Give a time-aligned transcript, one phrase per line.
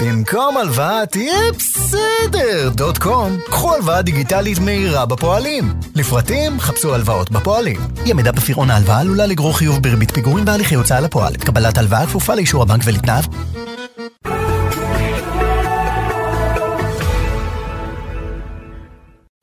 [0.00, 3.38] במקום הלוואה תהיה בסדר דוט קום.
[3.46, 5.74] קחו הלוואה דיגיטלית מהירה בפועלים.
[5.94, 7.80] לפרטים חפשו הלוואות בפועלים.
[8.06, 11.34] אי עמידה בפירעון ההלוואה עלולה לגרור חיוב בריבית פיגורים בהליכי הוצאה לפועל.
[11.34, 13.22] קבלת הלוואה כפופה לאישור הבנק ולתנאיו.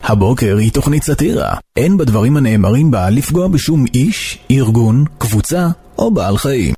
[0.03, 1.53] הבוקר היא תוכנית סאטירה.
[1.75, 6.73] אין בדברים הנאמרים בה לפגוע בשום איש, ארגון, קבוצה או בעל חיים.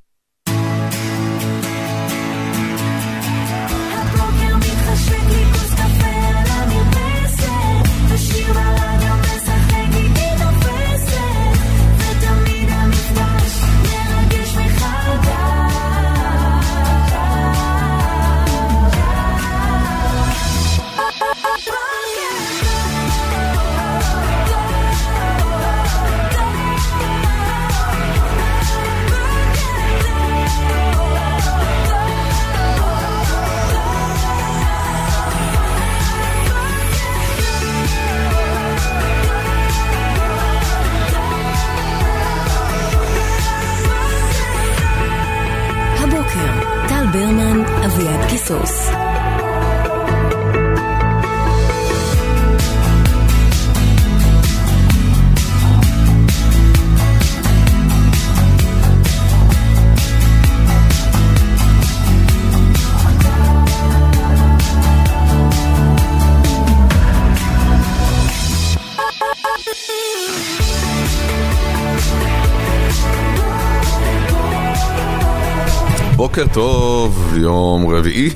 [76.53, 78.29] טוב, יום רביעי,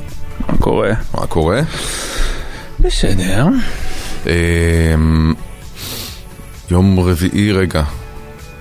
[0.47, 0.89] מה קורה?
[1.13, 1.61] מה קורה?
[2.79, 3.47] בסדר.
[4.25, 5.33] אמ,
[6.71, 7.83] יום רביעי, רגע.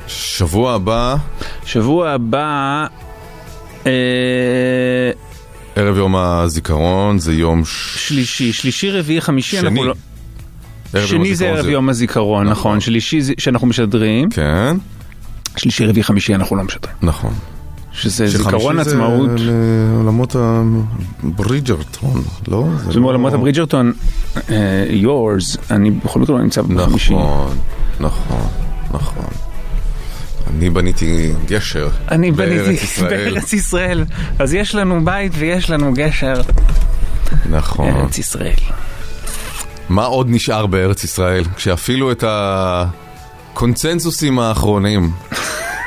[0.06, 1.16] שבוע הבא,
[1.64, 2.86] שבוע הבא...
[3.86, 3.92] אה,
[5.76, 8.08] ערב יום הזיכרון, זה יום ש...
[8.08, 9.68] שלישי, שלישי, רביעי, חמישי, שני.
[9.68, 9.94] אנחנו לא...
[11.06, 12.80] שני זה ערב יום הזיכרון, נכון.
[12.80, 14.30] שלישי זה שאנחנו משדרים.
[14.30, 14.76] כן,
[15.56, 16.96] שלישי, רביעי, חמישי אנחנו לא משדרים.
[17.02, 17.34] נכון.
[18.04, 19.30] שזה זיכרון זה עצמאות.
[19.36, 20.36] לעולמות
[21.22, 22.64] הברידג'רטון, לא?
[22.92, 23.92] זה מעולמות לא- הברידג'רטון,
[24.50, 27.14] אה, yours, אני בכל מקרה לא נמצא בחמישי.
[27.14, 27.56] נכון,
[28.00, 28.46] נכון,
[28.92, 29.24] נכון.
[30.50, 32.76] אני בניתי גשר אני בניתי.
[33.10, 34.04] בארץ ישראל.
[34.38, 36.40] אז יש לנו בית ויש לנו גשר.
[37.50, 37.88] נכון.
[37.88, 38.54] ארץ ישראל.
[39.88, 41.44] מה עוד נשאר בארץ ישראל?
[41.56, 42.24] כשאפילו את
[43.52, 45.10] הקונצנזוסים האחרונים,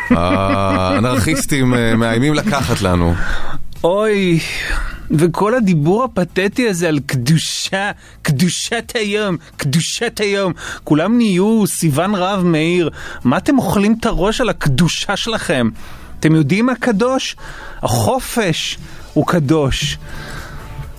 [0.09, 3.13] האנרכיסטים אה, מאיימים לקחת לנו.
[3.83, 4.39] אוי,
[5.11, 7.91] וכל הדיבור הפתטי הזה על קדושה,
[8.21, 10.53] קדושת היום, קדושת היום,
[10.83, 12.89] כולם נהיו סיוון רהב מאיר,
[13.23, 15.69] מה אתם אוכלים את הראש על הקדושה שלכם?
[16.19, 17.35] אתם יודעים מה קדוש?
[17.83, 18.77] החופש
[19.13, 19.97] הוא קדוש.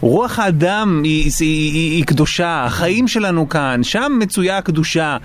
[0.01, 5.17] רוח האדם היא, היא, היא, היא קדושה, החיים שלנו כאן, שם מצויה הקדושה.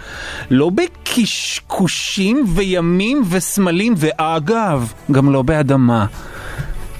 [0.51, 6.05] לא בקשקושים וימים וסמלים, ואגב, גם לא באדמה.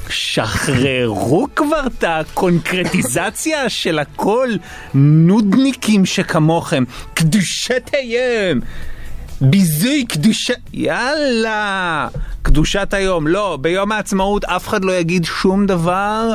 [0.09, 4.49] שחררו כבר את הקונקרטיזציה של הכל,
[4.93, 6.83] נודניקים שכמוכם.
[7.13, 8.59] קדושת היום!
[9.41, 10.53] ביזוי קדושה...
[10.73, 12.07] יאללה!
[12.41, 13.27] קדושת היום.
[13.27, 16.33] לא, ביום העצמאות אף אחד לא יגיד שום דבר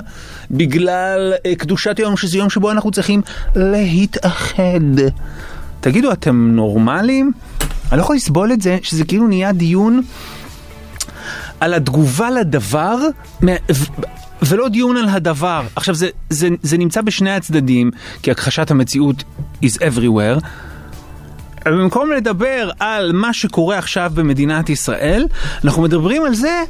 [0.51, 3.23] בגלל אה, קדושת היום, שזה יום שבו אנחנו צריכים
[3.57, 4.81] להתאחד.
[5.81, 7.33] תגידו, אתם נורמלים?
[7.93, 10.03] אני לא יכול לסבול את זה, שזה כאילו נהיה דיון
[11.61, 12.97] על התגובה לדבר,
[14.43, 15.63] ולא דיון על הדבר.
[15.77, 17.91] עכשיו, זה, זה, זה נמצא בשני הצדדים,
[18.23, 19.25] כי הכחשת המציאות
[19.65, 20.41] is everywhere.
[21.65, 25.27] במקום לדבר על מה שקורה עכשיו במדינת ישראל,
[25.65, 26.63] אנחנו מדברים על זה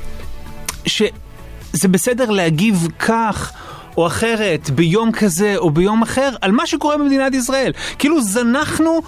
[0.87, 3.53] שזה בסדר להגיב כך
[3.99, 7.73] או אחרת ביום כזה או ביום אחר על מה שקורה במדינת ישראל.
[7.99, 9.01] כאילו זנחנו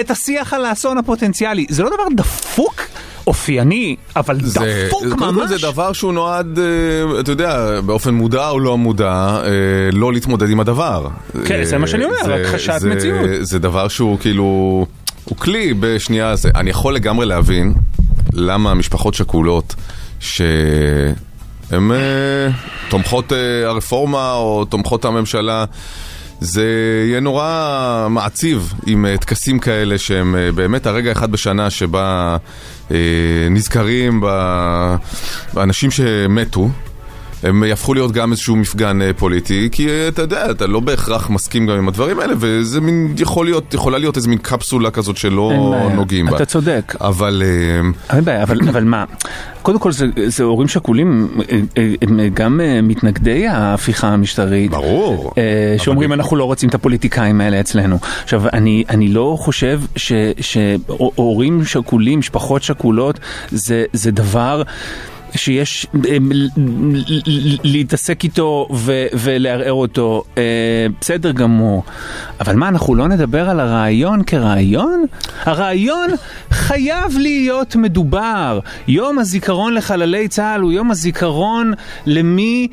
[0.00, 1.66] את השיח על האסון הפוטנציאלי.
[1.68, 2.82] זה לא דבר דפוק,
[3.26, 5.48] אופייני, אבל זה, דפוק כל ממש.
[5.48, 6.64] זה דבר שהוא נועד, אה,
[7.20, 9.12] אתה יודע, באופן מודע או לא מודע,
[9.44, 9.50] אה,
[9.92, 11.06] לא להתמודד עם הדבר.
[11.44, 13.20] כן, זה מה שאני אומר, זה- הכחשת זה- מציאות.
[13.40, 14.44] זה דבר שהוא כאילו,
[15.24, 17.74] הוא כלי בשנייה, זה, אני יכול לגמרי להבין
[18.32, 19.74] למה המשפחות שכולות,
[20.20, 20.46] שהן
[21.72, 21.78] אה,
[22.88, 25.64] תומכות אה, הרפורמה או תומכות הממשלה,
[26.40, 26.66] זה
[27.06, 32.36] יהיה נורא מעציב עם אה, טקסים כאלה שהם באמת הרגע אחד בשנה שבה
[33.50, 34.22] נזכרים
[35.54, 36.68] באנשים שמתו.
[37.42, 41.30] הם יהפכו להיות גם איזשהו מפגן אה, פוליטי, כי אה, אתה יודע, אתה לא בהכרח
[41.30, 45.16] מסכים גם עם הדברים האלה, וזה מין, יכול להיות, יכולה להיות איזה מין קפסולה כזאת
[45.16, 45.52] שלא.
[45.94, 46.36] נוגעים בה.
[46.36, 46.94] אתה צודק.
[47.00, 49.04] אבל אה, אין בעיה, אבל, אבל מה,
[49.62, 51.28] קודם כל זה, זה הורים שכולים,
[52.02, 54.70] הם גם מתנגדי ההפיכה המשטרית.
[54.70, 55.32] ברור.
[55.78, 57.98] שאומרים אנחנו לא רוצים את הפוליטיקאים האלה אצלנו.
[58.24, 63.18] עכשיו, אני, אני לא חושב ש- שהורים שכולים, משפחות שכולות,
[63.50, 64.62] זה, זה דבר...
[65.36, 66.16] שיש אה,
[67.64, 68.68] להתעסק איתו
[69.12, 70.42] ולערער אותו, אה,
[71.00, 71.82] בסדר גמור.
[72.40, 75.04] אבל מה, אנחנו לא נדבר על הרעיון כרעיון?
[75.42, 76.10] הרעיון
[76.50, 78.60] חייב להיות מדובר.
[78.88, 81.72] יום הזיכרון לחללי צה"ל הוא יום הזיכרון
[82.06, 82.68] למי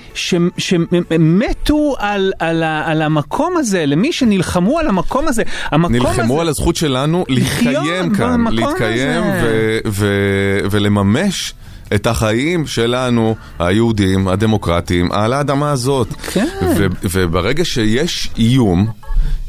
[0.58, 5.44] שמתו על, על, על המקום הזה, למי שנלחמו על המקום הזה.
[5.72, 6.42] המקום נלחמו הזה...
[6.42, 9.80] על הזכות שלנו להתקיים כאן, להתקיים הזה.
[9.86, 11.54] ו- ו- ולממש
[11.96, 16.08] את החיים שלנו, היהודים, הדמוקרטיים, על האדמה הזאת.
[16.32, 16.48] כן.
[16.78, 18.88] ו- וברגע שיש איום,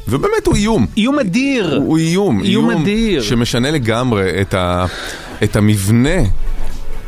[0.07, 1.75] ובאמת הוא איום, איום אדיר.
[1.85, 3.21] הוא איום, איום אדיר.
[3.21, 4.85] שמשנה לגמרי את, ה-
[5.43, 6.19] את המבנה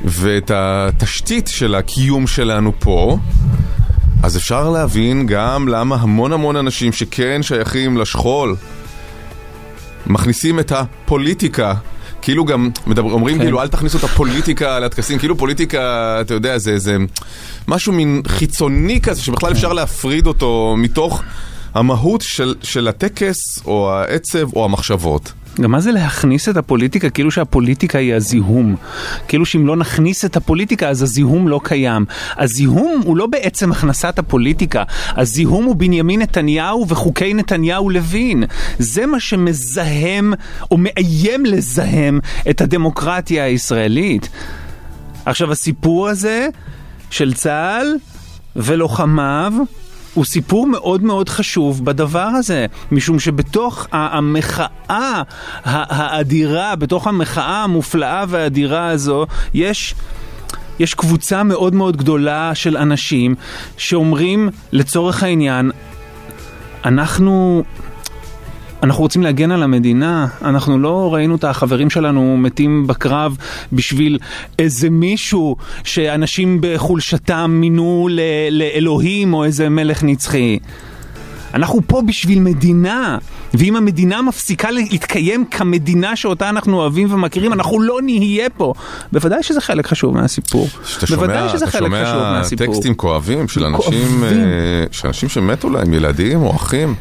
[0.06, 3.18] ואת התשתית של הקיום שלנו פה.
[4.24, 8.56] אז אפשר להבין גם למה המון המון אנשים שכן שייכים לשכול
[10.08, 11.74] מכניסים את הפוליטיקה.
[12.28, 13.44] כאילו גם מדבר, אומרים כן.
[13.44, 16.98] כאילו אל תכניסו את הפוליטיקה לטקסים, כאילו פוליטיקה, אתה יודע, זה, זה
[17.68, 21.24] משהו מין חיצוני כזה שבכלל אפשר להפריד אותו מתוך
[21.74, 23.36] המהות של, של הטקס
[23.66, 25.32] או העצב או המחשבות.
[25.62, 28.76] גם מה זה להכניס את הפוליטיקה כאילו שהפוליטיקה היא הזיהום?
[29.28, 32.06] כאילו שאם לא נכניס את הפוליטיקה אז הזיהום לא קיים.
[32.38, 34.84] הזיהום הוא לא בעצם הכנסת הפוליטיקה,
[35.16, 38.44] הזיהום הוא בנימין נתניהו וחוקי נתניהו לוין.
[38.80, 40.34] זה מה שמזהם
[40.72, 42.20] או מאיים לזהם
[42.50, 44.30] את הדמוקרטיה הישראלית.
[45.26, 46.48] עכשיו הסיפור הזה
[47.10, 47.96] של צה"ל
[48.56, 49.54] ולוחמיו
[50.18, 55.22] הוא סיפור מאוד מאוד חשוב בדבר הזה, משום שבתוך המחאה
[55.64, 59.96] האדירה, בתוך המחאה המופלאה והאדירה הזו, יש...
[60.80, 63.36] יש קבוצה מאוד מאוד גדולה של אנשים
[63.78, 65.72] שאומרים לצורך העניין,
[66.86, 67.64] אנחנו
[68.84, 73.38] אנחנו רוצים להגן על המדינה, אנחנו לא ראינו את החברים שלנו מתים בקרב
[73.74, 74.20] בשביל
[74.60, 78.22] איזה מישהו שאנשים בחולשתם מינו ל-
[78.52, 80.60] לאלוהים או איזה מלך נצחי.
[81.54, 83.18] אנחנו פה בשביל מדינה,
[83.54, 88.74] ואם המדינה מפסיקה להתקיים כמדינה שאותה אנחנו אוהבים ומכירים, אנחנו לא נהיה פה.
[89.12, 90.68] בוודאי שזה חלק חשוב מהסיפור.
[91.10, 92.68] בוודאי שומע, שזה אתה חלק חשוב שומע מהסיפור.
[92.68, 94.24] טקסטים כואבים של אנשים, כואבים.
[94.24, 94.30] אה,
[94.92, 96.96] של אנשים שמתו להם, ילדים או אחים.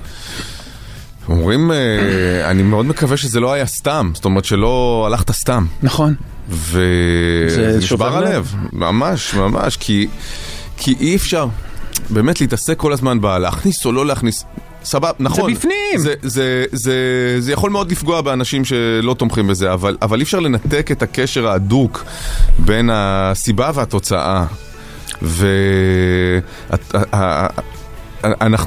[1.28, 5.67] אומרים, אה, אני מאוד מקווה שזה לא היה סתם, זאת אומרת שלא הלכת סתם.
[5.82, 6.14] נכון.
[6.49, 8.26] וזה זה נשבר שובר לב.
[8.26, 10.08] הלב, ממש, ממש, כי,
[10.76, 11.46] כי אי אפשר
[12.11, 14.44] באמת להתעסק כל הזמן בלהכניס או לא להכניס.
[14.84, 15.55] סבבה, נכון.
[15.55, 15.99] בפנים.
[15.99, 16.94] זה, זה, זה,
[17.38, 21.49] זה יכול מאוד לפגוע באנשים שלא תומכים בזה, אבל, אבל אי אפשר לנתק את הקשר
[21.49, 22.05] ההדוק
[22.58, 24.44] בין הסיבה והתוצאה.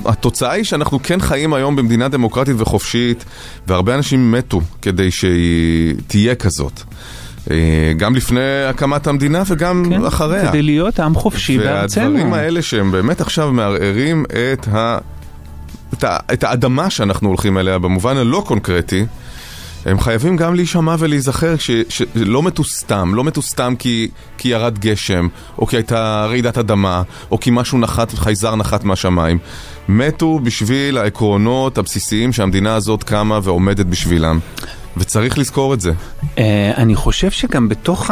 [0.03, 3.25] והתוצאה היא שאנחנו כן חיים היום במדינה דמוקרטית וחופשית,
[3.67, 6.81] והרבה אנשים מתו כדי שהיא תהיה כזאת.
[7.51, 10.49] אה, גם לפני הקמת המדינה וגם כן, אחריה.
[10.49, 12.03] כדי להיות עם חופשי בארצנו.
[12.03, 14.97] והדברים האלה שהם באמת עכשיו מערערים את, ה...
[15.93, 16.17] את, ה...
[16.33, 19.05] את האדמה שאנחנו הולכים אליה במובן הלא קונקרטי,
[19.85, 21.55] הם חייבים גם להישמע ולהיזכר.
[21.89, 24.09] שלא מתו סתם, לא מתו סתם כי...
[24.37, 25.27] כי ירד גשם,
[25.57, 29.37] או כי הייתה רעידת אדמה, או כי משהו נחת, חייזר נחת מהשמיים.
[29.89, 34.39] מתו בשביל העקרונות הבסיסיים שהמדינה הזאת קמה ועומדת בשבילם.
[34.97, 35.91] וצריך לזכור את זה.
[36.37, 38.11] אה, אני חושב שגם בתוך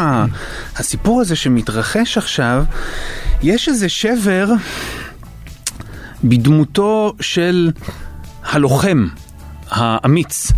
[0.76, 2.64] הסיפור הזה שמתרחש עכשיו,
[3.44, 4.48] יש איזה שבר
[6.24, 7.72] בדמותו של
[8.44, 9.08] הלוחם,
[9.70, 10.52] האמיץ.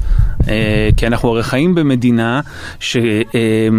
[0.47, 2.41] אה, כי אנחנו הרי חיים במדינה
[2.79, 2.97] ש...
[3.35, 3.69] אה,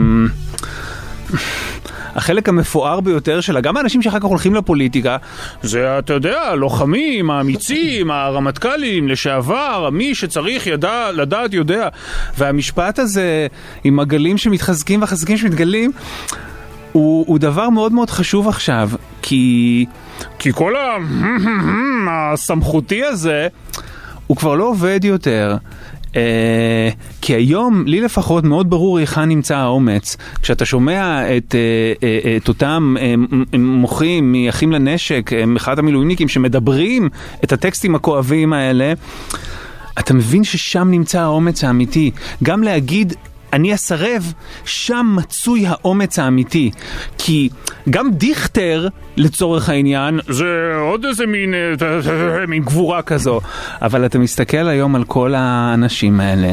[2.15, 5.17] החלק המפואר ביותר שלה, גם האנשים שאחר כך הולכים לפוליטיקה,
[5.63, 11.89] זה, אתה יודע, הלוחמים, האמיצים, הרמטכ"לים, לשעבר, מי שצריך ידע, לדעת יודע.
[12.39, 13.47] והמשפט הזה,
[13.85, 15.93] עם הגלים שמתחזקים והחזקים שמתגלים,
[16.93, 18.91] הוא, הוא דבר מאוד מאוד חשוב עכשיו,
[19.23, 19.87] כי,
[20.39, 20.97] כי כל ה...
[22.11, 23.49] הסמכותי הזה,
[24.27, 25.57] הוא כבר לא עובד יותר.
[26.11, 26.15] Uh,
[27.21, 30.17] כי היום, לי לפחות, מאוד ברור היכן נמצא האומץ.
[30.43, 32.97] כשאתה שומע את, uh, uh, את אותם
[33.59, 37.09] מוחים מאחים לנשק, מחאת המילואימניקים, שמדברים
[37.45, 38.93] את הטקסטים הכואבים האלה,
[39.99, 42.11] אתה מבין ששם נמצא האומץ האמיתי.
[42.43, 43.15] גם להגיד
[43.53, 44.33] אני אסרב,
[44.65, 46.71] שם מצוי האומץ האמיתי.
[47.19, 47.49] כי
[47.91, 53.41] גם דיכטר, לצורך העניין, זה עוד איזה מין, אה, מין גבורה כזו.
[53.83, 56.53] אבל אתה מסתכל היום על כל האנשים האלה,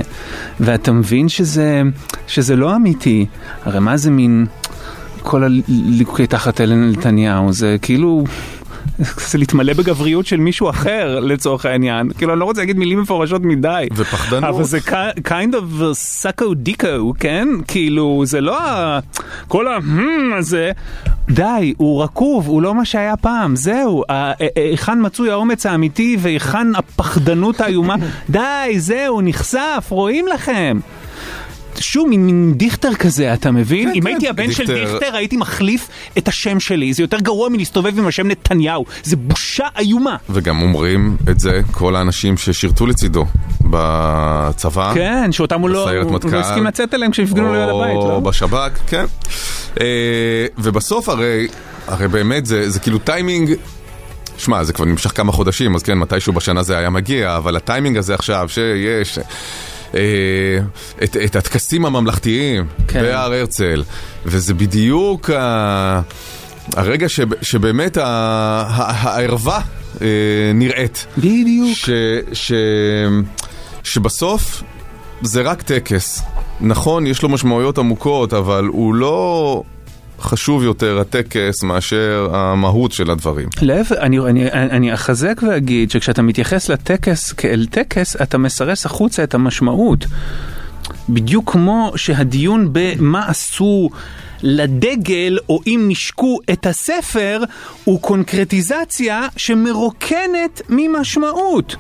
[0.60, 1.82] ואתה מבין שזה,
[2.28, 3.26] שזה לא אמיתי.
[3.66, 4.46] הרי מה זה מין...
[5.22, 8.24] כל הליקוקי תחת אלן נתניהו, זה כאילו...
[9.00, 12.10] זה להתמלא בגבריות של מישהו אחר לצורך העניין.
[12.18, 13.88] כאילו אני לא רוצה להגיד מילים מפורשות מדי.
[13.96, 14.44] ופחדנות.
[14.44, 17.48] אבל זה ki- kind of סאקו דיקו, כן?
[17.68, 19.00] כאילו זה לא ה...
[19.48, 19.78] כל ה...
[20.38, 20.72] הזה.
[21.30, 24.04] די, הוא רקוב, הוא לא מה שהיה פעם, זהו.
[24.56, 27.96] היכן מצוי האומץ האמיתי והיכן הפחדנות האיומה?
[28.30, 28.40] די,
[28.78, 30.80] זהו, נחשף, רואים לכם.
[31.80, 33.90] שוב, מין, מין דיכטר כזה, אתה מבין?
[33.90, 34.08] כן, אם כן.
[34.08, 36.94] הייתי הבן של דיכטר- דיכטר, הייתי מחליף את השם שלי.
[36.94, 38.86] זה יותר גרוע מלהסתובב עם השם נתניהו.
[39.04, 40.16] זה בושה איומה.
[40.30, 43.26] וגם אומרים את זה כל האנשים ששירתו לצידו
[43.62, 44.92] בצבא.
[44.94, 46.28] כן, שאותם הוא לא בסיירת הוא מטכ"ל.
[46.36, 48.20] לא הסכים לצאת אליהם כשהפגינו ליד הבית, או לא?
[48.20, 49.06] בשב"כ, כן.
[49.82, 49.86] אה,
[50.58, 51.48] ובסוף הרי,
[51.88, 53.54] הרי באמת זה, זה כאילו טיימינג,
[54.38, 57.98] שמע, זה כבר נמשך כמה חודשים, אז כן, מתישהו בשנה זה היה מגיע, אבל הטיימינג
[57.98, 59.20] הזה עכשיו, שיש...
[59.96, 60.00] אה,
[61.04, 63.02] את, את הטקסים הממלכתיים כן.
[63.02, 63.84] בהר הרצל,
[64.26, 66.02] וזה בדיוק ה,
[66.76, 68.04] הרגע שב, שבאמת ה-
[68.68, 69.62] ה- הערווה
[70.02, 70.08] אה,
[70.54, 71.06] נראית.
[71.18, 71.78] בדיוק.
[71.78, 71.90] ש,
[72.34, 72.52] ש,
[73.84, 74.64] שבסוף
[75.22, 76.22] זה רק טקס.
[76.62, 79.64] נכון, יש לו משמעויות עמוקות, אבל הוא לא
[80.22, 83.50] חשוב יותר הטקס מאשר המהות של הדברים.
[83.62, 89.34] להפך, אני, אני, אני אחזק ואגיד שכשאתה מתייחס לטקס כאל טקס, אתה מסרס החוצה את
[89.34, 90.06] המשמעות.
[91.10, 93.90] בדיוק כמו שהדיון במה עשו
[94.44, 97.44] לדגל, או אם נשקו את הספר,
[97.84, 101.76] הוא קונקרטיזציה שמרוקנת ממשמעות.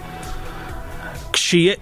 [1.33, 1.73] כשיה-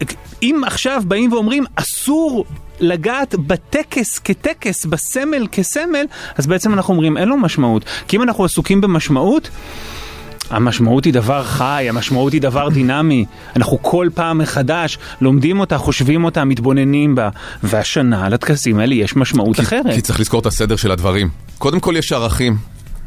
[0.43, 2.45] אם עכשיו באים ואומרים אסור
[2.79, 6.05] לגעת בטקס כטקס, בסמל כסמל,
[6.37, 7.85] אז בעצם אנחנו אומרים אין לו משמעות.
[8.07, 9.49] כי אם אנחנו עסוקים במשמעות,
[10.49, 13.25] המשמעות היא דבר חי, המשמעות היא דבר דינמי.
[13.55, 17.29] אנחנו כל פעם מחדש לומדים אותה, חושבים אותה, מתבוננים בה.
[17.63, 19.93] והשנה לטקסים האלה יש משמעות אחרת.
[19.95, 21.29] כי צריך לזכור את הסדר של הדברים.
[21.57, 22.57] קודם כל יש ערכים,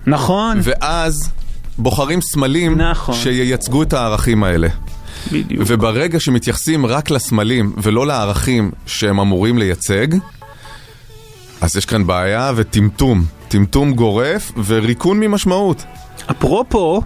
[0.07, 1.31] נכון, ואז
[1.79, 3.15] בוחרים סמלים נכון.
[3.15, 4.69] שייצגו את הערכים האלה.
[5.33, 5.63] בדיוק.
[5.67, 10.07] וברגע שמתייחסים רק לסמלים ולא לערכים שהם אמורים לייצג,
[11.61, 13.25] אז יש כאן בעיה וטמטום.
[13.49, 15.85] טמטום גורף וריקון ממשמעות.
[16.31, 17.03] אפרופו,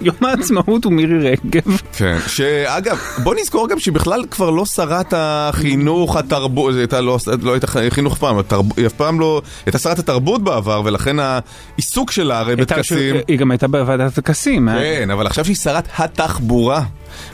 [0.00, 1.80] יום העצמאות הוא מירי רגב.
[1.92, 2.18] כן.
[2.26, 7.52] שאגב, בוא נזכור גם שהיא בכלל כבר לא שרת החינוך, התרבות, היא הייתה לא, לא
[7.52, 12.38] הייתה חינוך פעם, התרב, היא אף פעם לא, הייתה שרת התרבות בעבר, ולכן העיסוק שלה
[12.38, 13.16] הרי בטקסים...
[13.28, 14.68] היא גם הייתה בוועדת הטקסים.
[14.68, 14.74] אה?
[14.74, 16.82] כן, אבל עכשיו שהיא שרת התחבורה,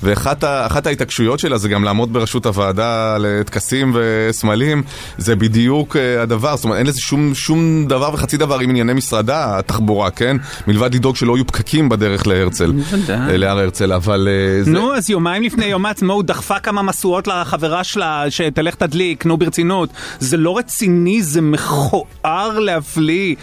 [0.03, 4.83] ואחת ההתעקשויות שלה זה גם לעמוד בראשות הוועדה לטקסים וסמלים,
[5.19, 8.93] זה בדיוק אה, הדבר, זאת אומרת אין לזה שום, שום דבר וחצי דבר עם ענייני
[8.93, 10.37] משרדה, התחבורה, כן?
[10.67, 13.31] מלבד לדאוג שלא יהיו פקקים בדרך להרצל, בוודאי.
[13.31, 14.71] אה, להר הרצל, אבל אה, זה...
[14.71, 19.89] נו, אז יומיים לפני יום העצמאות דחפה כמה משואות לחברה שלה שתלך תדליק, נו ברצינות.
[20.19, 23.35] זה לא רציני, זה מכוער להפליא.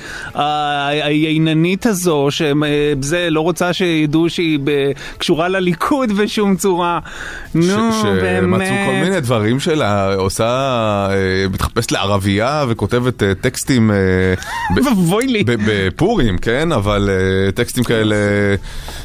[1.04, 4.60] הייננית הזו, שזה לא רוצה שידעו שהיא
[5.18, 7.00] קשורה לליכוד בשום צורה.
[7.56, 8.68] נו, באמת.
[8.68, 10.46] שמצאו כל מיני דברים שלה, עושה,
[11.12, 13.96] אה, מתחפשת לערבייה וכותבת אה, טקסטים אה,
[14.86, 15.44] ואבוי לי.
[15.46, 16.72] בפורים, כן?
[16.72, 17.10] אבל
[17.56, 18.16] טקסטים כאלה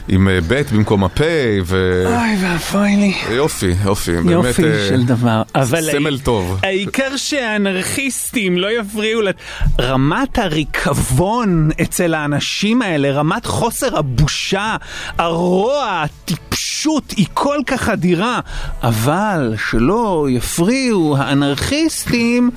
[0.08, 1.24] עם אה, ב' במקום הפה,
[1.64, 2.04] ו...
[2.06, 3.14] אוי ואבוי לי.
[3.30, 4.30] יופי, יופי, באמת...
[4.30, 5.42] יופי אה, של דבר.
[5.54, 6.60] אבל סמל טוב.
[6.62, 9.28] העיקר שהאנרכיסטים לא יפריעו ל...
[9.80, 14.76] רמת הריקבון אצל האנשים האלה, רמת חוסר הבושה,
[15.18, 18.40] הרוע, הטיפשות, היא כל כך אדירה.
[18.82, 22.50] אבל שלא יפריעו האנרכיסטים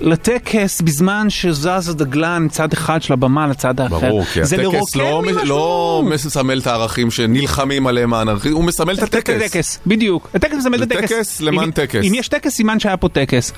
[0.00, 3.98] לטקס בזמן שזז הדגלן מצד אחד של הבמה לצד האחר.
[3.98, 5.22] ברור, כי הטקס לא.
[5.44, 9.42] לא מסמל את הערכים שנלחמים עליהם האנרכיסטים, הוא מסמל את הטקס.
[9.44, 10.28] הטקס, בדיוק.
[10.34, 11.12] הטקס מסמל את הטקס.
[11.12, 12.04] טקס למען טקס.
[12.04, 13.52] אם יש טקס, סימן שהיה פה טקס.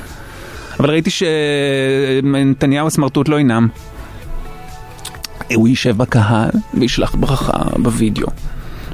[0.80, 3.68] אבל ראיתי שנתניהו הסמרטוט לא ינאם.
[5.54, 8.26] הוא יישב בקהל וישלח ברכה בווידאו.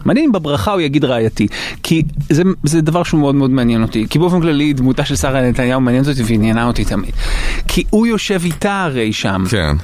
[0.04, 1.48] מעניין אם בברכה הוא יגיד רעייתי,
[1.82, 5.42] כי זה, זה דבר שהוא מאוד מאוד מעניין אותי, כי באופן כללי דמותה של שרה
[5.42, 7.10] נתניהו מעניינת אותי ועניינה אותי תמיד.
[7.68, 9.76] כי הוא יושב איתה הרי שם, כן.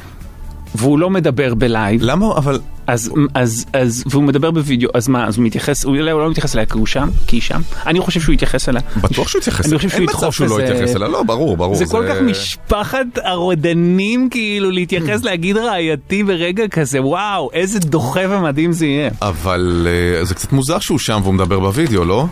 [0.74, 2.58] והוא לא מדבר בלייב, למה, אבל...
[2.86, 6.54] אז, אז, אז, והוא מדבר בווידאו, אז מה, אז הוא מתייחס, הוא, הוא לא מתייחס
[6.54, 8.80] אליה כי הוא שם, כי היא שם, אני חושב שהוא יתייחס אליה.
[9.02, 11.56] בטוח שהוא יתייחס אני חושב שהוא אין מצב שהוא לא לזה- יתייחס אליה, לא, ברור,
[11.56, 11.74] ברור.
[11.74, 18.72] זה כל כך משפחת הרודנים כאילו להתייחס להגיד רעייתי ברגע כזה, וואו, איזה דוחה ומדהים
[18.72, 19.10] זה יהיה.
[19.22, 19.86] אבל
[20.18, 22.26] אה, זה קצת מוזר שהוא שם והוא מדבר בווידאו, לא?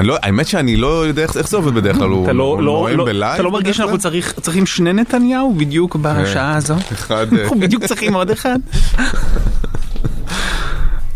[0.00, 3.34] לא, האמת שאני לא יודע איך זה עובד בדרך כלל, הוא לא, לא, נואם בלייב
[3.34, 3.98] אתה לא מרגיש שאנחנו
[4.40, 6.74] צריכים שני נתניהו בדיוק בשעה הזו?
[6.92, 8.58] אחד, אה, אנחנו בדיוק צריכים עוד אחד.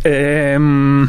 [0.06, 1.06] אמ,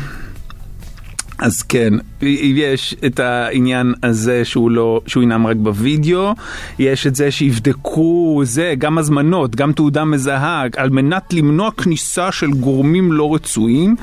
[1.40, 6.34] אז כן, יש את העניין הזה שהוא לא, שהוא ינאם רק בווידאו,
[6.80, 12.52] יש את זה שיבדקו זה, גם הזמנות, גם תעודה מזהה, על מנת למנוע כניסה של
[12.52, 13.96] גורמים לא רצויים,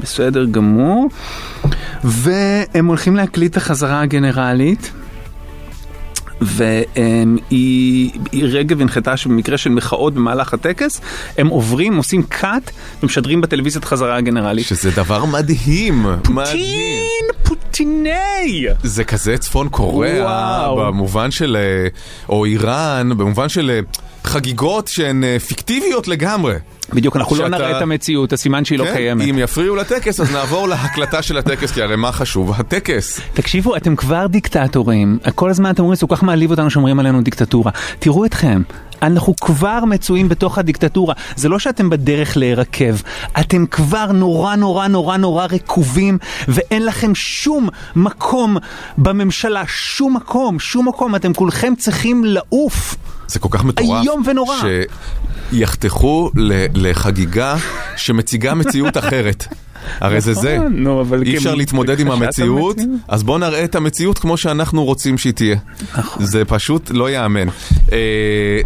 [0.00, 1.08] בסדר גמור,
[2.04, 4.92] והם הולכים להקליט את החזרה הגנרלית.
[6.40, 8.10] והיא
[8.42, 11.00] רגב הנחתה שבמקרה של מחאות במהלך הטקס,
[11.38, 12.70] הם עוברים, עושים קאט
[13.02, 14.66] ומשדרים בטלוויזיה את חזרה הגנרלית.
[14.66, 17.04] שזה דבר מדהים, מדהים.
[17.42, 18.66] פוטין, פוטיני!
[18.82, 20.76] זה כזה צפון קוריאה, וואו.
[20.76, 21.88] במובן של, אה,
[22.28, 23.80] או איראן, במובן של אה,
[24.24, 26.54] חגיגות שהן אה, פיקטיביות לגמרי.
[26.92, 28.94] בדיוק, אנחנו לא שאתה- נראה את המציאות, הסימן שהיא לא כן?
[28.94, 29.28] קיימת.
[29.28, 32.52] אם יפריעו לטקס, אז נעבור להקלטה של הטקס, כי הרי מה חשוב?
[32.60, 33.20] הטקס.
[33.34, 35.18] תקשיבו, אתם כבר דיקטטורים.
[35.34, 37.70] כל הזמן אתם אומרים, זה כל כך מעליב אותנו שאומרים עלינו דיקטטורה.
[37.98, 38.62] תראו אתכם.
[39.02, 41.14] אנחנו כבר מצויים בתוך הדיקטטורה.
[41.36, 42.94] זה לא שאתם בדרך להירקב,
[43.40, 48.56] אתם כבר נורא נורא נורא נורא רקובים, ואין לכם שום מקום
[48.98, 51.14] בממשלה, שום מקום, שום מקום.
[51.16, 52.96] אתם כולכם צריכים לעוף.
[53.30, 54.02] זה כל כך מטורף.
[54.02, 54.56] איום ונורא.
[55.52, 56.30] שיחתכו
[56.74, 57.56] לחגיגה
[57.96, 59.46] שמציגה מציאות אחרת.
[60.00, 60.56] הרי זה זה.
[60.58, 62.76] נכון, נו, אבל אי אפשר כ- להתמודד עם המציאות.
[63.08, 65.56] אז בואו נראה את המציאות כמו שאנחנו רוצים שהיא תהיה.
[65.98, 66.24] נכון.
[66.26, 67.48] זה פשוט לא ייאמן.
[67.92, 67.96] אה,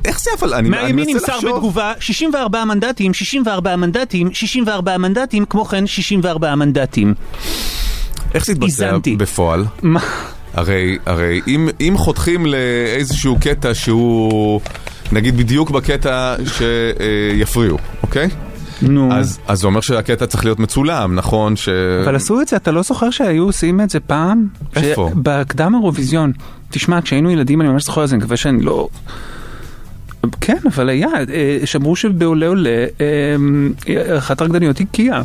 [0.05, 0.55] איך זה אבל?
[0.55, 1.55] אני אני מהימין מנסה נמסר לחשוב.
[1.57, 7.15] בתגובה 64 מנדטים, 64 מנדטים, 64 מנדטים, כמו כן 64 מנדטים.
[8.35, 9.17] איך זה איזנתי.
[9.17, 9.65] בפועל?
[10.55, 14.61] הרי, הרי אם, אם חותכים לאיזשהו קטע שהוא,
[15.13, 18.29] נגיד בדיוק בקטע שיפריעו, אוקיי?
[18.83, 19.13] נו.
[19.13, 21.57] אז, אז זה אומר שהקטע צריך להיות מצולם, נכון?
[21.57, 21.69] ש...
[22.05, 24.47] אבל עשו את זה, אתה לא זוכר שהיו עושים את זה פעם?
[24.77, 25.11] איפה?
[25.13, 26.33] ש- בקדם אירוויזיון.
[26.71, 28.89] תשמע, כשהיינו ילדים אני ממש זוכר את זה, אני מקווה שאני לא...
[30.41, 35.23] כן, אבל היה, אה, שאמרו שבעולה עולה, אה, אחת הרקדניות היא קיה.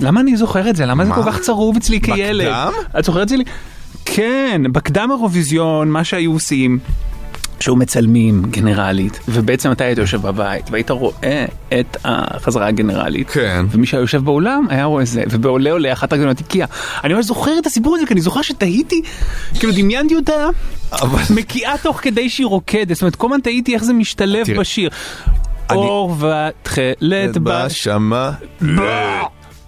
[0.00, 0.86] למה אני זוכר את זה?
[0.86, 1.16] למה זה מה?
[1.16, 2.46] כל כך צרוב אצלי כילד?
[2.46, 2.72] בקדם?
[2.98, 3.36] את זוכרת את זה?
[3.36, 3.44] לי?
[4.04, 6.78] כן, בקדם אירוויזיון, מה שהיו עושים.
[7.60, 11.44] שהיו מצלמים גנרלית, ובעצם אתה היית יושב בבית, והיית רואה
[11.80, 13.30] את החזרה הגנרלית.
[13.30, 13.64] כן.
[13.70, 16.66] ומי שהיה יושב באולם היה רואה זה, ובעולה עולה אחת הגנות הקיאה.
[17.04, 19.02] אני ממש זוכר את הסיפור הזה, כי אני זוכר שתהיתי,
[19.58, 20.48] כאילו דמיינתי אותה
[20.92, 21.22] אבל...
[21.34, 24.90] מקיאה תוך כדי שהיא רוקדת, זאת אומרת כל הזמן תהיתי איך זה משתלב תראה, בשיר.
[25.70, 27.72] אני- אור ותכלת בש...
[27.72, 28.30] בשמה...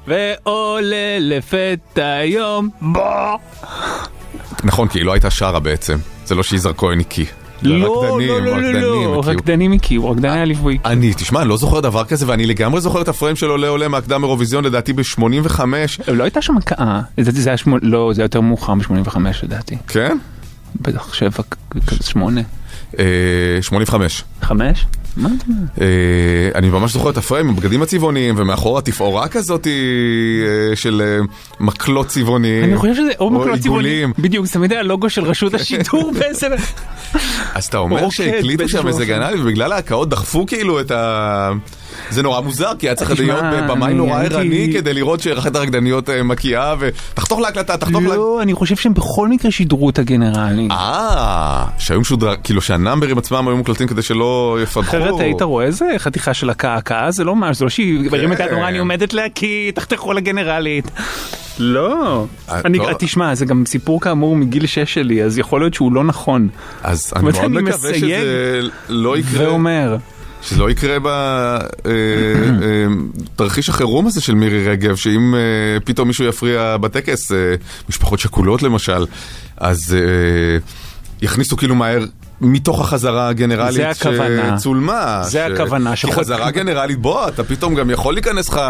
[0.06, 3.36] ועולה לפתע יום בוא.
[4.64, 5.98] נכון, כי היא לא הייתה שרה בעצם.
[6.26, 7.24] זה לא שיזהר כהן הקיא.
[7.62, 9.22] לא, לא, לא, לא, לא.
[9.24, 10.78] רקדנים הקיאו, רקדני היה ליווי.
[10.84, 13.88] אני, תשמע, אני לא זוכר דבר כזה, ואני לגמרי זוכר את הפריים של עולה עולה
[13.88, 15.60] מהקדם אירוויזיון, לדעתי ב-85.
[16.08, 19.76] לא הייתה שם הקאה, לדעתי זה היה שמונה, לא, זה היה יותר מאוחר מ-85 לדעתי.
[19.88, 20.18] כן?
[20.80, 21.42] בטח שבע,
[22.02, 22.40] שמונה.
[22.98, 24.24] אה, 85.
[24.42, 24.86] חמש?
[25.16, 25.28] מה?
[25.80, 25.86] אה,
[26.54, 31.24] אני ממש זוכר את הפריים, הבגדים הצבעוניים, ומאחורה תפאורה כזאת אה, של אה,
[31.60, 32.64] מקלות צבעוניים.
[32.64, 34.12] אני חושב שזה או מקלות צבעונים, עיגולים.
[34.18, 36.46] בדיוק, זה תמיד היה לוגו של רשות השידור באיזה...
[37.54, 39.04] אז אתה אומר רוקד שהקליטו שם איזה.
[39.04, 41.52] גנלי, ובגלל ההקאות דחפו כאילו את ה...
[42.10, 46.22] זה נורא מוזר, כי היה צריך להיות במאי נורא ערני כדי לראות שאחת הרקדניות אה,
[46.22, 48.16] מקיאה, ותחתוך להקלטה, תחתוך להקלטה.
[48.16, 50.70] לא, אני חושב שהם בכל מקרה שידרו את הגנרלים.
[50.70, 54.80] אה, שהיו משודר, כאילו שהנאמברים עצמם היו מוקלטים כדי שלא יפתחו.
[54.80, 58.16] אחרת היית רואה איזה חתיכה של הקאה זה לא משהו, זה לא שהיא כן.
[58.16, 60.90] מרימה את היד ואמרה אני עומדת להקיא, תחתכו לגנרלית.
[61.58, 62.24] לא.
[62.48, 62.90] אה, אני, לא.
[62.98, 66.48] תשמע, זה גם סיפור כאמור מגיל 6 שלי, אז יכול להיות שהוא לא נכון.
[66.82, 69.48] אז אני מאוד מקווה שזה לא יקרה.
[69.48, 69.96] ואומר,
[70.48, 70.96] שזה לא יקרה
[73.34, 77.54] בתרחיש החירום הזה של מירי רגב, שאם אה, פתאום מישהו יפריע בטקס, אה,
[77.88, 79.06] משפחות שכולות למשל,
[79.56, 80.58] אז אה,
[81.22, 82.04] יכניסו כאילו מהר.
[82.44, 83.80] מתוך החזרה הגנרלית.
[84.58, 85.20] שצולמה.
[85.22, 88.60] זה הכוונה, כי שחול- חזרה גנרלית, בוא, אתה פתאום גם יכול להיכנס לך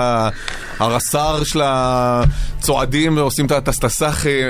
[0.78, 4.40] הרס"ר של הצועדים ועושים את הסטסאחי,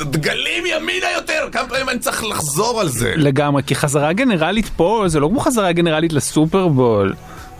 [0.00, 3.12] דגלים ימינה יותר, כמה פעמים אני צריך לחזור על זה.
[3.16, 7.14] לגמרי, כי חזרה גנרלית פה זה לא כמו חזרה גנרלית לסופרבול.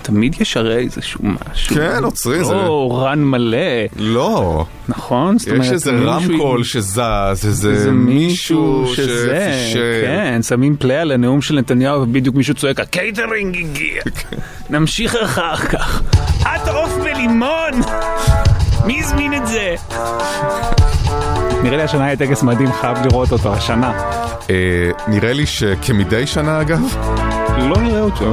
[0.07, 1.75] תמיד יש הרי איזשהו משהו.
[1.77, 3.57] כן, עוצרי, זה- לא run מלא,
[3.97, 4.64] לא.
[4.88, 5.38] נכון?
[5.38, 6.99] זאת יש אומרת, איזה מישהו- רמקול שזז,
[7.47, 9.62] איזה איזה מישהו שזה.
[10.05, 14.03] כן, שמים play על הנאום של נתניהו ובדיוק מישהו צועק, הקייטרינג הגיע.
[14.03, 14.37] כן.
[14.71, 16.03] נמשיך אחר כך.
[16.42, 17.71] את עוף בלימון!
[18.87, 19.75] מי הזמין את זה?
[21.62, 23.92] נראה לי השנה יהיה טקס מדהים, חייב לראות אותו, השנה.
[24.51, 24.55] אה,
[25.09, 26.81] נראה לי שכמדי שנה אגב,
[27.59, 28.33] לא נראה אותו.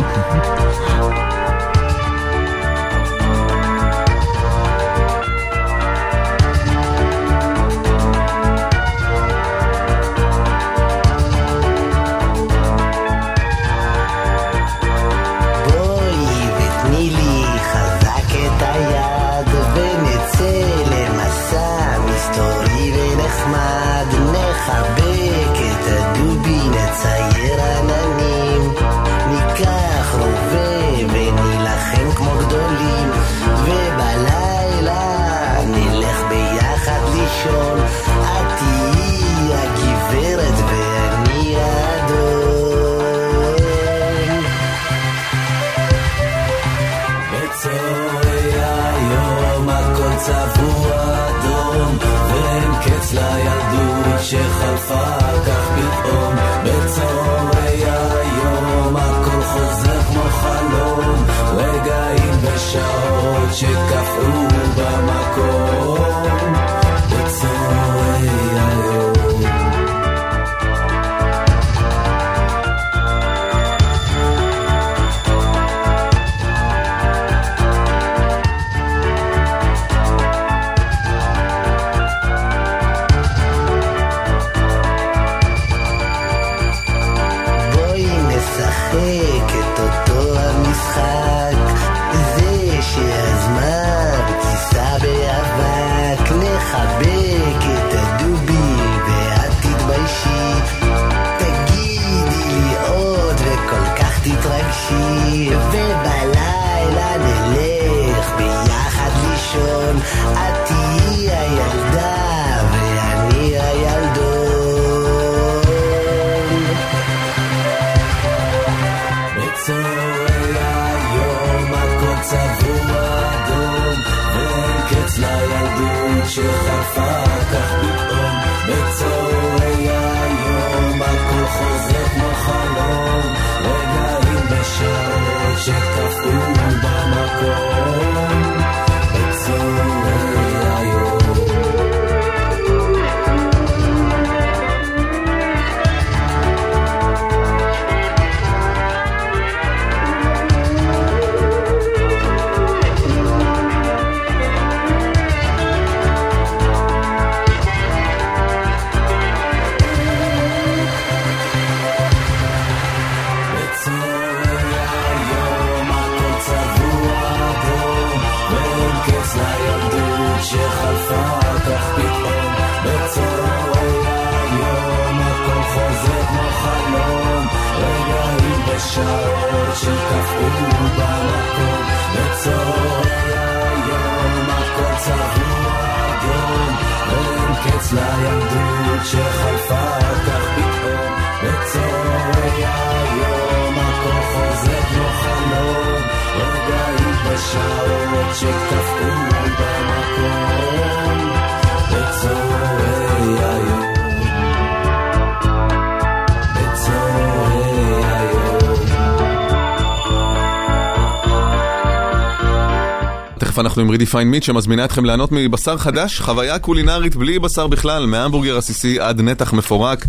[213.64, 218.58] אנחנו עם רידיפיין מיט שמזמינה אתכם ליהנות מבשר חדש, חוויה קולינרית בלי בשר בכלל, מהמבורגר
[218.58, 220.06] עסיסי עד נתח מפורק.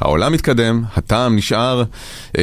[0.00, 1.82] העולם מתקדם, הטעם נשאר,
[2.38, 2.42] אה,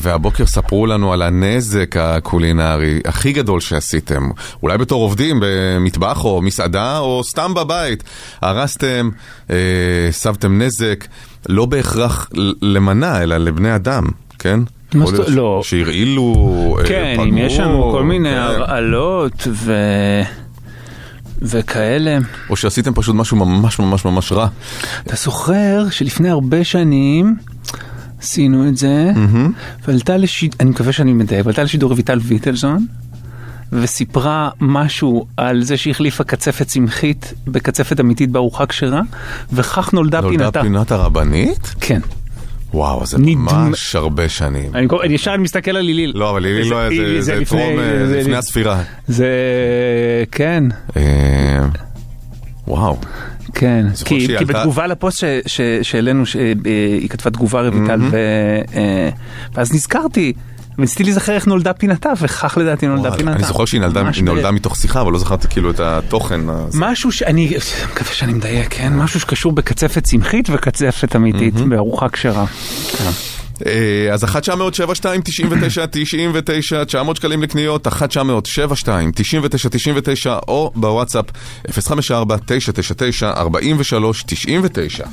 [0.00, 4.30] והבוקר ספרו לנו על הנזק הקולינרי הכי גדול שעשיתם.
[4.62, 8.04] אולי בתור עובדים במטבח או מסעדה או סתם בבית.
[8.40, 9.10] הרסתם,
[9.50, 9.56] אה,
[10.08, 11.06] הסבתם נזק,
[11.48, 12.30] לא בהכרח
[12.62, 14.04] למנה, אלא לבני אדם,
[14.38, 14.60] כן?
[14.94, 15.60] יכול להיות לא.
[15.64, 18.36] שהרעילו, אה, כן, פגעו, אם יש לנו כל מיני כן.
[18.36, 19.74] הרעלות ו...
[21.42, 22.18] וכאלה.
[22.50, 24.48] או שעשיתם פשוט משהו ממש ממש ממש רע.
[25.06, 27.36] אתה זוכר שלפני הרבה שנים
[28.18, 29.12] עשינו את זה,
[29.88, 32.86] ועלתה לשידור, אני מקווה שאני מדייק, ועלתה לשידור רויטל ויטלזון,
[33.72, 39.00] וסיפרה משהו על זה שהחליפה קצפת צמחית בקצפת אמיתית בארוחה כשרה,
[39.52, 40.62] וכך נולדה נולדה פינתה.
[40.62, 41.74] פינת הרבנית?
[41.80, 42.00] כן.
[42.74, 44.70] וואו, זה ממש הרבה שנים.
[44.74, 46.12] אני ישר מסתכל על ליליל.
[46.14, 46.88] לא, אבל לילי לא היה,
[47.20, 48.82] זה- לפני- טרום, אה, לפני הספירה.
[49.08, 49.26] זה...
[50.32, 50.64] כן.
[50.96, 51.02] אה,
[52.68, 52.96] וואו.
[53.54, 55.24] כן, כי, כי עלתה- בתגובה לפוסט
[55.82, 56.24] שהעלינו,
[56.64, 58.16] היא כתבה תגובה רויטל, ו-
[58.74, 59.08] אה,
[59.54, 60.32] ואז נזכרתי,
[60.78, 63.32] וניסיתי להיזכר איך נולדה פינתה, וכך לדעתי נולדה פינתה.
[63.32, 63.80] אני זוכר שהיא
[64.24, 66.40] נולדה- מתוך שיחה, אבל לא זכרתי כאילו את התוכן.
[66.74, 67.56] משהו שאני
[67.92, 68.92] מקווה שאני מדייק, כן?
[68.96, 72.44] משהו שקשור בקצפת צמחית וקצפת אמיתית, בארוחה כשרה.
[72.98, 73.10] כן.
[73.66, 80.38] אה, אז 1 900 72 99 99 900 שקלים לקניות, 1 900 72 99 99
[80.48, 81.24] או בוואטסאפ
[81.70, 85.04] 054 999 43 99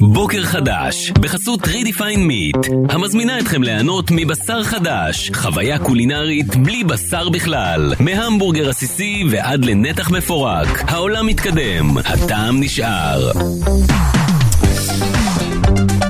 [0.00, 7.94] בוקר חדש, בחסות Redefine Meat, המזמינה אתכם ליהנות מבשר חדש, חוויה קולינרית בלי בשר בכלל,
[8.00, 13.32] מהמבורגר עסיסי ועד לנתח מפורק, העולם מתקדם, הטעם נשאר.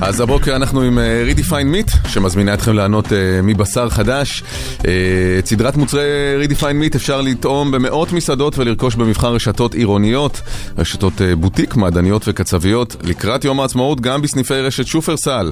[0.01, 1.51] אז הבוקר אנחנו עם אה, Redefine
[1.91, 4.43] Meat, שמזמינה אתכם לענות אה, מבשר חדש.
[4.87, 4.91] אה,
[5.39, 6.03] את סדרת מוצרי
[6.43, 10.41] Redefine Meat אפשר לטעום במאות מסעדות ולרכוש במבחר רשתות עירוניות,
[10.77, 15.51] רשתות אה, בוטיק, מעדניות וקצביות, לקראת יום העצמאות גם בסניפי רשת שופרסל.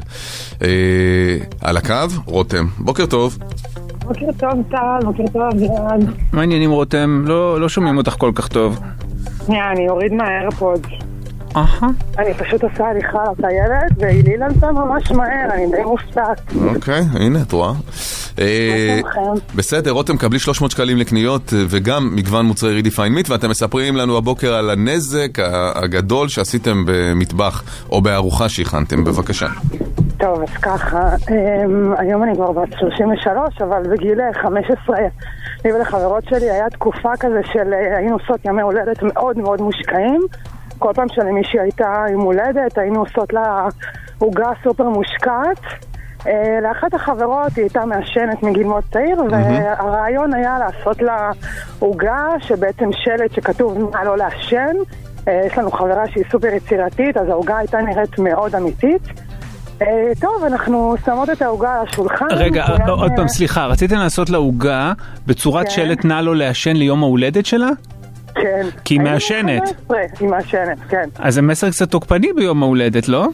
[0.61, 0.67] אה,
[1.61, 1.93] על הקו,
[2.25, 2.65] רותם.
[2.77, 3.37] בוקר טוב.
[3.99, 5.99] בוקר טוב טל, בוקר טוב אבירן.
[6.33, 7.23] מה העניינים רותם?
[7.27, 8.79] לא לא שומעים אותך כל כך טוב.
[9.45, 10.87] שנייה, אני אוריד מהאיירפוד.
[11.55, 11.89] אהה.
[12.19, 16.41] אני פשוט עושה הליכה לטיילת, והיליל על זה ממש מהר, אני די מופתעת.
[16.75, 17.71] אוקיי, הנה, את רואה.
[18.39, 18.99] אה?
[19.55, 24.17] בסדר, רותם, קבלי 300 שקלים לקניות אה, וגם מגוון מוצרי Redefine Meat, ואתם מספרים לנו
[24.17, 25.39] הבוקר על הנזק
[25.75, 29.47] הגדול שעשיתם במטבח או בארוחה שהכנתם, בבקשה.
[30.17, 34.97] טוב, אז ככה, אמ, היום אני כבר בת 33, אבל בגיל אה, 15,
[35.65, 40.21] לי ולחברות שלי היה תקופה כזה של אה, היינו עושות ימי הולדת מאוד מאוד מושקעים.
[40.79, 43.67] כל פעם שלמישהי הייתה יום הולדת, היינו עושות לה
[44.17, 45.59] עוגה סופר מושקעת.
[46.27, 51.31] אה, לאחת החברות היא הייתה מעשנת מגיל מאוד צעיר, והרעיון היה לעשות לה
[51.79, 54.75] עוגה שבעצם שלט שכתוב מה לא לעשן.
[55.27, 59.01] אה, יש לנו חברה שהיא סופר יצירתית, אז העוגה הייתה נראית מאוד אמיתית.
[59.81, 62.25] אה, טוב, אנחנו שמות את העוגה על השולחן.
[62.31, 64.93] רגע, עוד פעם, סליחה, רציתם לעשות לה עוגה
[65.27, 65.71] בצורת כן.
[65.71, 67.69] שלט נא לו לעשן ליום ההולדת שלה?
[68.35, 68.67] כן.
[68.85, 69.61] כי היא מעשנת.
[69.61, 71.09] 15, היא מעשנת, כן.
[71.19, 73.27] אז זה מסר קצת תוקפני ביום ההולדת, לא?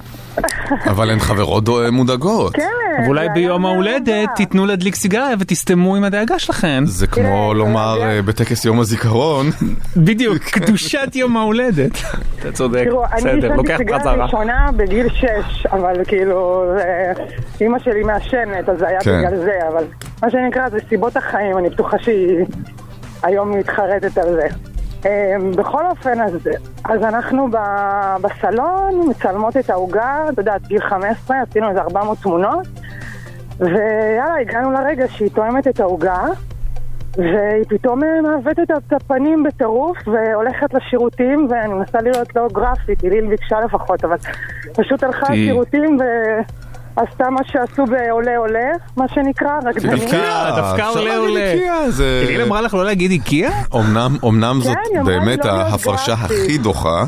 [0.85, 2.55] אבל הן חברות מודאגות.
[2.55, 2.63] כן.
[3.05, 4.29] ואולי ביום ההולדת.
[4.35, 6.83] תיתנו להדליק סיגריה ותסתמו עם הדאגה שלכם.
[6.85, 9.45] זה כמו תראה, לומר אה, בטקס יום הזיכרון.
[9.97, 11.91] בדיוק, קדושת יום ההולדת.
[12.39, 14.25] אתה צודק, תראו, אני בסדר, עישנתי לוקח סיגריה חזרה.
[14.25, 15.27] ראשונה בגיל 6,
[15.71, 17.11] אבל כאילו, אה,
[17.61, 19.17] אימא שלי מעשנת, אז זה היה כן.
[19.17, 19.83] בגלל זה, אבל
[20.23, 22.45] מה שנקרא, זה סיבות החיים, אני בטוחה שהיא
[23.23, 24.70] היום מתחרטת על זה.
[25.05, 26.37] אה, בכל אופן, אז,
[26.83, 32.67] אז אנחנו ב- בסלון מצלמות את העוגה, את יודעת, גיל 15, עשינו איזה 400 תמונות,
[33.59, 36.23] ויאללה, הגענו לרגע שהיא תואמת את העוגה,
[37.17, 43.27] והיא פתאום אה, מעוותת את הפנים בטירוף והולכת לשירותים ואני מנסה לראות לא גרפית, היליל
[43.27, 44.17] ביקשה לפחות, אבל
[44.73, 45.97] פשוט הלכה לשירותים
[46.97, 49.93] ועשתה מה שעשו בעולה עולה, מה שנקרא, רקדנים.
[49.93, 51.53] איקאה, דווקא אפשר עולה, עולה.
[51.53, 52.25] איקאה, זה...
[52.27, 53.61] אליל אמרה לך לא להגיד איקאה?
[53.75, 56.13] אמנם, אמנם זאת כן, אמרה באמת לא ההפרשה.
[56.13, 57.03] הכי דוחה,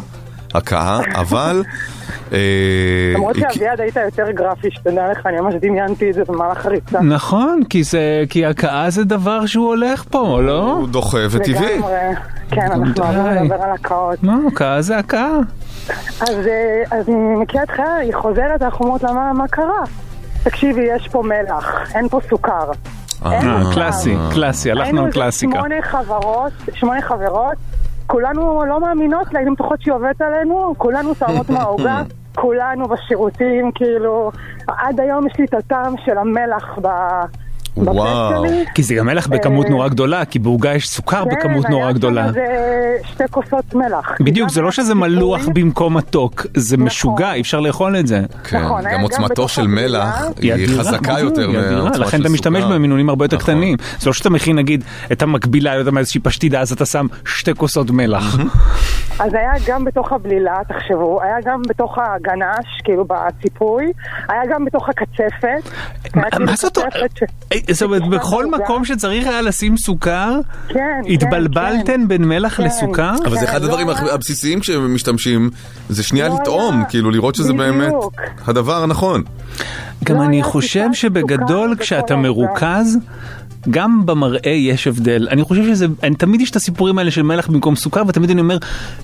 [0.54, 1.64] הכאה, אבל...
[2.34, 2.40] אה,
[3.16, 7.02] למרות שאביעד היית יותר גרפי, שתדע לך, אני ממש דמיינתי את זה במהלך הריצה.
[7.02, 7.62] נכון,
[8.30, 10.72] כי הכאה זה דבר שהוא הולך פה, לא?
[10.72, 11.78] הוא דוחה וטבעי.
[11.78, 11.94] לגמרי.
[12.50, 13.04] כן, אנחנו.
[13.04, 14.20] אוהבים לדבר על הקאות.
[14.24, 15.38] לא, הכאה זה הכאה.
[16.22, 16.50] אז,
[16.92, 19.84] אז אני מכירה חיי, היא חוזרת, אנחנו אומרות לה, מה, מה קרה?
[20.44, 22.72] תקשיבי, יש פה מלח, אין פה סוכר.
[23.26, 23.62] אה.
[23.74, 25.60] קלאסי, קלאסי, הלכנו היינו על איזה קלאסיקה.
[25.60, 27.58] שמונה חברות, שמונה חברות,
[28.08, 32.04] כולנו לא מאמינות לה, היינו בטוחות שהיא עובדת עלינו, כולנו שמות מהעוגה,
[32.36, 34.32] כולנו בשירותים, כאילו,
[34.68, 36.88] עד היום יש לי את הטעם של המלח ב...
[37.78, 38.46] וואו.
[38.76, 41.94] כי זה גם מלח בכמות נורא גדולה, כי בעוגה יש סוכר בכמות כן, נורא היה
[41.94, 42.24] גדולה.
[42.34, 44.12] שם איזה שתי כוסות מלח.
[44.20, 46.86] בדיוק, זה לא שזה מלוח במקום מתוק, זה נכון.
[46.86, 48.22] משוגע, אי אפשר לאכול את זה.
[48.44, 49.68] כן, נכון, היה גם עוצמתו של.
[49.68, 52.64] מלח היא חזקה בדיוק, יותר מעוצמה לכן של אתה משתמש.
[52.64, 53.54] במינונים הרבה יותר נכון.
[53.54, 53.78] קטנים.
[54.00, 57.08] זה לא שאתה מכין נגיד את המקבילה, לא יודע מה, איזושהי פשטידה, אז אתה שם
[57.26, 58.38] שתי כוסות מלח.
[59.20, 63.92] אז היה גם בתוך הבלילה, תחשבו, היה גם בתוך הגנש, כאילו בציפוי,
[64.30, 65.70] היה גם בתוך הקצפת.
[66.14, 67.20] היה כאילו מה זאת אומרת?
[67.72, 68.46] זאת אומרת, בכל.
[68.46, 72.08] מקום שצריך היה לשים סוכר, כן, כן, התבלבלתן כן.
[72.08, 72.60] בין מלח.
[72.60, 73.12] לסוכר?
[73.26, 75.50] אבל זה אחד לא הדברים היה- הבסיסיים כשמשתמשים,
[75.90, 76.84] זה שנייה לא לטעום.
[76.90, 77.54] כאילו לראות שזה.
[77.54, 77.94] באמת
[78.48, 79.24] הדבר הנכון.
[80.04, 82.16] גם לא אני חושב שבגדול כשאתה.
[82.16, 82.98] מרוכז,
[83.70, 85.28] גם במראה יש הבדל.
[85.32, 88.42] אני חושב שזה, אני תמיד יש את הסיפורים האלה של מלח במקום סוכר, ותמיד אני
[88.42, 88.58] אומר,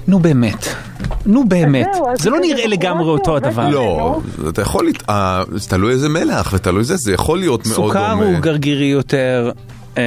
[0.07, 0.67] נו באמת,
[1.25, 1.87] נו באמת.
[2.15, 3.69] זה לא זה נראה בחורה לגמרי אותו הדבר.
[3.69, 4.19] לא,
[4.49, 8.25] אתה יכול, אה, זה תלוי איזה מלח ותלוי זה, זה יכול להיות מאוד סוכר דומה.
[8.25, 9.51] הוא גרגירי יותר.
[9.97, 10.03] אה,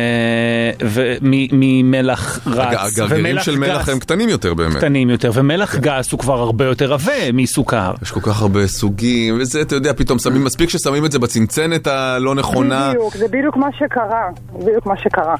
[0.81, 4.77] ומ- ממלח הג- רץ, הגרגירים של מלח גס הם קטנים יותר באמת.
[4.77, 7.93] קטנים יותר, ומלח גס הוא כבר הרבה יותר עבה מסוכר.
[8.03, 11.87] יש כל כך הרבה סוגים, וזה, אתה יודע, פתאום שמים, מספיק ששמים את זה בצנצנת
[11.87, 12.89] הלא נכונה.
[12.91, 15.35] בדיוק, זה בדיוק מה שקרה, בדיוק מה שקרה.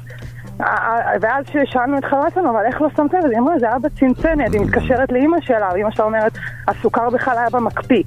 [1.21, 3.29] ואז כששאלנו את חברה שלנו, אבל איך לא שמת לב?
[3.31, 6.31] היא אמרה, זה היה בצנצנת, היא מתקשרת לאימא שלה, ואימא שלה אומרת,
[6.67, 8.03] הסוכר בכלל היה במקפיא.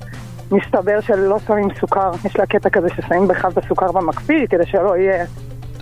[0.52, 4.96] מסתבר שלא שמים סוכר, יש לה קטע כזה ששמים בכלל את הסוכר במקפיא, כדי שלא
[4.96, 5.24] יהיה...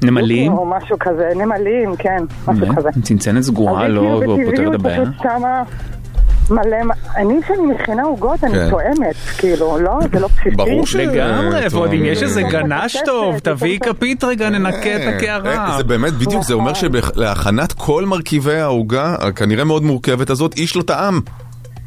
[0.05, 0.53] נמלים?
[0.53, 2.79] או משהו כזה, נמלים, כן, משהו באמת?
[2.79, 2.89] כזה.
[3.03, 5.03] צנצנת סגורה לא כאילו פותר את הבעיה.
[6.51, 6.77] מלא,
[7.17, 8.71] אני כשאני מכינה עוגות, אני כן.
[8.71, 10.51] תואמת, כאילו, לא, זה לא בסיסי.
[10.57, 12.07] ברור ש- לגמרי, אה, ועוד אם טוב.
[12.07, 15.75] יש איזה אה, גנש אה, טוב, אה, תביאי אה, כפית רגע, ננקה את אה, הקערה.
[15.77, 16.91] זה באמת, בדיוק, זה אומר נכון.
[17.15, 21.21] שלהכנת כל מרכיבי העוגה, הכנראה מאוד מורכבת הזאת, איש לא טעם.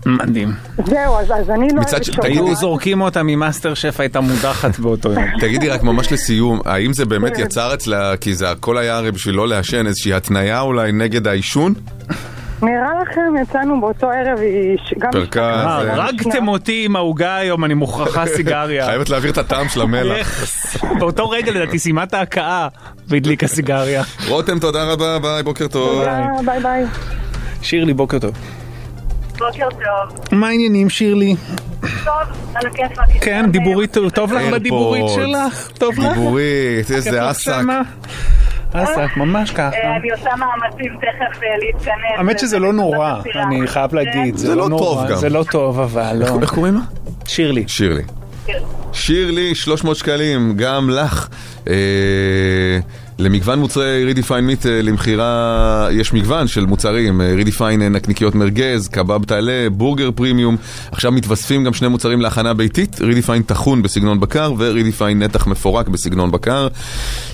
[0.06, 0.52] מדהים.
[0.86, 4.80] זהו, אז, אז אני לא מצד אוהבת ש- היו זורקים אותה ממאסטר שף הייתה מודחת
[4.80, 5.24] באותו יום.
[5.40, 7.42] תגידי רק ממש לסיום, האם זה באמת כן.
[7.42, 11.74] יצר אצלה, כי זה הכל היה הרי בשביל לא לעשן, איזושהי התניה אולי נגד העישון?
[12.62, 15.12] נראה לכם, יצאנו באותו ערב, היא ש- גם...
[15.12, 18.86] פרקה, אה, זה- הרגתם אותי עם העוגה היום, אני מוכרחה סיגריה.
[18.86, 20.16] חייבת להעביר את הטעם של המלח.
[20.18, 20.48] איך?
[21.00, 22.68] באותו רגע לדעתי סיימה את ההכאה
[23.08, 24.04] והדליקה סיגריה.
[24.28, 26.00] רותם, תודה רבה, ביי, בוקר טוב.
[26.00, 26.84] תודה, ביי ביי.
[27.62, 28.32] שירלי, בוקר טוב.
[29.40, 30.26] בוקר טוב.
[30.32, 31.36] מה העניינים, שירלי?
[31.82, 32.14] טוב,
[32.56, 33.06] על הכיפאק.
[33.22, 35.68] כן, דיבורית, טוב לך בדיבורית שלך?
[35.78, 36.14] טוב לך?
[36.14, 37.52] דיבורית, איזה אסק.
[38.74, 39.70] אסק, ממש ככה.
[39.74, 42.18] אה, אני עושה מאמצים תכף אה, להתכנס.
[42.18, 45.16] האמת שזה לא נורא, אני חייב להגיד, זה לא טוב נורא, גם.
[45.16, 46.42] זה לא טוב אבל, לא.
[46.42, 46.80] איך קוראים לה?
[47.26, 47.64] שירלי.
[47.68, 48.04] שירלי.
[48.94, 51.28] שירלי, 300 שקלים, גם לך.
[53.20, 58.88] למגוון מוצרי Redefine Meat אה, למכירה, יש מגוון של מוצרים, אה, Redefine אה, נקניקיות מרגז,
[58.88, 60.56] קבב תעלה, בורגר פרימיום.
[60.92, 66.32] עכשיו מתווספים גם שני מוצרים להכנה ביתית, Redefine טחון בסגנון בקר ו-Redefine נתח מפורק בסגנון
[66.32, 66.68] בקר.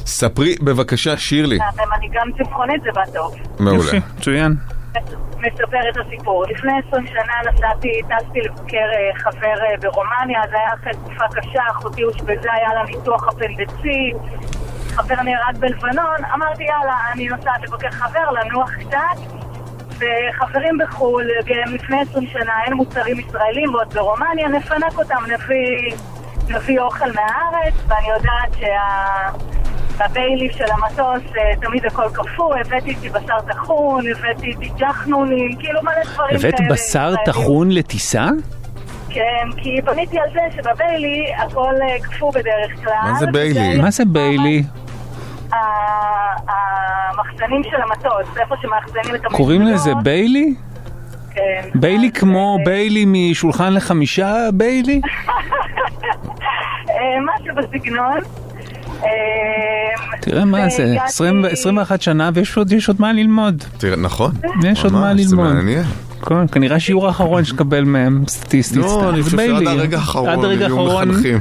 [0.06, 1.60] ספרי בבקשה, שירלי.
[1.98, 3.36] אני גם צמחונית, זה בא טוב.
[3.60, 3.84] מעולה.
[3.84, 4.56] יופי, מצוין.
[5.38, 6.46] מספר את הסיפור.
[6.50, 12.54] לפני 20 שנה נסעתי, טסתי לבקר חבר ברומניה, זה היה אחרי תקופה קשה, אחותי הושבזה,
[12.54, 14.16] היה לה ניתוח אפנדצית,
[14.94, 19.36] חבר נהרג בלבנון, אמרתי יאללה, אני נוסעת לבקר חבר, לנוח קצת,
[19.90, 21.24] וחברים בחו"ל,
[21.74, 25.98] לפני 20 שנה אין מוצרים ישראלים ועוד ברומניה, נפנק אותם, נביא,
[26.50, 29.54] נביא אוכל מהארץ, ואני יודעת שה...
[30.00, 35.80] בביילי של המטוס אה, תמיד הכל קפוא, הבאתי איתי בשר טחון, הבאתי איתי ג'חנונים, כאילו
[35.84, 37.18] מלא דברים הבאת כאלה בשר ישראלים.
[37.26, 38.30] טחון לטיסה?
[39.10, 43.12] כן, כי בניתי על זה שבביילי הכל אה, קפוא בדרך כלל.
[43.12, 43.82] מה זה ביילי?
[43.82, 44.64] מה זה ביילי?
[46.48, 49.32] המחסנים של המטוס, איפה שמאחסנים את המזוודות.
[49.32, 50.54] קוראים לזה ביילי?
[51.34, 51.70] כן.
[51.76, 55.02] ביילי אז, כמו אה, ביילי משולחן לחמישה ביילי?
[56.90, 58.18] אה, משהו בסגנון.
[59.04, 59.10] אה,
[60.22, 63.64] תראה מה זה, והגעתי- 20 21 שנה ויש עוד יש עוד מה ללמוד.
[63.98, 64.32] נכון.
[64.64, 65.54] יש עוד מה ממש, זה ללמוד.
[65.54, 65.84] מעניין.
[66.26, 68.78] כן, כנראה שיעור האחרון שתקבל מהם סטטיסטית.
[68.78, 69.10] לא.
[69.10, 69.68] אני חושב שעד.
[69.68, 71.06] הרגע האחרון יהיו.
[71.06, 71.40] מחנכים.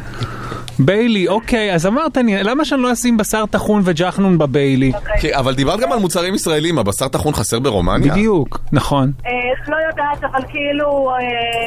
[0.85, 4.93] ביילי, אוקיי, אז אמרת, אני- למה שאני לא אשים בשר טחון וג'חנון בביילי?
[5.21, 8.13] כן, אבל דיברת גם על מוצרים ישראלים, הבשר טחון חסר ברומניה?
[8.13, 9.13] בדיוק, נכון.
[9.27, 9.31] אה,
[9.69, 11.17] לא יודעת, אבל כאילו, אה,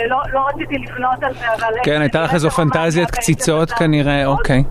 [0.10, 1.73] לא- לא רציתי לפנות על זה, אבל...
[1.84, 4.63] כן, הייתה לך איזו פנטזיית קציצות כנראה, אוקיי.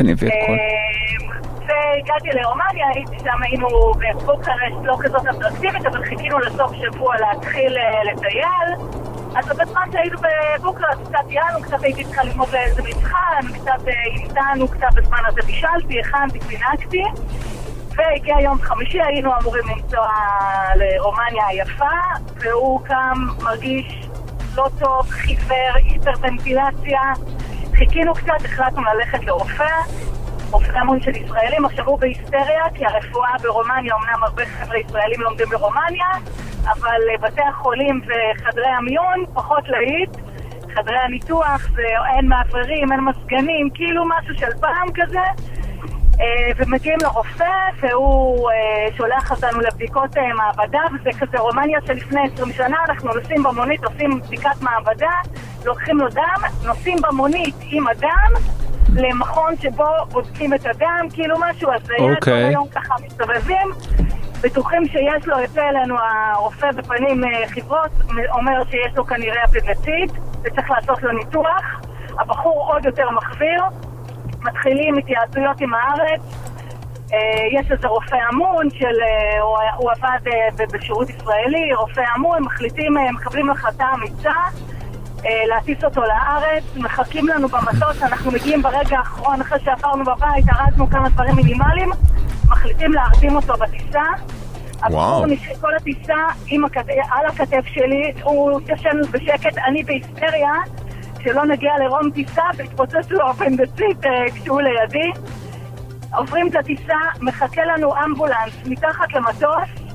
[0.00, 0.52] אני אביא הכל.
[0.52, 1.35] אה,
[1.66, 8.04] והגעתי לרומניה, הייתי שם, היינו בבוקרשט לא כזאת אטרקטיבית, אבל חיכינו לסוף שבוע להתחיל אה,
[8.04, 8.90] לטייל.
[9.36, 14.68] אז בזמן שהיינו בבוקרשט קצת טיילנו, קצת הייתי צריכה ללמוד לאיזה מבחן, קצת אה, המתנו,
[14.68, 17.02] קצת בזמן הזה בישלתי, הכנתי, פינקתי.
[17.96, 20.08] והגיע יום חמישי, היינו אמורים לנסוע
[20.74, 21.84] לרומניה היפה,
[22.34, 24.08] והוא קם, מרגיש
[24.56, 27.00] לא טוב, חיוור, היפרוונטילציה.
[27.74, 29.74] חיכינו קצת, החלטנו ללכת לרופא,
[30.50, 35.46] רופא המון של ישראלים, עכשיו הוא בהיסטריה, כי הרפואה ברומניה, אמנם הרבה חבר'ה ישראלים לומדים
[35.50, 36.06] ברומניה,
[36.64, 40.16] אבל אה, בתי החולים וחדרי המיון פחות להיט.
[40.74, 41.82] חדרי הניתוח, זה
[42.16, 45.20] אין מאווררים, אין מזגנים, כאילו משהו של פעם כזה.
[46.20, 52.52] אה, ומגיעים לרופא, והוא אה, שולח אותנו לבדיקות מעבדה, וזה כזה רומניה של לפני 20
[52.52, 55.12] שנה, אנחנו נוסעים במונית, עושים בדיקת מעבדה,
[55.64, 58.55] לוקחים לו דם, נוסעים במונית עם הדם
[58.96, 62.44] למכון שבו בודקים את הדם, כאילו משהו הזיה, כל אוקיי.
[62.44, 63.68] היום ככה מסתובבים,
[64.40, 67.90] בטוחים שיש לו, יוצא אלינו הרופא בפנים אה, חיוורות,
[68.30, 70.10] אומר שיש לו כנראה אפלגצית,
[70.42, 71.80] וצריך לעשות לו ניתוח,
[72.18, 73.62] הבחור עוד יותר מחוויר,
[74.42, 76.20] מתחילים התייעצויות עם הארץ.
[77.12, 77.18] אה,
[77.60, 83.50] יש איזה רופא אמון של, אה, הוא, הוא עבד בשירות ישראלי, רופא אמון, מחליטים, מקבלים
[83.50, 84.32] החלטה אמיצה
[85.48, 91.08] להטיס אותו לארץ, מחכים לנו במטוס, אנחנו מגיעים ברגע האחרון אחרי שעברנו בבית, ארזנו כמה
[91.08, 91.90] דברים מינימליים,
[92.48, 94.02] מחליטים להרדים אותו בטיסה.
[95.26, 96.14] נשאר כל הטיסה
[96.66, 96.84] הכת...
[96.88, 100.52] על הכתף שלי, הוא ישן בשקט, אני בהיסטריה,
[101.22, 105.10] שלא נגיע לרום טיסה והתפוצץ לו אפנדצית אה, כשהוא לידי.
[106.16, 109.85] עוברים את הטיסה, מחכה לנו אמבולנס מתחת למטוס,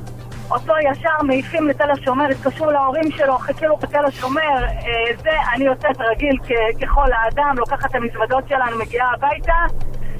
[0.52, 5.66] אותו ישר מעיפים לתל השומר, התקשרו להורים שלו, חיכו לו בתל השומר, אה, זה, אני
[5.66, 6.38] יוצאת רגיל
[6.82, 9.54] ככל האדם, לוקחת את המזוודות שלנו, מגיעה הביתה,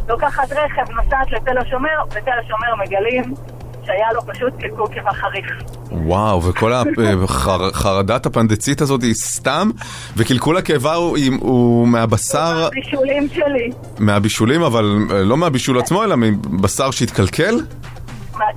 [0.10, 3.24] לוקחת רכב, נוסעת לתל השומר, בתל השומר מגלים
[3.86, 5.46] שהיה לו פשוט קלקול קיבה חריף.
[5.92, 6.72] וואו, וכל
[7.74, 9.70] החרדת הפנדצית הזאת היא סתם,
[10.18, 13.72] וקלקול הקיבה הוא, הוא מהבשר, בישולים שלי.
[14.00, 17.56] מהבישולים, אבל אה, לא מהבישול עצמו, אלא מבשר שהתקלקל?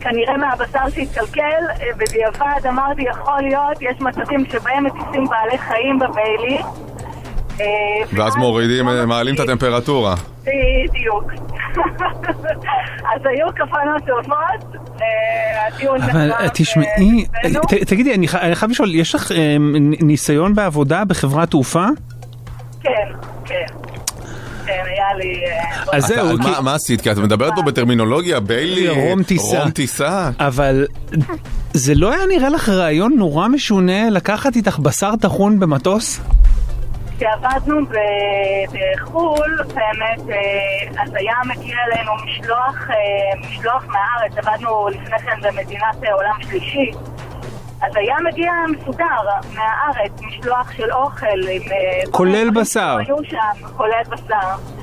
[0.00, 6.58] כנראה מהבשר שהתקלקל, אה, בדיעבד אמרתי, יכול להיות, יש מצבים שבהם מטיסים בעלי חיים בביילי.
[7.60, 7.66] אה,
[8.12, 10.14] ואז מורידים, אה, מעלים את הטמפרטורה.
[10.40, 11.32] בדיוק.
[13.14, 14.84] אז היו כוונות טובות,
[16.12, 17.26] אבל תשמעי,
[17.86, 19.32] תגידי, אני חייב לשאול, יש לך
[20.00, 21.86] ניסיון בעבודה בחברת תעופה?
[22.82, 22.90] כן,
[23.44, 23.66] כן.
[24.66, 25.44] כן, היה לי...
[25.46, 27.00] אה, אז זהו, מה- כי- מה עשית?
[27.00, 29.58] כי את מדברת פה בטרמינולוגיה, ביילי, רום טיסה.
[29.60, 30.30] רום טיסה.
[30.40, 30.86] אבל
[31.72, 36.20] זה לא היה נראה לך רעיון נורא משונה לקחת איתך בשר טחון במטוס?
[37.18, 37.76] כשעבדנו
[38.66, 42.94] בחו"ל, באמת, אה, אז היה מגיע אלינו משלוח, אה,
[43.50, 46.90] משלוח מהארץ, עבדנו לפני כן במדינת אה, עולם שלישי,
[47.86, 49.04] אז היה מגיע מסודר
[49.54, 51.62] מהארץ, משלוח של אוכל עם...
[51.72, 52.98] אה, כולל בשר.
[53.04, 54.74] שהיו שם, כולל בשר.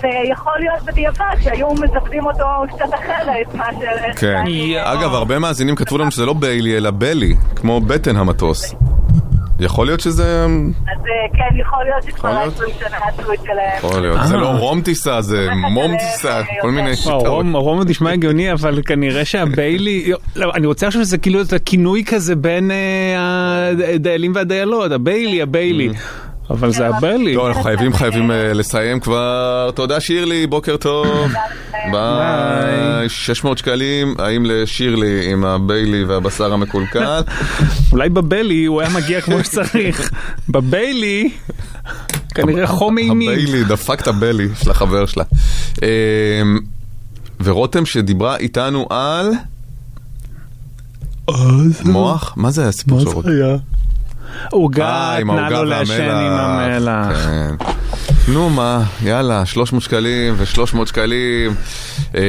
[0.00, 4.12] ויכול להיות בדיעבד שהיו מזוודים אותו קצת אחרת מאשר...
[4.16, 4.44] כן.
[4.46, 4.92] יואו.
[4.92, 8.74] אגב, הרבה מאזינים כתבו לנו שזה לא ביילי, אלא בלי, כמו בטן המטוס.
[9.60, 10.44] יכול להיות שזה...
[10.44, 12.54] אז אה, כן, יכול להיות שכבר יכול להיות.
[12.54, 13.78] 20 שנה עשו את שלהם.
[13.78, 14.18] יכול להיות.
[14.26, 14.40] זה אה.
[14.40, 17.26] לא רום טיסה, זה מום טיסה, כל מיני שיטות.
[17.52, 22.36] רום, נשמע הגיוני, אבל כנראה שהביילי, לא, אני רוצה עכשיו שזה כאילו את הכינוי כזה
[22.36, 25.90] בין אה, הדיילים והדיילות, הביילי, הביילי.
[26.50, 27.34] אבל זה הביילי.
[27.34, 29.70] טוב, אנחנו חייבים, חייבים אה, לסיים כבר.
[29.74, 31.32] תודה שירלי, בוקר טוב.
[31.92, 33.08] ביי.
[33.08, 37.20] 600 שקלים, האם לשירלי עם הביילי והבשר המקולקל?
[37.92, 40.10] אולי בביילי הוא היה מגיע כמו שצריך.
[40.48, 41.30] בביילי,
[42.34, 43.30] כנראה חום אימים.
[43.30, 45.24] הביילי דפק את הביילי של החבר שלה.
[45.82, 45.88] אה,
[47.44, 49.30] ורותם שדיברה איתנו על
[51.84, 52.34] מוח?
[52.36, 53.28] מה זה הסיפור של רותם?
[53.28, 53.56] אה,
[54.34, 55.18] תנה העוגה
[55.50, 57.26] לו לשן עם המלח.
[57.26, 57.54] כן.
[58.28, 61.54] נו מה, יאללה, 300 שקלים ו-300 שקלים.
[62.14, 62.20] אה,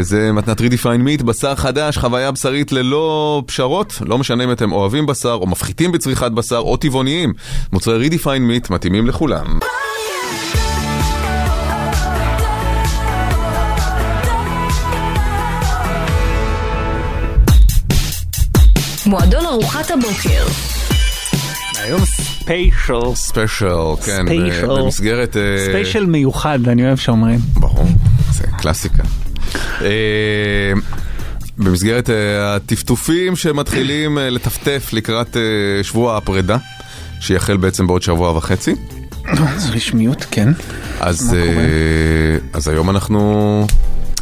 [0.00, 3.98] זה מתנת Redefine Meat, בשר חדש, חוויה בשרית ללא פשרות.
[4.00, 7.32] לא משנה אם אתם אוהבים בשר או מפחיתים בצריכת בשר או טבעוניים.
[7.72, 9.58] מוצרי Redefine Meat מתאימים לכולם.
[19.06, 20.77] מועדון ארוחת הבוקר.
[21.88, 23.14] היום ספיישל.
[23.14, 23.66] ספיישל,
[24.04, 24.66] כן, ספיישל.
[24.66, 25.36] במסגרת...
[25.36, 27.38] אה, ספיישל מיוחד, אני אוהב שאומרים.
[27.54, 27.86] ברור,
[28.32, 29.02] זה קלאסיקה.
[29.80, 30.72] אה,
[31.58, 35.36] במסגרת אה, הטפטופים שמתחילים לטפטף לקראת
[35.82, 36.56] שבוע הפרידה,
[37.20, 38.74] שיחל בעצם בעוד שבוע וחצי.
[39.56, 40.48] זו רשמיות, כן.
[41.00, 41.36] אז,
[42.52, 43.66] אז היום אנחנו...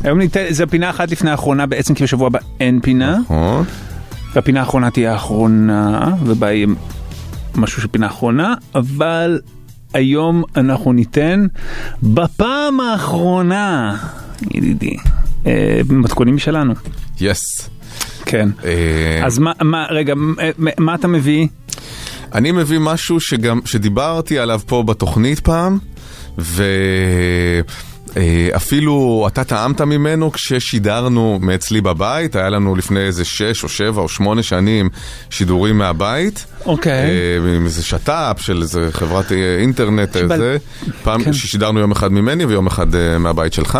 [0.04, 3.64] היום ניתן, זו פינה אחת לפני האחרונה, בעצם כי בשבוע הבא אין פינה, נכון,
[4.34, 6.48] והפינה האחרונה תהיה האחרונה, ובה
[7.56, 9.40] משהו של פינה אחרונה, אבל
[9.94, 11.46] היום אנחנו ניתן
[12.02, 13.96] בפעם האחרונה,
[14.54, 14.96] ידידי,
[15.46, 16.74] אה, מתכונים שלנו.
[17.20, 17.70] יס.
[18.24, 18.48] כן.
[18.64, 21.46] אה, אז מה, מה, רגע, מה, מה אתה מביא?
[22.34, 25.78] אני מביא משהו שגם, שדיברתי עליו פה בתוכנית פעם,
[28.16, 34.08] ואפילו אתה טעמת ממנו כששידרנו מאצלי בבית, היה לנו לפני איזה שש או שבע או
[34.08, 34.88] שמונה שנים
[35.30, 36.46] שידורים מהבית.
[36.66, 36.92] אוקיי.
[36.92, 40.56] אה, עם איזה שת"פ של איזה חברת אה, אינטרנט, שבל- איזה,
[41.02, 41.32] פעם כן.
[41.32, 43.78] ששידרנו יום אחד ממני ויום אחד אה, מהבית שלך.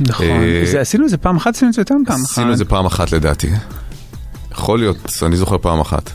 [0.00, 0.26] נכון.
[0.26, 2.30] אה, זה עשינו את זה פעם אחת, עשינו את זה יותר מפעם אחת.
[2.30, 3.50] עשינו את זה פעם אחת לדעתי.
[4.52, 6.10] יכול להיות, אני זוכר פעם אחת.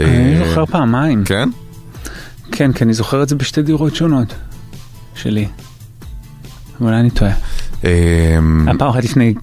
[0.00, 1.24] אני אה, זוכר פעמיים.
[1.24, 1.48] כן?
[2.52, 4.34] כן, כי אני זוכר את זה בשתי דירות שונות
[5.14, 5.48] שלי.
[6.80, 7.32] אולי אני טועה.
[7.82, 9.34] היה פעם אחת לפני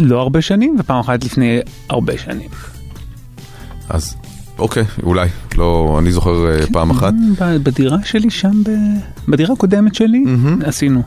[0.00, 2.48] לא הרבה שנים, ופעם אחת לפני הרבה שנים.
[3.88, 4.16] אז
[4.58, 5.28] אוקיי, אולי.
[5.58, 7.12] לא, אני זוכר אה, פעם אחת.
[7.62, 8.70] בדירה שלי שם, ב...
[9.28, 10.24] בדירה הקודמת שלי,
[10.64, 11.02] עשינו.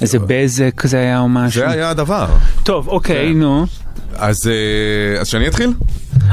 [0.00, 1.60] איזה בזק זה היה או משהו.
[1.60, 2.26] זה היה הדבר.
[2.62, 3.38] טוב, אוקיי, כן.
[3.38, 3.66] נו.
[4.16, 4.50] אה, אז
[5.24, 5.72] שאני אתחיל?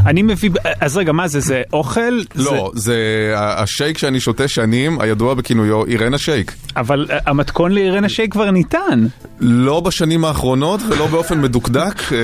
[0.06, 0.50] אני מביא,
[0.82, 2.22] אז רגע, מה זה, זה אוכל?
[2.36, 2.96] לא, זה
[3.36, 6.54] השייק שאני שותה שנים, הידוע בכינויו אירנה שייק.
[6.76, 9.08] אבל אה, המתכון לאירנה שייק כבר ניתן.
[9.40, 12.18] לא בשנים האחרונות ולא באופן מדוקדק אה,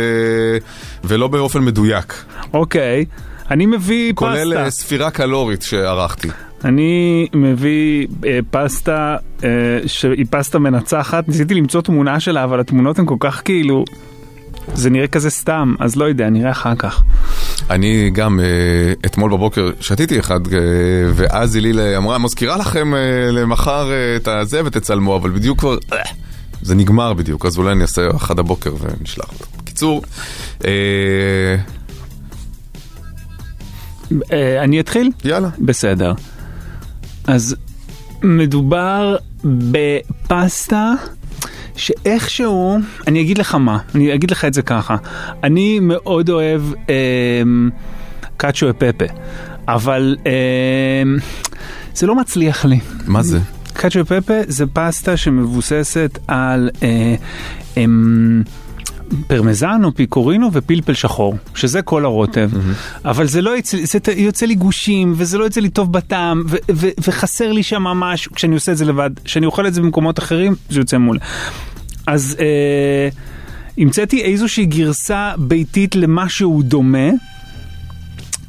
[1.03, 2.23] ולא באופן מדויק.
[2.53, 3.05] אוקיי.
[3.51, 4.63] אני מביא כולל פסטה.
[4.63, 6.27] אה, ספירה קלורית שערכתי.
[6.65, 9.49] אני מביא אה, פסטה אה,
[9.87, 13.85] שהיא פסטה מנצחת, ניסיתי למצוא תמונה שלה, אבל התמונות הן כל כך כאילו...
[14.73, 17.03] זה נראה כזה סתם, אז לא יודע, נראה אחר כך.
[17.69, 18.45] אני גם אה,
[19.05, 20.59] אתמול בבוקר שתיתי אחד, אה,
[21.13, 25.97] ואז הליל אמרה, מזכירה לכם אה, למחר אה, את הזה ותצלמו, אבל בדיוק כבר, אה,
[26.61, 29.45] זה נגמר בדיוק, אז אולי אני אעשה אחד הבוקר ונשלח אותו.
[29.57, 30.01] בקיצור,
[30.65, 30.71] אה,
[34.31, 35.11] אה, אני אתחיל?
[35.23, 35.49] יאללה.
[35.59, 36.13] בסדר.
[37.27, 37.55] אז
[38.23, 40.93] מדובר בפסטה
[41.75, 44.95] שאיכשהו, אני אגיד לך מה, אני אגיד לך את זה ככה,
[45.43, 46.95] אני מאוד אוהב אה,
[48.37, 49.05] קאצ'ו פפה,
[49.67, 51.03] אבל אה,
[51.93, 52.79] זה לא מצליח לי.
[53.07, 53.39] מה זה?
[53.73, 57.15] קאצ'ו פפה זה פסטה שמבוססת על אה,
[57.77, 57.85] אה,
[59.27, 62.49] פרמזן או פיקורינו ופלפל שחור, שזה כל הרוטב.
[63.05, 66.55] אבל זה לא יצא, זה יוצא לי גושים, וזה לא יוצא לי טוב בטעם, ו-
[66.75, 69.09] ו- וחסר לי שם משהו כשאני עושה את זה לבד.
[69.23, 71.17] כשאני אוכל את זה במקומות אחרים, זה יוצא מול.
[72.07, 73.09] אז אה,
[73.77, 77.09] המצאתי איזושהי גרסה ביתית למשהו דומה.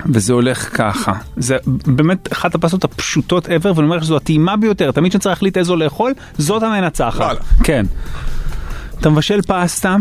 [0.07, 4.91] וזה הולך ככה, זה באמת אחת הפסטות הפשוטות ever, ואני אומר לך שזו הטעימה ביותר,
[4.91, 7.21] תמיד כשצריך להחליט איזו לאכול, זאת המנצחת.
[7.21, 7.41] וואלה.
[7.65, 7.87] כן.
[9.01, 9.97] אתה מבשל פסטה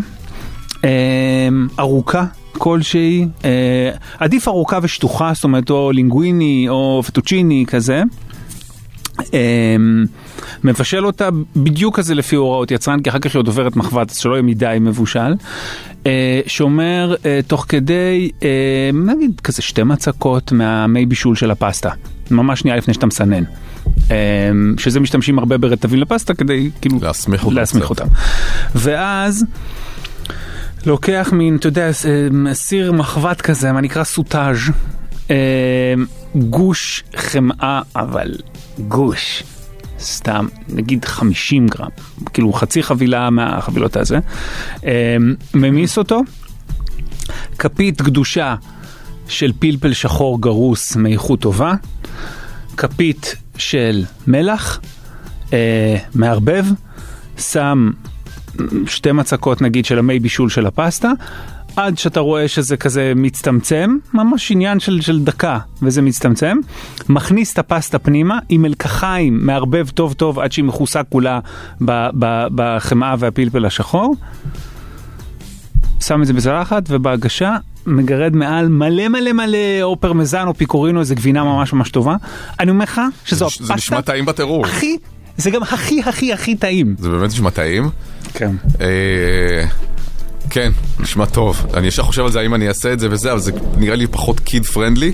[1.80, 2.26] ארוכה
[2.58, 8.04] כלשהי, אה, עדיף ארוכה ושטוחה, זאת אומרת או לינגוויני או פטוצ'יני כזה.
[9.34, 9.76] אה,
[10.64, 14.18] מבשל אותה בדיוק כזה לפי הוראות יצרן, כי אחר כך היא עוד עוברת מחבת, אז
[14.18, 15.34] שלא יהיה מדי מבושל.
[16.06, 21.90] אה, שאומר אה, תוך כדי, אה, נגיד כזה שתי מצקות מהמי בישול של הפסטה.
[22.32, 23.44] ממש שנייה לפני שאתה מסנן.
[24.12, 24.16] אה,
[24.78, 27.90] שזה משתמשים הרבה ברטבים לפסטה כדי כאילו להסמיך.
[27.90, 28.06] אותם.
[28.76, 29.46] ואז
[30.86, 34.58] לוקח מין, אתה יודע, אה, סיר מחבת כזה, מה נקרא סוטאז',
[35.32, 35.94] אה,
[36.36, 38.32] גוש חמאה, אבל
[38.80, 39.44] גוש,
[40.00, 41.90] סתם, נגיד 50 גרם,
[42.34, 44.20] כאילו חצי חבילה מהחבילות הזה,
[44.86, 45.18] אה,
[45.54, 46.22] ממיס אותו,
[47.60, 48.56] כפית גדושה
[49.28, 51.74] של פלפל שחור גרוס מאיכות טובה,
[52.78, 54.80] כפית של מלח,
[56.16, 56.66] מערבב,
[57.38, 57.92] שם
[58.88, 61.12] שתי מצקות נגיד של המי בישול של הפסטה,
[61.76, 66.58] עד שאתה רואה שזה כזה מצטמצם, ממש עניין של, של דקה וזה מצטמצם,
[67.10, 71.40] מכניס את הפסטה פנימה עם מלקחיים, מערבב טוב טוב עד שהיא מכוסה כולה
[71.82, 74.16] ב- ב- בחמאה והפלפל השחור,
[76.02, 81.16] שם את זה בצלחת ובהגשה מגרד מעל מלא מלא מלא או פרמזן או פיקורינו, איזה
[81.16, 82.16] גבינה ממש ממש טובה.
[82.60, 83.96] אני אומר לך שזו הפסטה.
[84.66, 84.98] הכי,
[85.38, 86.96] זה גם הכי הכי הכי טעים.
[87.00, 87.90] זה באמת נשמע טעים.
[88.34, 88.56] כן.
[88.82, 89.66] אה,
[90.50, 91.66] כן, נשמע טוב.
[91.74, 94.08] אני ישר חושב על זה, האם אני אעשה את זה וזה, אבל זה נראה לי
[94.08, 95.14] פחות קיד פרנדלי.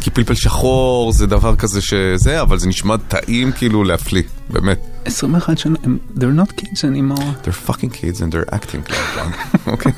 [0.00, 4.78] כי פלפל שחור זה דבר כזה שזה, אבל זה נשמע טעים כאילו להפליא, באמת.
[5.04, 5.78] 21 שנה,
[6.16, 7.20] they're not kids anymore.
[7.44, 9.36] They're fucking kids and they're acting like one.
[9.72, 9.92] אוקיי.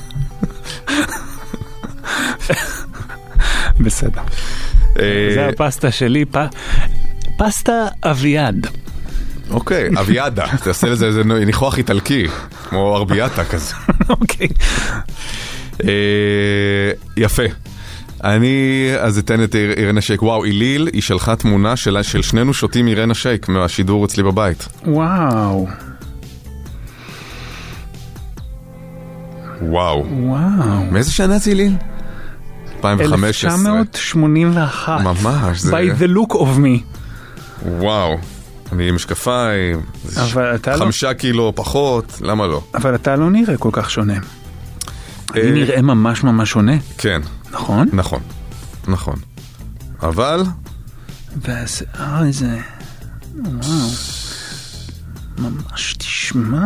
[3.84, 4.20] בסדר.
[4.98, 6.24] אה, זה הפסטה שלי,
[7.36, 8.66] פסטה אביעד.
[9.50, 12.26] אוקיי, אביאדה, תעשה לזה איזה ניחוח איטלקי,
[12.68, 13.74] כמו ארביאטה כזה.
[14.20, 14.48] אוקיי.
[15.84, 15.88] אה,
[17.16, 17.42] יפה.
[18.24, 18.56] אני
[18.98, 20.22] אז אתן את איר- אירנה שייק.
[20.22, 24.68] וואו, איליל, היא שלחה תמונה של, של שנינו שותים אירנה שייק מהשידור אצלי בבית.
[24.86, 25.66] וואו,
[29.62, 30.06] וואו.
[30.10, 30.84] וואו.
[30.90, 31.72] מאיזה שנה זה איליל?
[32.76, 33.50] 2015.
[33.50, 35.00] 1981.
[35.00, 35.72] ממש, זה...
[35.76, 36.98] by the look of me.
[37.66, 38.16] וואו.
[38.72, 39.80] אני עם משקפיים,
[40.16, 42.62] לא- חמישה קילו פחות, למה לא?
[42.74, 44.14] אבל אתה לא נראה כל כך שונה.
[45.34, 47.20] אני אה, נראה ממש ממש שונה, כן,
[47.52, 47.88] נכון?
[47.92, 48.20] נכון,
[48.88, 49.14] נכון.
[50.02, 50.42] אבל,
[51.36, 52.58] והשיער הזה,
[53.36, 53.88] וואו.
[55.38, 56.64] ממש תשמע.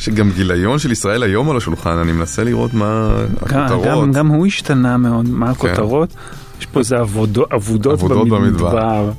[0.00, 3.84] יש גם גיליון של ישראל היום על השולחן, אני מנסה לראות מה הכותרות.
[3.84, 6.14] גם, גם הוא השתנה מאוד, מה הכותרות?
[6.60, 8.70] יש פה איזה עבודו, עבודות, עבודות במדבר.
[8.70, 9.10] במדבר.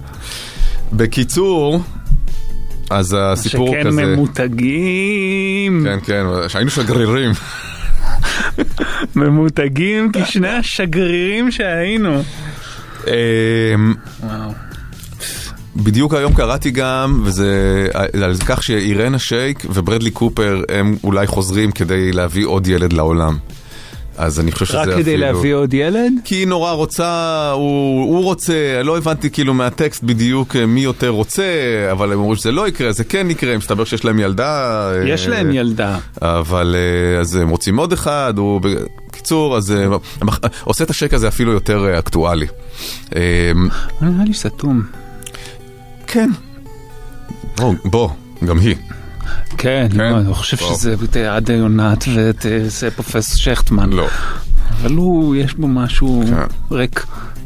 [0.96, 1.82] בקיצור,
[2.90, 4.06] אז הסיפור שכן כזה...
[4.06, 7.32] ממותגים, כן, כן, שהיינו שגרירים.
[9.16, 12.24] ממותגים כשני השגרירים שהיינו.
[13.08, 14.52] אמ, וואו.
[15.76, 22.12] בדיוק היום קראתי גם, וזה על כך שאירנה שייק וברדלי קופר הם אולי חוזרים כדי
[22.12, 23.38] להביא עוד ילד לעולם.
[24.18, 25.02] אז אני חושב שזה רק אפילו...
[25.02, 26.12] כדי להביא עוד ילד?
[26.24, 31.10] כי היא נורא רוצה, הוא, הוא רוצה, לא הבנתי כאילו מהטקסט בדיוק אה, מי יותר
[31.10, 31.44] רוצה,
[31.92, 34.92] אבל הם אומרים שזה לא יקרה, זה כן יקרה, מסתבר שיש להם ילדה.
[34.92, 35.98] אה, יש להם ילדה.
[36.22, 38.62] אבל אה, אז הם רוצים עוד אחד, הוא
[39.10, 39.88] בקיצור, אז אה,
[40.64, 42.48] עושה את השק הזה אפילו יותר אה, אקטואלי.
[43.16, 43.52] אה,
[44.02, 44.82] נראה לי סתום.
[46.08, 46.30] כן.
[47.86, 48.10] בוא,
[48.46, 48.76] גם היא.
[49.58, 49.98] כן, כן?
[49.98, 50.58] לא, אני חושב.
[50.58, 53.90] שזה את עדה יונת ואת אה, פרופסור שכטמן.
[53.90, 54.08] לא.
[54.82, 56.76] אבל הוא, יש בו משהו כן.
[56.76, 57.06] ריק.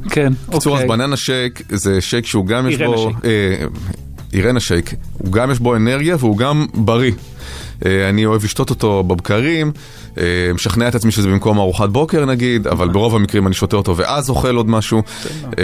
[0.09, 0.97] כן, בקיצור, אז אוקיי.
[0.97, 3.11] בננה שייק זה שייק שהוא גם יש בו...
[3.25, 3.65] אה,
[4.33, 7.11] אירנה שייק, הוא גם יש בו אנרגיה והוא גם בריא.
[7.85, 9.71] אה, אני אוהב לשתות אותו בבקרים,
[10.17, 10.23] אה,
[10.53, 14.29] משכנע את עצמי שזה במקום ארוחת בוקר נגיד, אבל ברוב המקרים אני שותה אותו ואז
[14.29, 15.01] אוכל עוד משהו.
[15.59, 15.63] אה,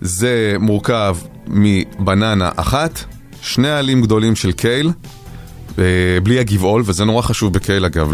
[0.00, 3.04] זה מורכב מבננה אחת,
[3.46, 4.90] שני עלים גדולים של קייל,
[5.78, 5.84] אה,
[6.22, 8.12] בלי הגבעול, וזה נורא חשוב בקייל אגב,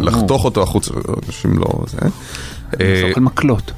[0.00, 0.94] לחתוך אותו החוצה,
[1.26, 1.66] אנשים לא...
[1.86, 1.98] זה.
[2.80, 3.72] אה, סוג מקלות.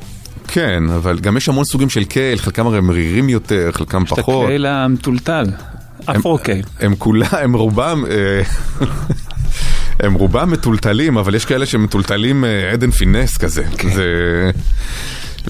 [0.49, 4.19] כן, אבל גם יש המון סוגים של קייל, חלקם הרי מרירים יותר, חלקם יש את
[4.19, 4.45] פחות.
[4.45, 5.45] הקייל המטולטל.
[6.07, 6.65] אפרו קייל.
[6.81, 8.43] הם כולם, הם רובם, אה,
[10.07, 13.65] הם רובם מטולטלים, אבל יש כאלה שמטולטלים אה, עדן פינס כזה.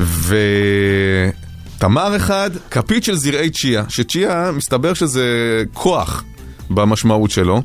[0.05, 1.31] זה...
[1.83, 5.25] ותמר אחד, כפית של זרעי צ'יה, שצ'יה מסתבר שזה
[5.73, 6.25] כוח.
[6.71, 7.63] במשמעות שלו,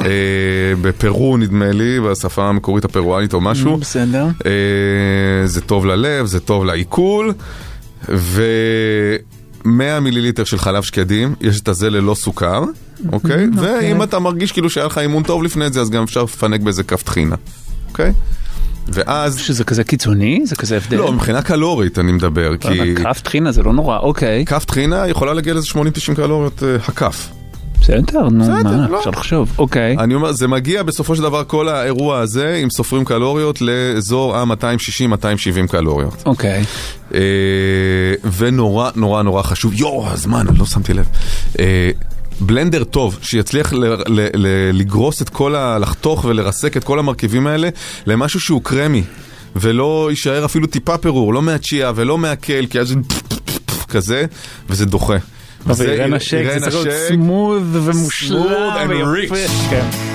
[0.00, 0.06] אה,
[0.80, 3.76] בפרו נדמה לי, בשפה המקורית הפרואנית או משהו.
[3.76, 4.26] בסדר.
[4.46, 7.32] אה, זה טוב ללב, זה טוב לעיכול,
[8.08, 12.64] ו-100 מיליליטר של חלב שקדים, יש את הזה ללא סוכר,
[13.12, 13.46] אוקיי?
[13.56, 16.82] ואם אתה מרגיש כאילו שהיה לך אימון טוב לפני זה, אז גם אפשר לפנק באיזה
[16.82, 17.36] כף טחינה,
[17.88, 18.12] אוקיי?
[18.88, 19.38] ואז...
[19.38, 20.40] שזה כזה קיצוני?
[20.44, 20.96] זה כזה הבדל?
[20.96, 24.44] לא, מבחינה קלורית אני מדבר, כי כף טחינה זה לא נורא, אוקיי.
[24.46, 25.68] כף טחינה יכולה להגיע לאיזה
[26.12, 27.28] 80-90 קלוריות אה, הכף.
[27.80, 28.98] בסדר, נו, מה, לא.
[28.98, 29.96] אפשר לחשוב, אוקיי.
[29.98, 35.66] אני אומר, זה מגיע בסופו של דבר, כל האירוע הזה, אם סופרים קלוריות, לאזור ה-260-270
[35.68, 36.22] קלוריות.
[36.26, 36.64] אוקיי.
[37.14, 37.20] אה,
[38.36, 41.06] ונורא נורא נורא חשוב, יואו, הזמן, אני לא שמתי לב.
[42.40, 45.78] בלנדר טוב, שיצליח ל- ל- ל- לגרוס את כל ה...
[45.78, 47.68] לחתוך ולרסק את כל המרכיבים האלה
[48.06, 49.02] למשהו שהוא קרמי,
[49.56, 52.94] ולא יישאר אפילו טיפה פירור, לא מהצ'יה ולא מהקל, כי אז זה
[53.88, 54.24] כזה,
[54.68, 55.16] וזה דוחה.
[55.66, 60.11] אבל השק אירן זה צריך להיות סמוד ומושלם ויפה.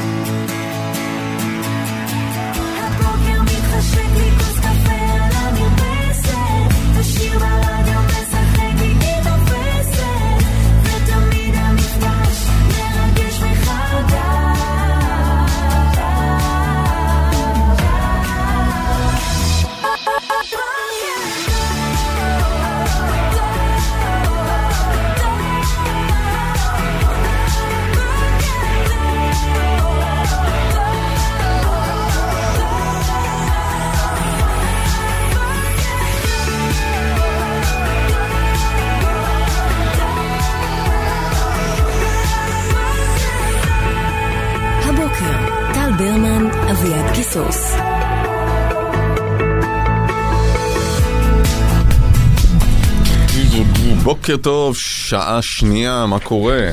[54.27, 56.69] בוקר טוב, שעה שנייה, מה קורה?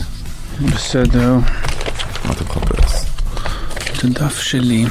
[0.61, 1.35] בסדר,
[2.25, 3.05] מה אתה מחפש?
[3.93, 4.87] את הדף שלי.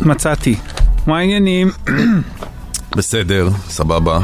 [0.00, 0.56] מצאתי.
[1.06, 1.70] מה העניינים?
[2.96, 4.20] בסדר, סבבה.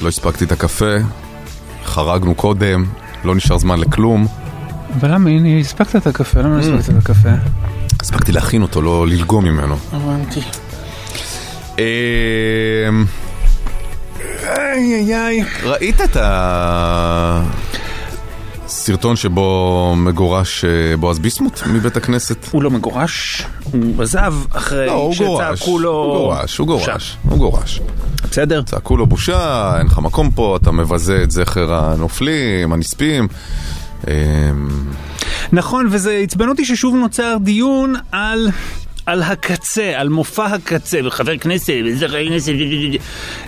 [0.00, 0.96] לא הספקתי את הקפה,
[1.84, 2.84] חרגנו קודם,
[3.24, 4.26] לא נשאר זמן לכלום.
[5.00, 7.28] אבל למה, הנה, הספקת את הקפה, למה לא הספקת את הקפה?
[8.00, 9.76] הספקתי להכין אותו, לא ללגום ממנו.
[9.92, 10.40] הבנתי.
[14.58, 15.44] איי איי איי.
[15.62, 16.16] ראית את
[18.66, 22.46] הסרטון שבו מגורש אה, בועז ביסמוט מבית הכנסת?
[22.50, 25.90] הוא לא מגורש, הוא עזב אחרי לא, הוא גורש, שצעקו לו...
[25.92, 27.16] הוא גורש, הוא גורש, בושה.
[27.22, 27.80] הוא גורש.
[28.30, 28.62] בסדר?
[28.62, 33.28] צעקו לו בושה, אין לך מקום פה, אתה מבזה את זכר הנופלים, הנספים.
[34.08, 34.12] אמ,
[35.52, 38.48] נכון, וזה עצבן אותי ששוב נוצר דיון על...
[39.06, 42.52] על הקצה, על מופע הקצה, וחבר כנסת, וזה חבר כנסת,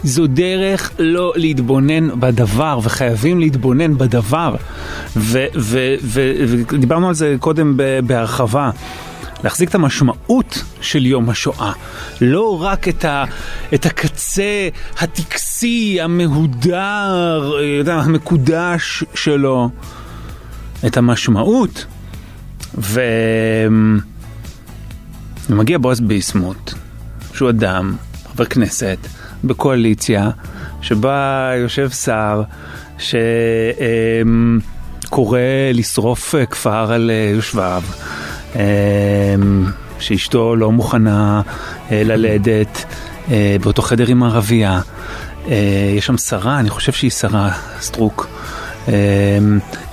[0.05, 4.55] זו דרך לא להתבונן בדבר, וחייבים להתבונן בדבר.
[5.17, 7.77] ודיברנו על זה קודם
[8.07, 8.71] בהרחבה.
[9.45, 11.73] להחזיק את המשמעות של יום השואה,
[12.21, 13.25] לא רק את, ה,
[13.75, 19.71] את הקצה הטקסי, המהודר, אה, יודע, המקודש שלו,
[20.87, 21.87] את המשמעות.
[22.79, 23.01] ו...
[25.51, 26.72] ומגיע בועז ביסמוט,
[27.34, 27.97] שהוא אדם,
[28.32, 28.99] חבר כנסת,
[29.45, 30.30] בקואליציה,
[30.80, 32.43] שבה יושב שר
[35.09, 35.38] שקורא
[35.74, 37.82] לשרוף אה, כפר על אה, יושביו,
[38.55, 38.61] אמ,
[39.99, 41.43] שאשתו לא מוכנה
[41.90, 42.84] אה, ללדת
[43.62, 44.80] באותו חדר עם ערבייה.
[45.97, 48.28] יש שם שרה, אני חושב שהיא שרה סטרוק.
[48.88, 48.93] אמ,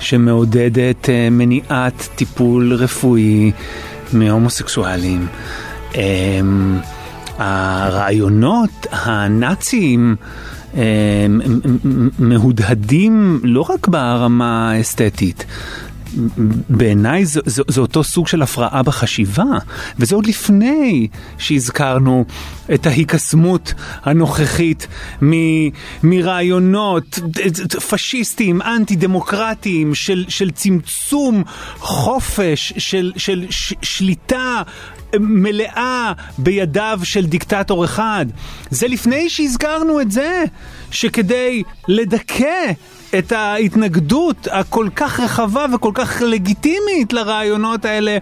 [0.00, 3.52] שמעודדת מניעת טיפול רפואי
[4.14, 5.26] מהומוסקסואלים.
[5.94, 6.78] אמ,
[7.38, 10.16] הרעיונות הנאציים
[10.74, 10.80] אמ,
[12.18, 15.44] מהודהדים לא רק ברמה האסתטית.
[16.68, 19.44] בעיניי זה, זה, זה אותו סוג של הפרעה בחשיבה,
[19.98, 21.08] וזה עוד לפני
[21.38, 22.24] שהזכרנו
[22.74, 24.86] את ההיקסמות הנוכחית
[25.24, 25.68] מ-
[26.02, 27.18] מרעיונות
[27.88, 31.42] פשיסטיים, אנטי דמוקרטיים, של, של צמצום
[31.78, 34.62] חופש, של, של ש, שליטה
[35.18, 38.26] מלאה בידיו של דיקטטור אחד.
[38.70, 40.44] זה לפני שהזכרנו את זה,
[40.90, 42.72] שכדי לדכא
[43.18, 48.18] את ההתנגדות הכל כך רחבה וכל כך לגיטימית לרעיונות האלה.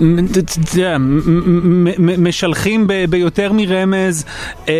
[0.00, 4.24] מ- משלחים ביותר מרמז
[4.68, 4.72] אמ,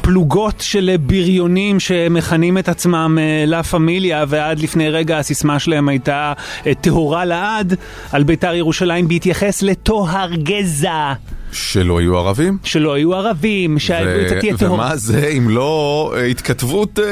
[0.00, 6.32] פלוגות של בריונים שמכנים את עצמם אה, לה פמיליה ועד לפני רגע הסיסמה שלהם הייתה
[6.66, 7.74] אה, טהורה לעד
[8.12, 11.12] על בית"ר ירושלים בהתייחס לטוהר גזע.
[11.52, 12.58] שלא יהיו ערבים.
[12.64, 14.74] שלא היו ערבים, שאתה תהיה טהור.
[14.74, 17.04] ומה זה אם לא אה, התכתבות אה,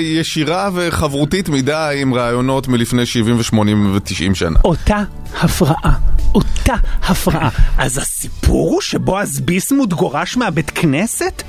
[0.00, 3.56] ישירה וחברותית מדי עם רעיונות מלפני 70 ו-80
[3.92, 4.58] ו-90 שנה.
[4.64, 5.02] אותה
[5.40, 5.98] הפרעה,
[6.34, 7.48] אותה הפרעה.
[7.78, 11.42] אז הסיפור הוא שבועז ביסמוט גורש מהבית כנסת?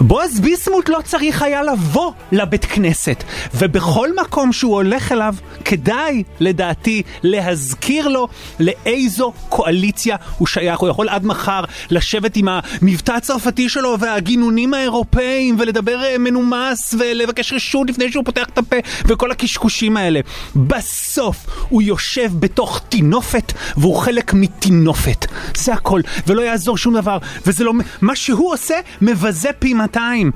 [0.00, 3.24] בועז ביסמוט לא צריך היה לבוא לבית כנסת,
[3.54, 5.34] ובכל מקום שהוא הולך אליו,
[5.64, 8.28] כדאי, לדעתי, להזכיר לו
[8.60, 10.78] לאיזו קואליציה הוא שייך.
[10.78, 17.52] הוא יכול עד מחר לשבת עם המבטא הצרפתי שלו והגינונים האירופאים, ולדבר אה, מנומס, ולבקש
[17.52, 20.20] רשות לפני שהוא פותח את הפה, וכל הקשקושים האלה.
[20.56, 25.26] בסוף הוא יושב בתוך טינופת, והוא חלק מטינופת.
[25.56, 27.72] זה הכל, ולא יעזור שום דבר, וזה לא...
[28.00, 30.30] מה שהוא עושה מבזה פי 200.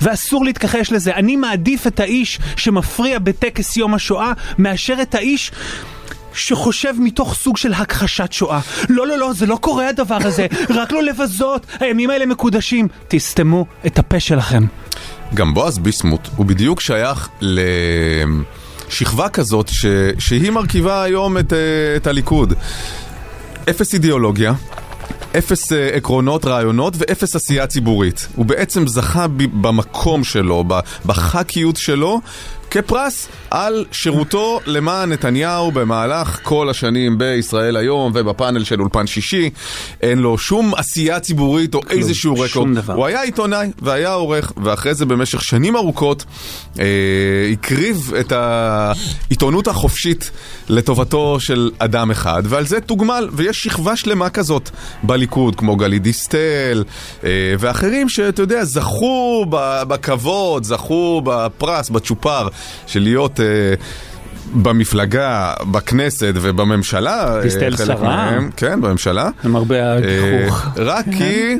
[0.00, 1.14] ואסור להתכחש לזה.
[1.14, 5.52] אני מעדיף את האיש שמפריע בטקס יום השואה, מאשר את האיש...
[6.34, 8.60] שחושב מתוך סוג של הכחשת שואה.
[8.88, 10.46] לא, לא, לא, זה לא קורה הדבר הזה,
[10.78, 12.88] רק לא לבזות, הימים האלה מקודשים.
[13.08, 14.64] תסתמו את הפה שלכם.
[15.34, 17.28] גם בועז ביסמוט הוא בדיוק שייך
[18.90, 19.86] לשכבה כזאת ש...
[20.18, 21.58] שהיא מרכיבה היום את, אה,
[21.96, 22.54] את הליכוד.
[23.70, 24.52] אפס אידיאולוגיה.
[25.38, 28.26] אפס אה, עקרונות, רעיונות ואפס עשייה ציבורית.
[28.36, 32.20] הוא בעצם זכה במקום שלו, ב- בח"כיות שלו,
[32.72, 39.50] כפרס על שירותו למען נתניהו במהלך כל השנים בישראל היום ובפאנל של אולפן שישי.
[40.00, 42.90] אין לו שום עשייה ציבורית או איזשהו רקורד.
[42.90, 46.24] הוא היה עיתונאי והיה עורך, ואחרי זה במשך שנים ארוכות
[46.78, 46.84] אה,
[47.52, 50.30] הקריב את העיתונות החופשית
[50.68, 54.70] לטובתו של אדם אחד, ועל זה תוגמל, ויש שכבה שלמה כזאת
[55.02, 56.84] בליכוד, כמו גלית דיסטל
[57.24, 59.46] אה, ואחרים שאתה יודע, זכו
[59.88, 62.48] בכבוד, זכו בפרס, בצ'ופר,
[62.86, 63.40] של להיות...
[63.40, 63.74] אה,
[64.54, 68.16] במפלגה, בכנסת ובממשלה, אה, דיסטל שרה.
[68.16, 69.30] מהם, כן, בממשלה.
[69.44, 70.66] למרבה הגיחוך.
[70.66, 71.56] אה, רק כי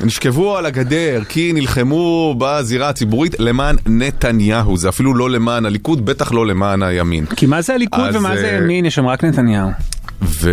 [0.00, 4.76] נשכבו על הגדר, כי נלחמו בזירה הציבורית למען נתניהו.
[4.76, 7.26] זה אפילו לא למען הליכוד, בטח לא למען הימין.
[7.26, 8.86] כי מה זה הליכוד אז, ומה זה אה, ימין?
[8.86, 9.70] יש שם רק נתניהו.
[10.22, 10.50] ו...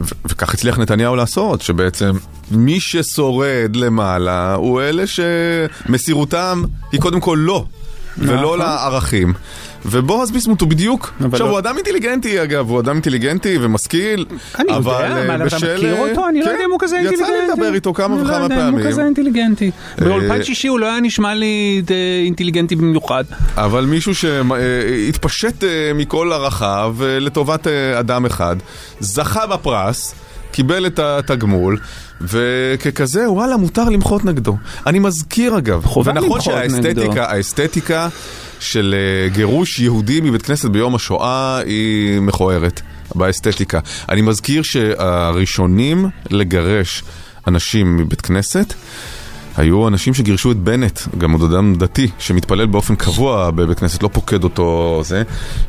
[0.00, 0.14] ו...
[0.24, 2.10] וכך הצליח נתניהו לעשות, שבעצם
[2.50, 7.64] מי ששורד למעלה הוא אלה שמסירותם היא קודם כל לא,
[8.18, 8.58] ולא נכון.
[8.58, 9.32] לערכים.
[9.88, 14.24] ובועז ביסמוט הוא בדיוק, עכשיו לא- הוא אדם אינטליגנטי אגב, הוא אדם אינטליגנטי ומשכיל,
[14.58, 16.28] אני אבל יודע, אה, מה, אתה בשל, מכיר אה, אותו?
[16.28, 17.32] אני לא כן, יודע אם הוא כזה יצא אינטליגנטי.
[17.46, 18.78] לי לדבר איתו כמה אני לא וכמה יודע אם פעמים.
[18.84, 19.70] הוא כזה אינטליגנטי.
[19.98, 21.94] באולפן אה, שישי הוא לא היה נשמע לי אה,
[22.24, 23.24] אינטליגנטי במיוחד.
[23.56, 26.32] אבל מישהו שהתפשט אה, מכל
[27.02, 28.56] אה, לטובת אה, אדם אחד,
[29.00, 30.14] זכה בפרס,
[30.52, 31.78] קיבל את התגמול,
[32.20, 34.56] וככזה, וואלה, מותר למחות נגדו.
[34.86, 36.40] אני מזכיר אגב, ונכון.
[36.40, 38.08] שהאסתטיקה, האסתטיקה
[38.60, 42.80] של אה, גירוש יהודי מבית כנסת ביום השואה היא מכוערת,
[43.14, 43.80] באסתטיקה.
[44.08, 47.04] אני מזכיר שהראשונים לגרש
[47.46, 48.74] אנשים מבית כנסת
[49.56, 54.08] היו אנשים שגירשו את בנט, גם עוד אדם דתי שמתפלל באופן קבוע בבית כנסת, לא
[54.12, 55.22] פוקד אותו זה.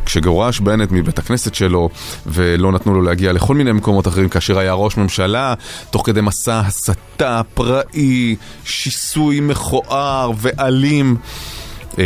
[0.06, 1.90] כשגורש בנט מבית הכנסת שלו
[2.26, 5.54] ולא נתנו לו להגיע לכל מיני מקומות אחרים כאשר היה ראש ממשלה,
[5.90, 8.36] תוך כדי מסע הסתה פראי,
[8.66, 11.16] שיסוי מכוער ואלים.
[12.00, 12.04] אה,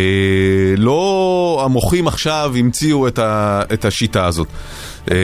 [0.78, 4.48] לא המוחים עכשיו המציאו את, ה, את השיטה הזאת.
[5.12, 5.18] אה,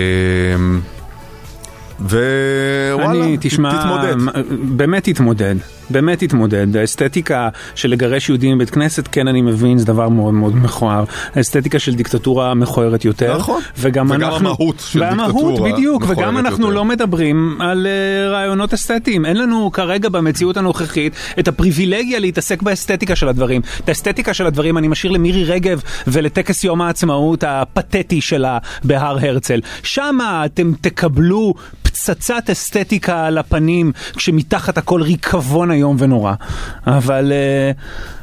[2.00, 4.16] ווואלה, תתמודד.
[4.62, 5.56] באמת תתמודד.
[5.90, 6.78] באמת תתמודד.
[6.78, 11.04] האסתטיקה של לגרש יהודים מבית כנסת, כן אני מבין, זה דבר מאוד מאוד מכוער.
[11.36, 13.38] האסתטיקה של דיקטטורה מכוערת יותר.
[13.38, 13.62] נכון.
[13.78, 14.38] וגם וגם אנחנו...
[14.38, 16.76] המהות של והמהות, דיקטטורה בדיוק, וגם אנחנו יותר.
[16.76, 19.26] לא מדברים על uh, רעיונות אסתטיים.
[19.26, 23.62] אין לנו כרגע במציאות הנוכחית את הפריבילגיה להתעסק באסתטיקה של הדברים.
[23.84, 29.62] את האסתטיקה של הדברים אני משאיר למירי רגב ולטקס יום העצמאות הפתטי שלה בהר הרצל.
[29.84, 36.34] שמה אתם תקבלו פצצת אסתטיקה על הפנים, כשמתחת הכל ריקבון איום ונורא.
[36.88, 37.78] אבל uh,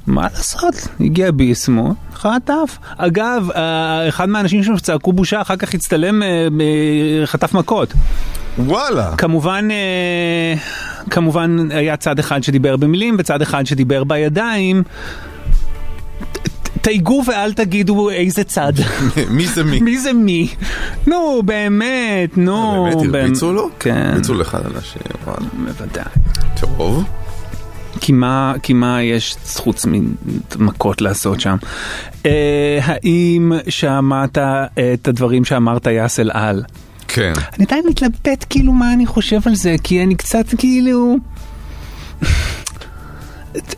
[0.06, 2.78] מה לעשות, הגיע ביסמוט, חטף.
[2.96, 3.56] אגב, uh,
[4.08, 7.94] אחד מהאנשים שם שצעקו בושה, אחר כך הצטלם, uh, חטף מכות.
[8.58, 9.16] וואלה.
[9.16, 10.54] כמובן, אה,
[11.10, 14.82] כמובן היה צד אחד שדיבר במילים וצד אחד שדיבר בידיים.
[16.80, 18.72] תייגו ואל תגידו איזה צד.
[19.30, 19.80] מי זה מי?
[19.80, 20.54] מי זה מי?
[21.06, 22.88] נו, באמת, נו.
[22.92, 23.14] באמת.
[23.14, 23.68] הרביצו לו?
[23.80, 25.48] כן, הרביצו לך אנשים, וואלה.
[25.52, 26.04] בוודאי.
[26.60, 27.04] טוב.
[28.00, 29.86] כי מה, כי מה יש חוץ
[30.56, 31.56] ממכות לעשות שם?
[32.26, 34.38] אה, האם שמעת
[34.94, 36.62] את הדברים שאמר טייס אל על?
[37.08, 37.32] כן.
[37.56, 41.16] אני עדיין מתלבט כאילו מה אני חושב על זה, כי אני קצת כאילו...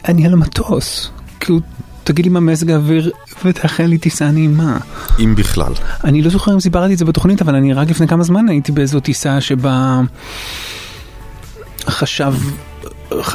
[0.08, 1.10] אני על המטוס.
[1.40, 1.60] כאילו,
[2.04, 3.10] תגיד לי מה מזג האוויר
[3.44, 4.78] ותאחל לי טיסה נעימה.
[5.18, 5.72] אם בכלל.
[6.04, 8.72] אני לא זוכר אם סיפרתי את זה בתוכנית, אבל אני רק לפני כמה זמן הייתי
[8.72, 10.00] באיזו טיסה שבה
[11.88, 12.34] חשב,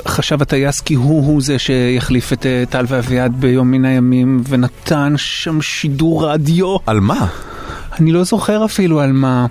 [0.08, 5.14] חשב הטייס כי הוא הוא זה שיחליף את אה, טל ואביעד ביום מן הימים, ונתן
[5.18, 6.78] שם שידור רדיו.
[6.88, 7.28] על מה?
[8.00, 9.46] אני לא זוכר אפילו על מה.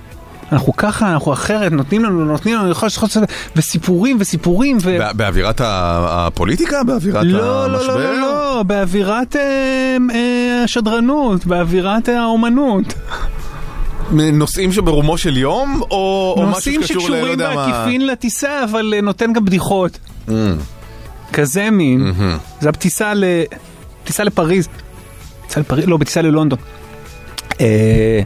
[0.53, 3.16] אנחנו ככה, אנחנו אחרת, נותנים לנו, נותנים לנו, יכול להיות
[3.57, 4.99] וסיפורים וסיפורים ו...
[4.99, 6.85] בא- באווירת הפוליטיקה?
[6.85, 7.97] באווירת לא, לא, המשבר?
[7.97, 12.95] לא, לא, לא, באווירת אה, אה, השדרנות, באווירת האומנות.
[14.13, 17.13] נושאים שברומו של יום, או, או משהו נושאים שקשור ל...
[17.13, 17.67] לא שקשורים יודע מה...
[17.67, 19.99] בעקיפין לטיסה, אבל אה, נותן גם בדיחות.
[20.29, 20.31] Mm.
[21.33, 22.13] כזה מין.
[22.61, 23.25] זה הטיסה ל...
[24.05, 24.69] טיסה לפריז.
[25.47, 25.87] טיסה לפריז?
[25.87, 26.59] לא, בטיסה ללונדון.
[27.61, 28.21] אה,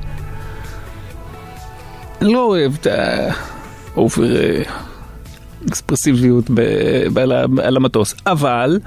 [2.22, 2.86] אני לא אוהב את
[3.94, 4.62] ה over אה,
[5.68, 8.78] אקספרסיביות ב- על ה- על המטוס, אבל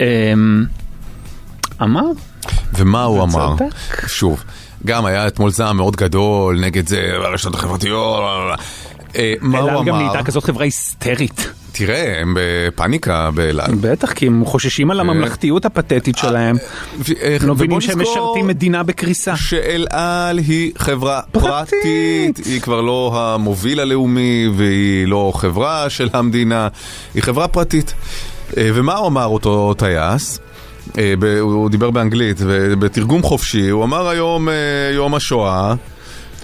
[0.00, 0.64] אמ,
[1.82, 2.04] אמר,
[2.74, 3.52] ומה הוא אמר?
[3.54, 4.06] וצדק.
[4.08, 4.44] שוב,
[4.86, 8.22] גם היה אתמול זעם מאוד גדול נגד זה, הרשתות החברתיות,
[9.16, 10.02] אה, מה אל הוא על גם אמר?
[10.02, 11.50] נהייתה כזאת חברה היסטרית.
[11.72, 13.74] תראה, הם בפאניקה באל על.
[13.74, 16.56] בטח, כי הם חוששים על הממלכתיות הפתטית שלהם.
[17.22, 19.36] אה, לא מבינים שהם משרתים מדינה בקריסה.
[19.36, 22.36] שאל על היא חברה פרטית.
[22.44, 26.68] היא כבר לא המוביל הלאומי והיא לא חברה של המדינה,
[27.14, 27.94] היא חברה פרטית.
[28.56, 30.40] אה, ומה אמר אותו טייס?
[30.98, 34.54] אה, הוא דיבר באנגלית, ובתרגום חופשי, הוא אמר היום אה,
[34.94, 35.74] יום השואה,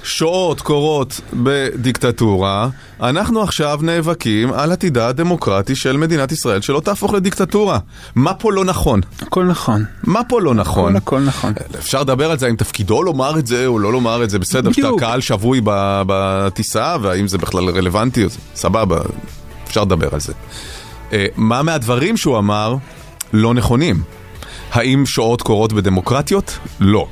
[0.03, 2.69] שואות קורות בדיקטטורה,
[3.01, 7.79] אנחנו עכשיו נאבקים על עתידה הדמוקרטי של מדינת ישראל, שלא תהפוך לדיקטטורה.
[8.15, 9.01] מה פה לא נכון?
[9.23, 9.85] הכל נכון.
[10.05, 10.97] מה פה לא נכון?
[10.97, 11.53] הכל נכון.
[11.79, 14.73] אפשר לדבר על זה, האם תפקידו לומר את זה או לא לומר את זה, בסדר,
[14.73, 14.89] שאתה.
[14.99, 15.61] קהל שבוי
[16.07, 19.01] בטיסה, והאם זה בכלל רלוונטי, סבבה,
[19.67, 20.33] אפשר לדבר על זה.
[21.13, 22.77] אה, מה מהדברים שהוא אמר
[23.33, 24.03] לא נכונים?
[24.73, 26.59] האם שואות קורות בדמוקרטיות?
[26.81, 27.07] לא.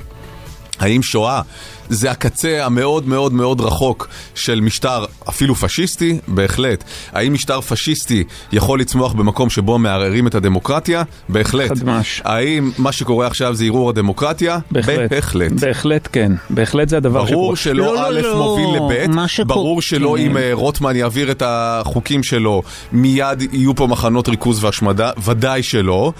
[0.80, 1.40] האם שואה
[1.88, 6.18] זה הקצה המאוד מאוד מאוד רחוק של משטר אפילו פשיסטי?
[6.28, 6.84] בהחלט.
[7.12, 11.02] האם משטר פשיסטי יכול לצמוח במקום שבו מערערים את הדמוקרטיה?
[11.28, 11.70] בהחלט.
[11.70, 12.22] חדמש.
[12.24, 14.58] האם מה שקורה עכשיו זה ערעור הדמוקרטיה?
[14.70, 15.10] בהחלט.
[15.10, 15.52] בהחלט.
[15.52, 16.32] בהחלט כן.
[16.50, 17.36] בהחלט זה הדבר שקורה.
[17.42, 18.36] ברור שלא לא, לא, א' לא.
[18.36, 20.24] מוביל לב', מה שקורה- ברור שלא כן.
[20.26, 26.12] אם אה, רוטמן יעביר את החוקים שלו, מיד יהיו פה מחנות ריכוז והשמדה, ודאי שלא,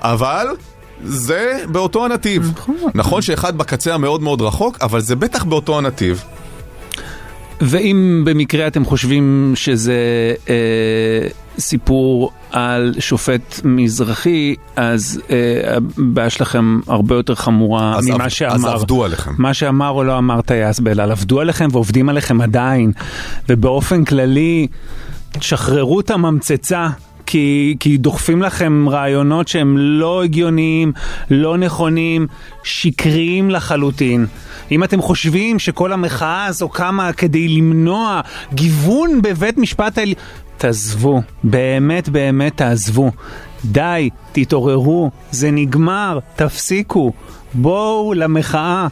[0.00, 0.46] אבל...
[1.04, 2.52] זה באותו הנתיב.
[2.94, 6.24] נכון שאחד בקצה המאוד מאוד רחוק, אבל זה בטח באותו הנתיב.
[7.60, 9.94] ואם במקרה אתם חושבים שזה
[10.48, 10.54] אה,
[11.58, 15.36] סיפור על שופט מזרחי, אז אה,
[15.76, 18.54] הבעיה שלכם הרבה יותר חמורה אז ממה עב- שאמר.
[18.54, 19.30] אז עבדו עליכם.
[19.38, 22.92] מה שאמר או לא אמר טייס באל על, עבדו עליכם ועובדים עליכם עדיין.
[23.48, 24.66] ובאופן כללי,
[25.32, 26.88] תשחררו את הממצצה.
[27.30, 30.92] כי, כי דוחפים לכם רעיונות שהם לא הגיוניים,
[31.30, 32.26] לא נכונים,
[32.62, 34.26] שקריים לחלוטין.
[34.70, 38.20] אם אתם חושבים שכל המחאה הזו קמה כדי למנוע
[38.54, 40.16] גיוון בבית משפט העליון,
[40.56, 43.10] תעזבו, באמת באמת תעזבו.
[43.64, 47.12] די, תתעוררו, זה נגמר, תפסיקו.
[47.54, 48.86] בואו למחאה.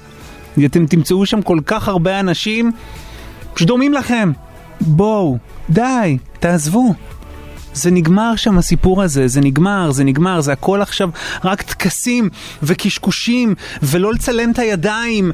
[0.64, 2.72] אתם תמצאו שם כל כך הרבה אנשים
[3.57, 4.32] שדומים לכם.
[4.80, 5.39] בואו,
[5.70, 6.95] די, תעזבו.
[7.79, 11.11] זה נגמר שם הסיפור הזה, זה נגמר, זה נגמר, זה הכל עכשיו
[11.45, 12.29] רק טקסים
[12.62, 15.33] וקשקושים ולא לצלם את הידיים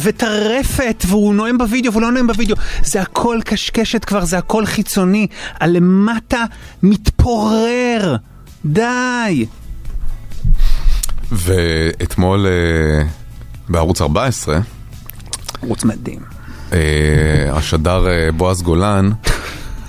[0.00, 5.26] וטרפת והוא נואם בווידאו והוא לא נואם בווידאו זה הכל קשקשת כבר, זה הכל חיצוני,
[5.60, 6.44] הלמטה
[6.82, 8.16] מתפורר,
[8.64, 9.46] די.
[11.32, 13.06] ואתמול אה,
[13.68, 14.58] בערוץ 14,
[15.62, 16.20] ערוץ מדהים.
[16.72, 16.78] אה,
[17.52, 19.10] השדר אה, בועז גולן,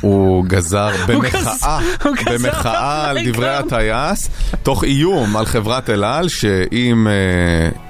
[0.01, 1.79] הוא גזר במחאה,
[2.31, 3.49] במחאה על דברי.
[3.49, 4.29] הטייס,
[4.63, 7.13] תוך איום על חברת אל על, שאם אה,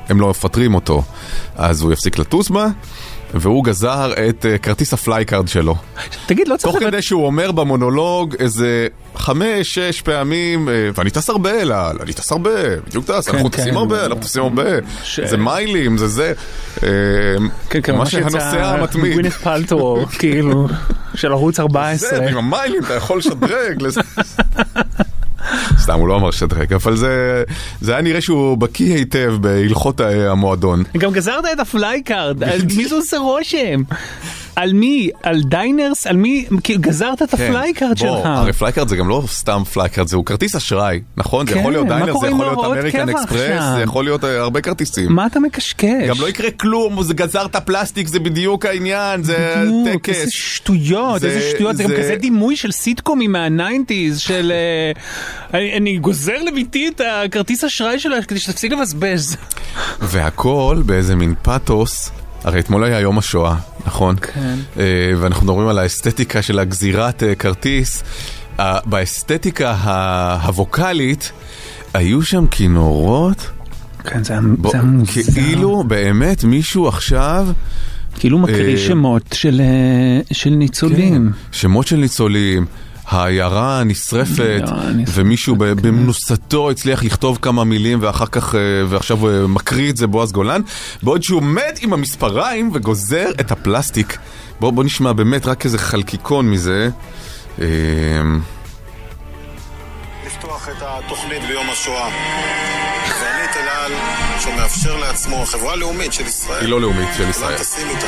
[0.10, 1.04] הם לא מפטרים אותו,
[1.56, 2.68] אז הוא יפסיק לטוס בה.
[3.34, 5.76] והוא גזר את אה, כרטיס ה FlyCard שלו.
[6.26, 11.30] תגיד, לא צריך תוך כדי שהוא אומר במונולוג איזה חמש, שש פעמים, אה, ואני טס
[11.30, 13.58] הרבה על, אני טס הרבה, בדיוק טס, אנחנו כן.
[13.58, 14.64] טסים הרבה, אנחנו טסים הרבה,
[15.26, 16.34] זה מיילים, זה זה.
[16.84, 16.90] אה,
[17.70, 19.12] כן, כן, מה ממש שהנוסע יצא המתמיד.
[19.12, 20.68] גווינת' פלטרו, כאילו,
[21.16, 22.10] של ערוץ 14.
[22.10, 23.84] זה, עם המיילים אתה יכול לשדרג.
[25.78, 27.44] סתם, הוא לא אמר שדרג, אבל זה,
[27.82, 30.84] זה היה נראה שהוא בקיא היטב בהלכות המועדון.
[30.98, 32.38] גם גזרת את ה FlyCard,
[32.78, 33.82] מי זה עושה רושם?
[34.56, 35.10] על מי?
[35.24, 36.08] על דיינרס?
[36.08, 36.46] על מי?
[36.64, 38.08] כאילו, גזרת את ה FlyCard כן.
[38.08, 38.26] בוא, שלך.
[38.26, 41.48] הרי FlyCard זה גם לא סתם FlyCard, זהו כרטיס אשראי, נכון?
[41.48, 43.64] זה כן, יכול להיות מה דיינר, זה יכול להיות אמריקן אקספרס?
[43.76, 45.12] זה יכול להיות הרבה כרטיסים.
[45.16, 46.08] מה אתה מקשקש?
[46.10, 49.56] גם לא יקרה כלום, זה גזרת פלסטיק, זה בדיוק העניין, זה
[49.94, 50.10] טקס.
[50.16, 54.52] איזה שטויות, זה- איזה שטויות, זה גם זה- כזה דימוי של סיטקומי מה nineties, של
[55.54, 59.38] אה, אני גוזר לביתי את הכרטיס אשראי שלה כדי שתפסיק לבזבז.
[60.02, 62.10] והכל באיזה מין פאתוס.
[62.46, 64.16] הרי אתמול היה יום השואה, נכון?
[64.22, 64.56] כן.
[64.80, 68.04] אה, ואנחנו מדברים על האסתטיקה של הגזירת אה, כרטיס.
[68.60, 69.76] אה, באסתטיקה
[70.42, 71.32] הווקאלית
[71.94, 73.50] היו שם כינורות.
[74.04, 74.80] כן, זה היה מוזר.
[75.34, 77.48] כאילו באמת מישהו עכשיו...
[78.20, 81.32] כאילו מקריא אה, שמות של אה, של ניצולים.
[81.52, 82.66] שמות של ניצולים,
[83.08, 84.62] העיירה נשרפת,
[85.08, 90.08] ומישהו ב- במנוסתו הצליח לכתוב כמה מילים ואחר כך, אה, ועכשיו אה, מקריא את זה
[90.08, 90.62] בועז גולן,
[91.04, 94.18] בעוד שהוא עומד עם המספריים וגוזר את הפלסטיק.
[94.60, 96.90] בוא, בוא נשמע באמת רק איזה חלקיקון מזה.
[97.62, 97.66] אה,
[100.26, 102.10] לפתוח את התוכנית ביום השואה.
[103.06, 103.92] קברניט אל על,
[104.40, 106.62] שמאפשר לעצמו, חברה לאומית של ישראל.
[106.62, 107.54] היא לא לאומית של ישראל.
[107.54, 108.08] אולי תשים איתה.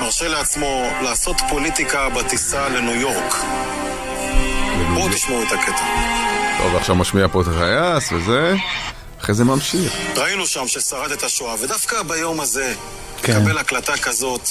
[0.00, 3.34] מרשה לעצמו לעשות פוליטיקה בטיסה לניו יורק.
[4.94, 5.84] בואו תשמעו את הקטע.
[6.58, 8.54] טוב, עכשיו משמיע פה את הטייס וזה,
[9.20, 9.92] אחרי זה ממשיך.
[10.16, 12.74] ראינו שם ששרד את השואה, ודווקא ביום הזה,
[13.22, 13.36] כן.
[13.36, 14.48] לקבל הקלטה כזאת,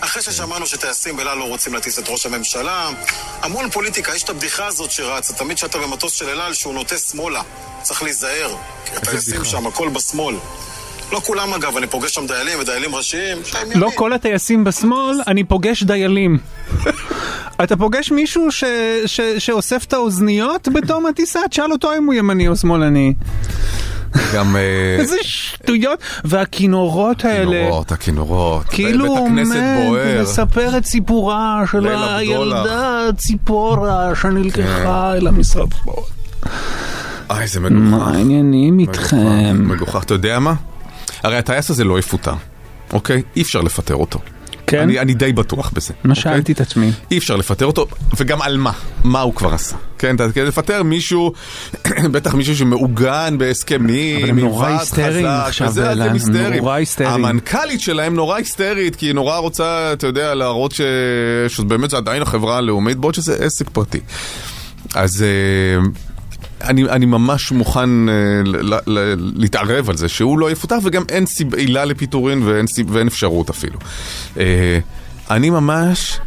[0.00, 2.88] אחרי ששמענו שטייסים על לא רוצים להטיס את ראש הממשלה,
[3.42, 6.98] המון פוליטיקה, יש את הבדיחה הזאת שרצה, תמיד כשאתה במטוס של אל על שהוא נוטה
[6.98, 7.42] שמאלה,
[7.82, 10.36] צריך להיזהר, כי הטייסים שם, הכל בשמאל.
[11.12, 15.44] לא כולם אגב, אני פוגש שם דיילים ודיילים ראשיים, שהם לא כל הטייסים בשמאל, אני
[15.44, 16.38] פוגש דיילים.
[17.64, 18.64] אתה פוגש מישהו ש-
[19.06, 21.40] ש- שאוסף את האוזניות בתום הטיסה?
[21.50, 23.14] תשאל אותו אם הוא ימני או שמאלני.
[24.34, 24.56] גם...
[24.56, 24.60] אה,
[25.00, 25.98] איזה שטויות.
[26.24, 27.56] והכינורות האלה.
[27.56, 28.64] הכינורות, הכינורות.
[28.68, 30.16] כאילו הוא הכנסת עומד בוער.
[30.18, 31.86] ומספר את סיפורה של.
[31.88, 34.62] הילדה ציפורה שנלקחה
[35.12, 35.16] כן.
[35.16, 36.08] אל המשרפות.
[37.30, 37.80] איי, זה מגוחך.
[37.90, 39.68] מה העניינים איתכם?
[39.68, 40.54] מגוחך, אתה יודע מה?
[41.22, 42.34] הרי הטייס הזה לא יפוטר,
[42.92, 43.22] אוקיי?
[43.36, 44.18] אי אפשר לפטר אותו.
[44.66, 44.78] כן?
[44.82, 45.94] אני, אני די בטוח בזה.
[46.04, 46.22] מה אוקיי?
[46.22, 46.90] שאלתי את עצמי.
[47.10, 47.86] אי אפשר לפטר אותו,
[48.16, 48.72] וגם על מה?
[49.04, 49.76] מה הוא כבר עשה?
[49.98, 51.32] כן, אתה- כדי לפטר מישהו,
[52.12, 56.54] בטח מישהו שמעוגן בהסכמים, אבל הם נורא היסטריים עכשיו, וזה, אלה, הם היסטריים.
[56.54, 57.24] נורא היסטריים.
[57.24, 60.80] המנכ"לית שלהם נורא היסטרית, כי היא נורא רוצה, אתה יודע, להראות ש...
[61.48, 64.00] שבאמת זה עדיין החברה הלאומית, בעוד שזה עסק פרטי.
[64.94, 65.24] אז...
[66.64, 71.02] אני, אני ממש מוכן אה, ל, ל, ל, להתערב על זה שהוא לא יפוטר וגם
[71.08, 73.78] אין סיב, עילה לפיטורין ואין, סיב, ואין אפשרות אפילו.
[74.38, 74.78] אה,
[75.30, 76.18] אני ממש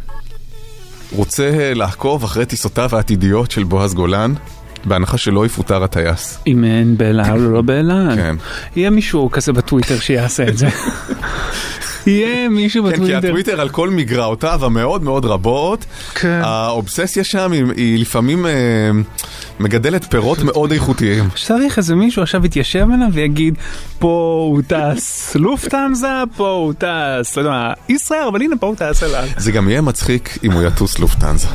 [1.12, 4.34] רוצה לעקוב אחרי טיסותיו העתידיות של בועז גולן,
[4.84, 6.38] בהנחה שלא יפוטר הטייס.
[6.46, 8.16] אם אין באל על או לא באל על.
[8.16, 8.36] כן.
[8.76, 10.68] יהיה מישהו כזה בטוויטר שיעשה את זה.
[12.06, 13.18] יהיה מישהו כן, כי בטוויטר.
[13.18, 16.40] הטוויטר על כל מגרעותיו המאוד מאוד רבות, כן.
[16.44, 18.50] האובססיה שם היא, היא לפעמים אה,
[19.62, 21.28] מגדלת פירות מאוד איכותיים.
[21.46, 23.54] צריך איזה מישהו עכשיו יתיישב אליו ויגיד
[23.98, 28.76] פה הוא טס לופטנזה, פה הוא טס, לא יודע מה, ישראל, אבל הנה פה הוא
[28.76, 29.24] טס אליו.
[29.36, 31.48] זה גם יהיה מצחיק אם הוא יטוס לופטנזה,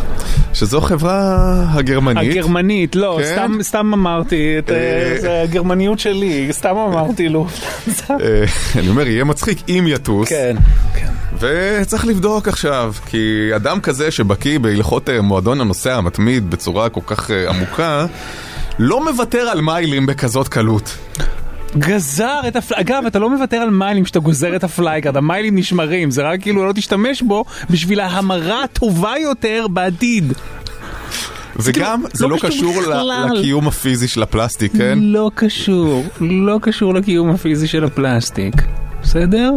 [0.53, 2.32] שזו חברה הגרמנית.
[2.32, 3.34] הגרמנית, לא, כן?
[3.34, 4.76] סתם, סתם אמרתי, את, אה.
[5.30, 8.03] אה, הגרמניות שלי, סתם אמרתי לופטנזה.
[8.10, 8.45] אה,
[8.80, 10.30] אני אומר, יהיה מצחיק אם יטוס.
[10.30, 10.55] כן.
[11.39, 17.49] וצריך לבדוק עכשיו, כי אדם כזה שבקיא בהלכות מועדון הנוסע המתמיד בצורה כל כך אה,
[18.80, 20.98] לא מוותר על מיילים בכזאת קלות.
[21.78, 25.56] גזר את הפלייק, אגב אתה לא מוותר על מיילים כשאתה גוזר את ה FlyCard, המיילים
[25.56, 30.34] נשמרים, זה רק כאילו לא תשתמש בו בשביל ההמרה הטובה יותר בעתיד.
[31.60, 33.30] וגם, זה לא לא קשור בכלל.
[33.34, 35.00] לקיום הפיזי של הפלסטיק, כן?
[35.02, 38.54] לא קשור, לא קשור לקיום הפיזי של הפלסטיק,
[39.04, 39.52] בסדר?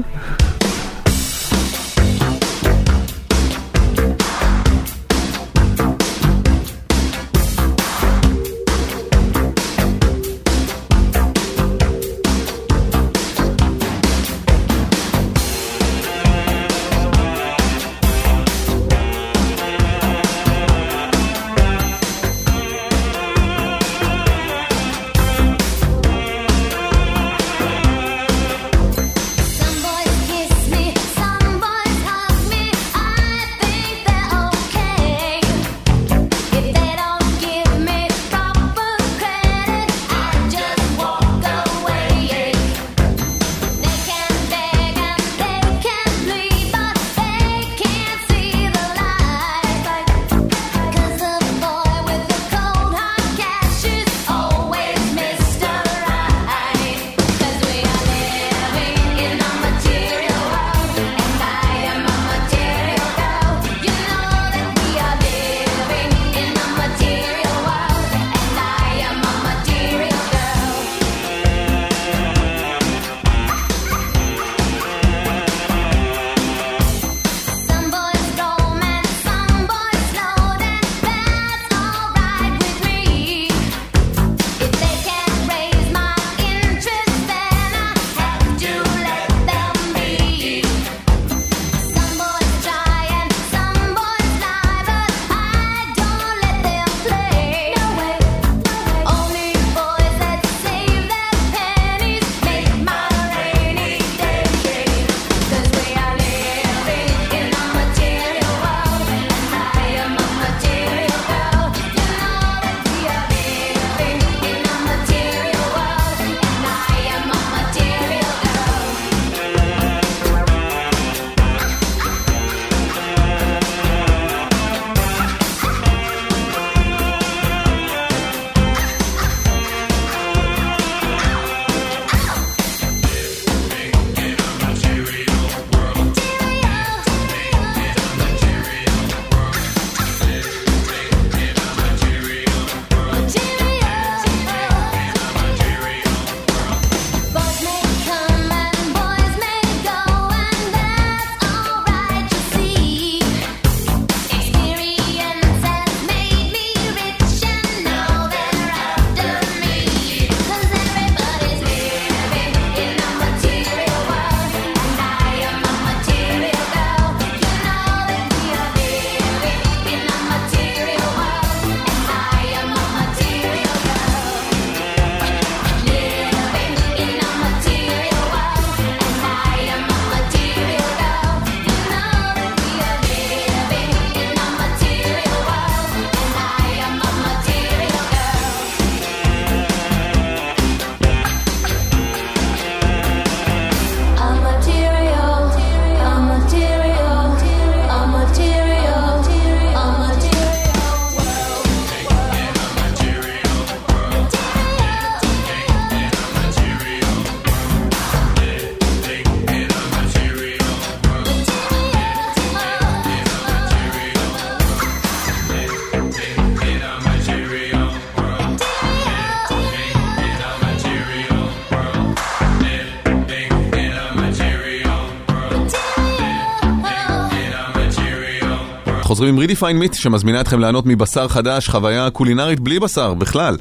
[229.20, 233.56] חוזרים עם רידיפיין מיט שמזמינה אתכם ליהנות מבשר חדש, חוויה קולינרית בלי בשר בכלל.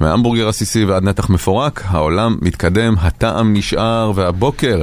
[0.00, 4.82] מהמבורגר עסיסי ועד נתח מפורק, העולם מתקדם, הטעם נשאר, והבוקר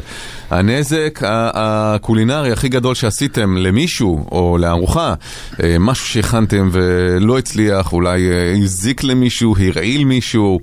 [0.53, 5.13] הנזק הקולינרי הכי גדול שעשיתם למישהו או לארוחה,
[5.63, 10.59] אה, משהו שהכנתם ולא הצליח, אולי אה, הזיק למישהו, הרעיל מישהו,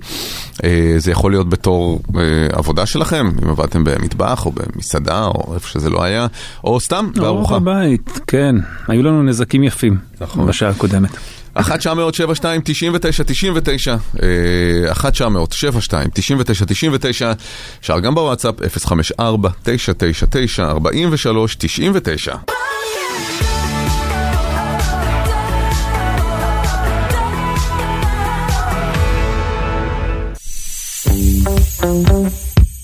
[0.63, 2.01] אה, זה יכול להיות בתור
[2.51, 6.27] עבודה שלכם, אם עבדתם במטבח או במסעדה או איפה שזה לא היה,
[6.63, 7.55] או סתם בארוחה.
[7.55, 8.55] ארוחה בית, כן.
[8.87, 9.97] היו לנו נזקים יפים
[10.47, 11.17] בשעה הקודמת.
[11.55, 13.97] 1 900 72 99 99
[14.91, 17.31] 1 900 72 99 99
[17.79, 19.49] אפשר גם בוואטסאפ 054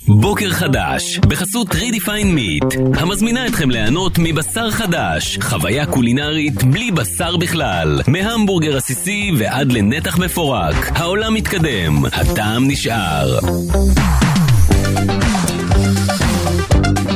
[0.08, 2.64] בוקר חדש, בחסות רידיפיין מיט,
[2.94, 10.76] המזמינה אתכם ליהנות מבשר חדש, חוויה קולינרית בלי בשר בכלל, מהמבורגר עסיסי ועד לנתח מפורק,
[10.95, 13.40] העולם מתקדם, הטעם נשאר.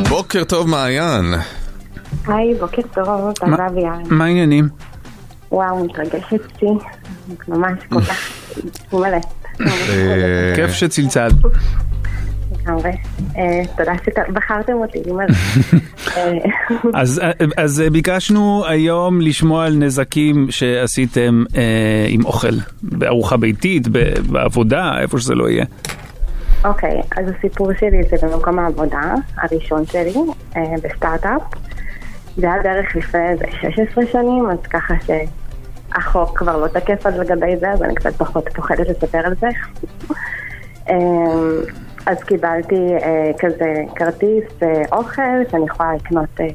[0.09, 1.33] בוקר טוב מעיין.
[2.27, 4.07] היי, בוקר טוב, תודה אביעד.
[4.09, 4.69] מה העניינים?
[5.51, 6.85] וואו, מתרגשת אותי,
[7.47, 8.31] ממש כל כך
[8.93, 9.17] מלא.
[9.61, 11.33] אה, כיף שצלצלת.
[12.61, 12.91] לגמרי.
[13.37, 14.99] אה, תודה שבחרתם אותי.
[16.17, 16.31] אה,
[16.93, 17.21] אז,
[17.57, 23.87] אז ביקשנו היום לשמוע על נזקים שעשיתם אה, עם אוכל, בארוחה ביתית,
[24.31, 25.65] בעבודה, איפה שזה לא יהיה.
[26.65, 30.13] אוקיי, אז הסיפור שלי זה במקום העבודה הראשון שלי,
[30.57, 31.41] אה, בסטארט-אפ.
[32.37, 37.57] זה היה בערך לפני איזה 16 שנים, אז ככה שהחוק כבר לא תקף אז לגבי
[37.59, 39.47] זה, אז אני קצת פחות פוחדת לספר על זה.
[42.07, 45.21] אה, אז קיבלתי אה, כזה כרטיס אה, אוכל,
[45.51, 46.45] שאני יכולה לקנות אה,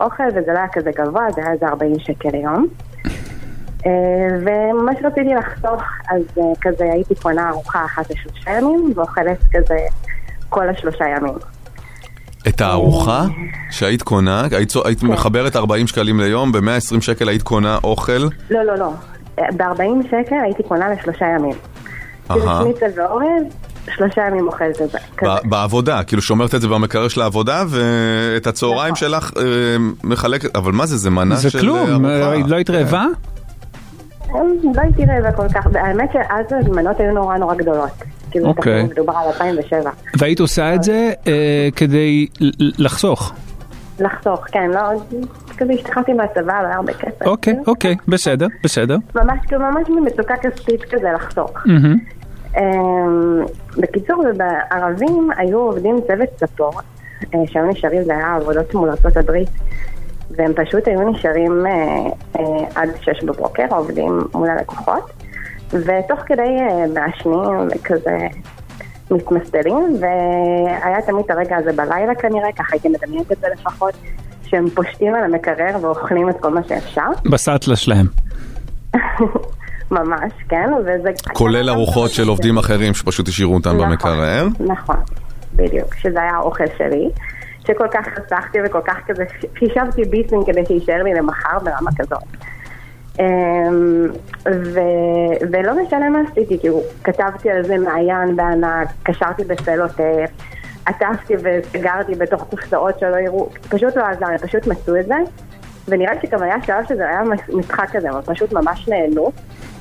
[0.00, 2.66] אוכל, וזה לא היה כזה גבוה, זה היה איזה 40 שקל ליום.
[3.86, 3.90] אה,
[4.40, 9.76] וממש רציתי לחסוך, אז אה, כזה הייתי קונה ארוחה אחת לשלושה ימים, ואוכלת כזה
[10.48, 11.34] כל השלושה ימים.
[12.48, 13.24] את הארוחה
[13.70, 18.28] שהיית קונה, היית, היית מחברת 40 שקלים ליום, ב-120 שקל היית קונה אוכל.
[18.50, 18.90] לא, לא, לא.
[19.36, 21.54] ב-40 שקל הייתי קונה לשלושה ימים.
[22.28, 22.62] כאילו אהה.
[22.62, 23.44] שניצל ואורז,
[23.96, 24.98] שלושה ימים אוכלת את זה.
[25.22, 28.50] ב- בעבודה, כאילו שומרת את זה במקרר של העבודה, ואת נכון.
[28.50, 29.42] הצהריים שלך אה,
[30.04, 32.32] מחלקת, אבל מה זה, זה מנה זה של כלום, ארוחה.
[32.32, 33.04] אה, לא היית רעבה?
[34.34, 34.40] אה,
[34.74, 37.90] לא הייתי רעבה כל כך, האמת שאז המנות היו נורא נורא גדולות.
[38.30, 38.82] כאילו, אוקיי.
[38.82, 39.90] תחשוב, מדובר על 2007.
[40.18, 42.26] והיית עושה את זה אה, כדי
[42.78, 43.32] לחסוך.
[44.00, 44.80] לחסוך, כן, לא,
[45.56, 47.26] כזה השתחררתי מהצבא, לא היה הרבה כסף.
[47.26, 48.96] אוקיי, אוקיי, בסדר, בסדר.
[49.14, 51.50] ממש, כאילו, ממש ממצוקה כספית כזה לחסוך.
[52.56, 53.44] אמ,
[53.76, 56.84] בקיצור, בערבים היו עובדים צוות ספורט,
[57.34, 59.48] אה, שהיו נשארים, זה היה עבודות מול הברית,
[60.30, 61.72] והם פשוט היו נשארים אה,
[62.38, 65.10] אה, עד שש בבוקר, עובדים מול הלקוחות,
[65.70, 66.58] ותוך כדי
[66.94, 68.18] מעשנים וכזה
[69.10, 73.94] מתמסטלים, והיה תמיד הרגע הזה בלילה כנראה, ככה הייתי מדמיינת את זה לפחות,
[74.44, 77.06] שהם פושטים על המקרר ואוכלים את כל מה שאפשר.
[77.30, 78.06] בסטלה שלהם.
[79.92, 81.10] ממש, כן, וזה...
[81.32, 83.88] כולל ארוחות של עובדים אחרים שפשוט השאירו אותם נכון.
[83.88, 84.48] במקרר.
[84.60, 84.96] נכון,
[85.56, 87.08] בדיוק, שזה היה האוכל שלי,
[87.66, 89.24] שכל כך חסכתי וכל כך כזה,
[89.58, 92.22] חישבתי ביסים כדי שיישאר לי למחר ברמה כזאת.
[93.20, 94.06] אמ,
[94.48, 94.80] ו...
[95.52, 100.30] ולא משנה מה עשיתי, כאילו, כתבתי על זה מעיין בענק, קשרתי בסלוטף,
[100.86, 105.14] עטפתי וסגרתי בתוך קופסאות שלא יראו, פשוט לא עזר, פשוט מצאו את זה,
[105.88, 107.20] ונראה לי שגם היה שלב שזה היה
[107.58, 109.32] משחק כזה, אבל פשוט ממש נהנו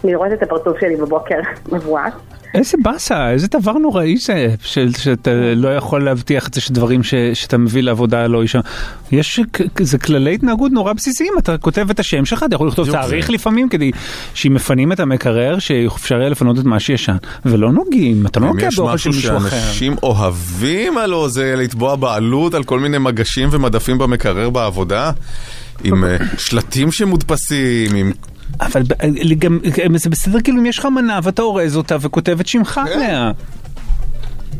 [0.03, 1.35] לראות את הפרצוף שלי בבוקר
[1.71, 2.13] מבואס.
[2.53, 7.15] איזה באסה, איזה דבר נוראי זה, של- שאתה לא יכול להבטיח את זה שדברים ש-
[7.33, 8.59] שאתה מביא לעבודה לא יישאר.
[9.11, 9.39] יש,
[9.81, 13.33] זה כללי התנהגות נורא בסיסיים, אתה כותב את השם שלך, אתה יכול לכתוב תאריך זה.
[13.33, 13.91] לפעמים כדי
[14.33, 17.15] שאם מפנים את המקרר, שאפשר יהיה לפנות את מה שישן,
[17.45, 19.49] ולא נוגעים, אתה לא נוגע יש באוכל של משהו מישהו אחר.
[19.49, 25.11] שאנשים אוהבים הלו זה לתבוע בעלות על כל מיני מגשים ומדפים במקרר בעבודה,
[25.83, 28.11] עם אה, שלטים שמודפסים, עם...
[28.61, 28.93] אבל ב-
[29.39, 29.59] גם,
[29.95, 33.31] זה בסדר כאילו אם יש לך מנה ואתה אורז אותה וכותב את שמך עליה.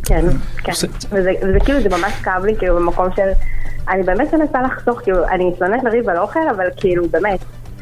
[0.04, 0.26] כן,
[0.58, 0.72] כן.
[1.12, 3.22] וזה, וזה כאילו, זה ממש כאב לי, כאילו, במקום של...
[3.90, 7.40] אני באמת מנסה לחסוך, כאילו, אני שונאת לריב על אוכל, אבל כאילו, באמת.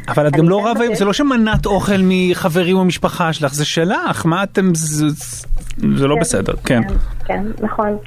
[0.08, 3.66] אבל את גם לא כן רבה, זה לא שמנת אוכל מחברים או משפחה שלך, זה
[3.66, 6.82] שלך, מה אתם, זה לא כן, בסדר, כן.
[7.26, 7.98] כן, נכון.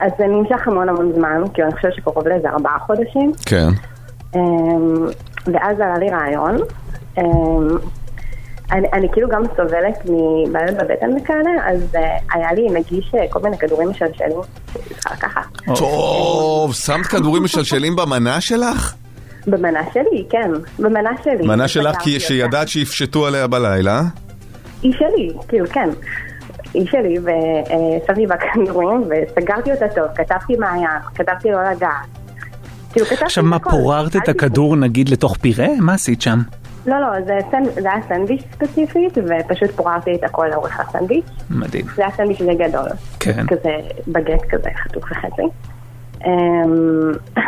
[0.00, 3.32] אז זה נמשך המון המון זמן, כאילו, אני חושבת שקרוב לאיזה ארבעה חודשים.
[3.46, 3.68] כן.
[4.34, 5.06] אמ,
[5.46, 6.56] ואז עלה לי רעיון.
[7.18, 7.78] אמ,
[8.72, 11.98] אני, אני כאילו גם סובלת מבעיות בבטן וכאלה, אז uh,
[12.34, 14.38] היה לי נגיש אה, כל מיני כדורים משלשלים,
[15.12, 15.42] לקחת.
[15.76, 18.94] טוב, שמת כדורים משלשלים במנה שלך?
[19.46, 21.46] במנה שלי, כן, במנה שלי.
[21.46, 22.20] מנה שלך כי.
[22.20, 24.02] שידעת שיפשטו עליה בלילה.
[24.82, 25.90] היא שלי, כאילו, כן.
[26.74, 32.17] היא שלי, ושמתי בה כדורים, וסגרתי אותה טוב, כתבתי מה היה, כתבתי לא לדעת.
[32.98, 33.58] כאילו, כתבתי עכשיו מה.
[33.58, 35.66] פוררת את הכדור נגיד לתוך פירה?
[35.80, 36.38] מה עשית שם?
[36.86, 37.38] לא, לא, זה.
[37.80, 41.24] זה היה סנדוויץ' ספציפית, ופשוט פוררתי את הכל לאורך הסנדוויץ'.
[41.50, 41.84] מדהים.
[41.96, 42.88] זה היה סנדוויץ' די גדול.
[43.20, 43.46] כן.
[43.46, 43.70] כזה
[44.08, 45.42] בגט כזה, חתוך לחצי.
[46.26, 47.12] אמ,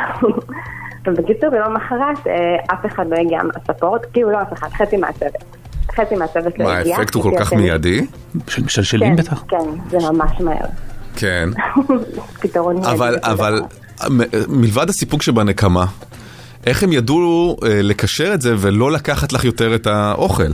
[1.07, 5.45] ובקיצור, יום למחרת אה, אף אחד לא הגיע מהספורט, כאילו לא אף אחד, חצי מהצוות.
[5.93, 6.97] חצי מהצוות לא מה, הגיע.
[6.97, 8.07] האפקט הוא כל כך מיידי?
[8.65, 9.45] משלשלים כן, בטח.
[9.49, 9.57] כן,
[9.91, 10.67] זה ממש מהר.
[11.17, 11.49] כן.
[12.41, 13.63] פתרון מיידי אבל, אבל
[14.49, 15.87] מלבד הסיפוק שבנקמה,
[16.67, 20.53] איך הם ידעו אה, לקשר את זה ולא לקחת לך יותר את האוכל?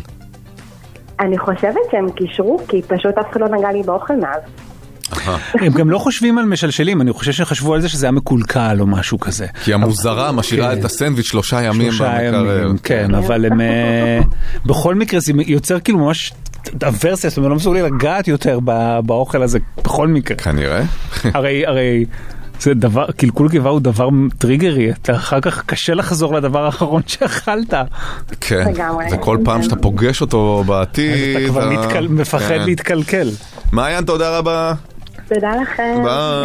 [1.20, 4.40] אני חושבת שהם קישרו, כי פשוט אף אחד לא נגע לי באוכל מאז.
[5.62, 8.86] הם גם לא חושבים על משלשלים, אני חושב שחשבו על זה שזה היה מקולקל או
[8.86, 9.46] משהו כזה.
[9.64, 10.80] כי המוזרה משאירה כן.
[10.80, 12.62] את הסנדוויץ' שלושה ימים שלושה במקרר.
[12.62, 13.60] ימים, כן, אבל הם...
[13.60, 14.20] אה,
[14.66, 16.32] בכל מקרה זה יוצר כאילו ממש
[16.88, 18.58] אברסיה, זאת אומרת, לא מסוגלים לגעת יותר
[19.04, 20.36] באוכל הזה, בכל מקרה.
[20.36, 20.82] כנראה.
[21.24, 22.04] הרי, הרי...
[22.60, 24.08] זה דבר, קלקול קיבה הוא דבר
[24.38, 27.74] טריגרי, אתה אחר כך קשה לחזור לדבר האחרון שאכלת.
[28.40, 28.64] כן.
[29.12, 31.36] וכל פעם שאתה פוגש אותו בעתיד...
[31.36, 32.62] אתה כבר מתקל- מפחד כן.
[32.64, 33.28] להתקלקל.
[33.72, 34.72] מעיין, תודה רבה.
[35.28, 36.02] תודה לכם.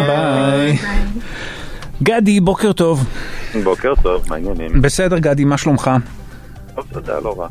[0.08, 0.78] ביי.
[2.04, 3.06] גדי, בוקר טוב.
[3.64, 4.82] בוקר טוב, מה העניינים?
[4.82, 5.92] בסדר, גדי, מה שלומך?
[6.76, 7.48] טוב, תודה, לא רע.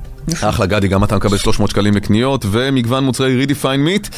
[0.48, 4.08] אחלה גדי, גם אתה מקבל 300 שקלים לקניות ומגוון מוצרי Redefine Meat.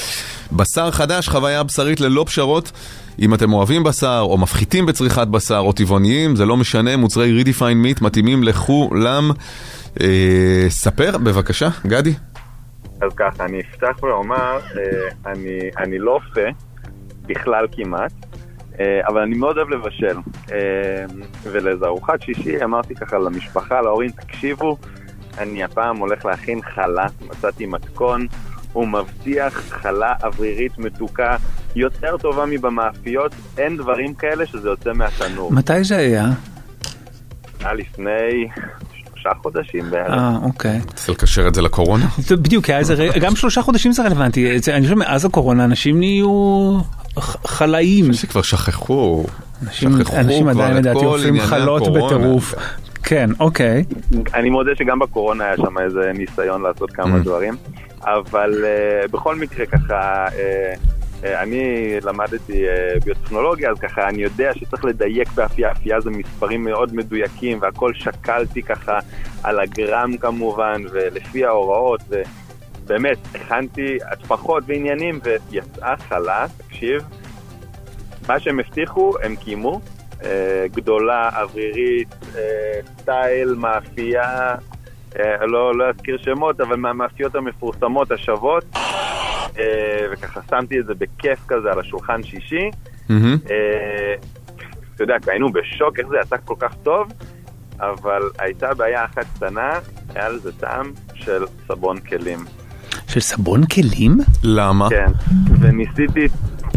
[0.53, 2.73] בשר חדש, חוויה בשרית ללא פשרות.
[3.19, 7.79] אם אתם אוהבים בשר, או מפחיתים בצריכת בשר, או טבעוניים, זה לא משנה, מוצרי Redefine
[7.79, 9.31] Meat מתאימים לכולם.
[10.01, 12.15] אה, ספר, בבקשה, גדי.
[13.01, 16.49] אז ככה, אני אפתח ואומר, אה, אני, אני לא אופה,
[17.27, 18.13] בכלל כמעט,
[19.09, 20.17] אבל אני מאוד אוהב לבשל.
[20.53, 20.59] אה,
[21.43, 24.77] ולאיזה ארוחת שישי אמרתי ככה למשפחה, להורים, תקשיבו,
[25.39, 28.27] אני הפעם הולך להכין חלה, מצאתי מתכון,
[28.73, 31.37] הוא מבטיח חלה אוורירית מתוקה
[31.77, 35.53] יותר טובה מבמאפיות, אין דברים כאלה שזה יוצא מהתנור.
[35.53, 36.27] מתי זה היה?
[37.61, 38.49] היה לפני
[39.23, 40.11] שלושה חודשים בערך.
[40.11, 40.81] אה, אוקיי.
[40.95, 42.07] צריך לקשר את זה לקורונה?
[42.31, 42.71] בדיוק,
[43.21, 44.59] גם שלושה חודשים זה רלוונטי.
[44.73, 46.79] אני חושב מאז הקורונה אנשים נהיו
[47.19, 48.13] חלאים.
[48.13, 49.25] שכבר שכחו.
[49.63, 51.83] אנשים שכחו אנשים כבר עדיין לדעתי ענייני חלות.
[51.83, 52.55] בטירוף.
[53.03, 53.85] כן, אוקיי.
[54.35, 57.25] אני מודה שגם בקורונה היה שם איזה ניסיון לעשות כמה Mm.
[57.25, 57.55] דברים,
[58.01, 60.33] אבל uh, בכל מקרה ככה, uh,
[61.23, 66.65] uh, אני למדתי uh, ביוטכנולוגיה, אז ככה אני יודע שצריך לדייק באפייה, אפייה זה מספרים
[66.65, 68.99] מאוד מדויקים, והכל שקלתי ככה
[69.43, 72.01] על הגרם כמובן, ולפי ההוראות,
[72.85, 77.03] ובאמת, הכנתי הטפחות ועניינים, ויצאה חלה, תקשיב,
[78.29, 79.81] מה שהם הבטיחו, הם קיימו.
[80.25, 84.55] אה, גדולה, אוורירית, אה, סטייל, מאפייה,
[85.19, 88.65] אה, לא, לא אזכיר שמות, אבל מהמאפיות המפורסמות השוות.
[89.59, 92.71] אה, וככה שמתי את זה בכיף כזה על השולחן שישי.
[93.51, 94.15] אה,
[94.95, 97.13] אתה יודע, היינו בשוק איך זה יצא כל כך טוב,
[97.81, 99.79] אבל הייתה בעיה אחת קטנה,
[100.15, 102.39] היה לזה טעם של סבון כלים.
[103.13, 104.19] של סבון כלים?
[104.43, 104.89] למה?
[104.91, 105.07] כן,
[105.61, 106.27] וניסיתי,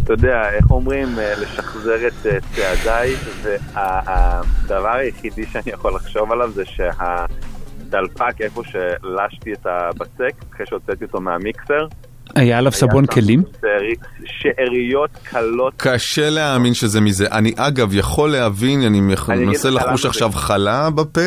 [0.03, 6.51] אתה יודע, איך אומרים, אה, לשחזר את אה, צעדיי, והדבר היחידי שאני יכול לחשוב עליו
[6.51, 11.87] זה שהדלפק, איפה שלשתי את הבצק, אחרי שהוצאתי אותו מהמיקסר,
[12.35, 13.43] היה עליו סבון כלים?
[13.61, 13.95] שארי-
[14.25, 15.73] שאריות קלות.
[15.77, 17.27] קשה להאמין שזה מזה.
[17.31, 18.99] אני אגב יכול להבין, אני
[19.45, 21.21] מנסה לחוש עכשיו חלה בפה,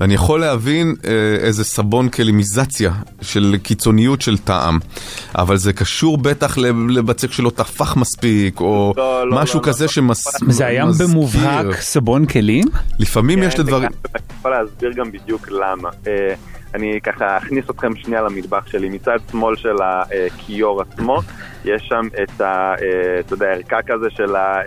[0.00, 1.10] ואני יכול להבין אה,
[1.40, 4.78] איזה סבון כלימיזציה של קיצוניות של טעם.
[5.34, 9.84] אבל זה קשור בטח לב- לבצק שלא טפח מספיק, או לא, לא, משהו לא, כזה
[9.84, 9.88] לא.
[9.88, 10.24] שמס...
[10.48, 10.84] זה היה.
[10.98, 12.64] במובהק סבון כלים?
[12.98, 13.88] לפעמים יש כן, לדברים...
[14.14, 15.88] אני יכול להסביר גם בדיוק למה.
[16.06, 16.34] אה,
[16.74, 18.88] אני ככה אכניס אתכם שנייה למטבח שלי.
[18.88, 21.20] מצד שמאל של הכיור עצמו,
[21.64, 22.74] יש שם את ה...
[22.82, 24.60] אה, אתה יודע, ערכה כזה של ה...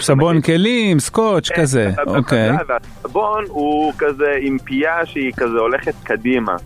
[0.00, 2.50] סבון כלים, סקוץ' כזה, אתה יודע, אוקיי.
[2.68, 6.56] והסבון הוא כזה עם פייה שהיא כזה הולכת קדימה.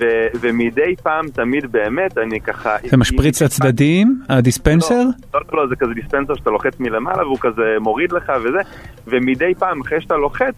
[0.00, 2.76] ו- ומדי פעם, תמיד באמת, אני ככה...
[2.90, 4.20] זה משפריץ לצדדים?
[4.28, 4.94] הדיספנסר?
[5.34, 8.58] לא, לא, לא, זה כזה דיספנסר שאתה לוחץ מלמעלה והוא כזה מוריד לך וזה,
[9.06, 10.54] ומדי פעם אחרי שאתה לוחץ,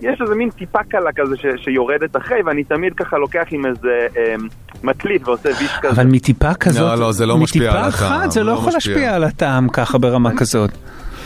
[0.00, 3.88] יש איזה מין טיפה קלה כזה ש- שיורדת אחרי, ואני תמיד ככה לוקח עם איזה
[4.16, 4.34] אה,
[4.82, 5.90] מטלית ועושה ויש כזה.
[5.92, 8.58] אבל מטיפה כזאת, לא, לא, זה לא משפיע על מטיפה הטעם, אחת זה לא לא
[8.58, 8.94] יכול משפיע.
[8.94, 10.70] להשפיע על הטעם ככה ברמה כזאת.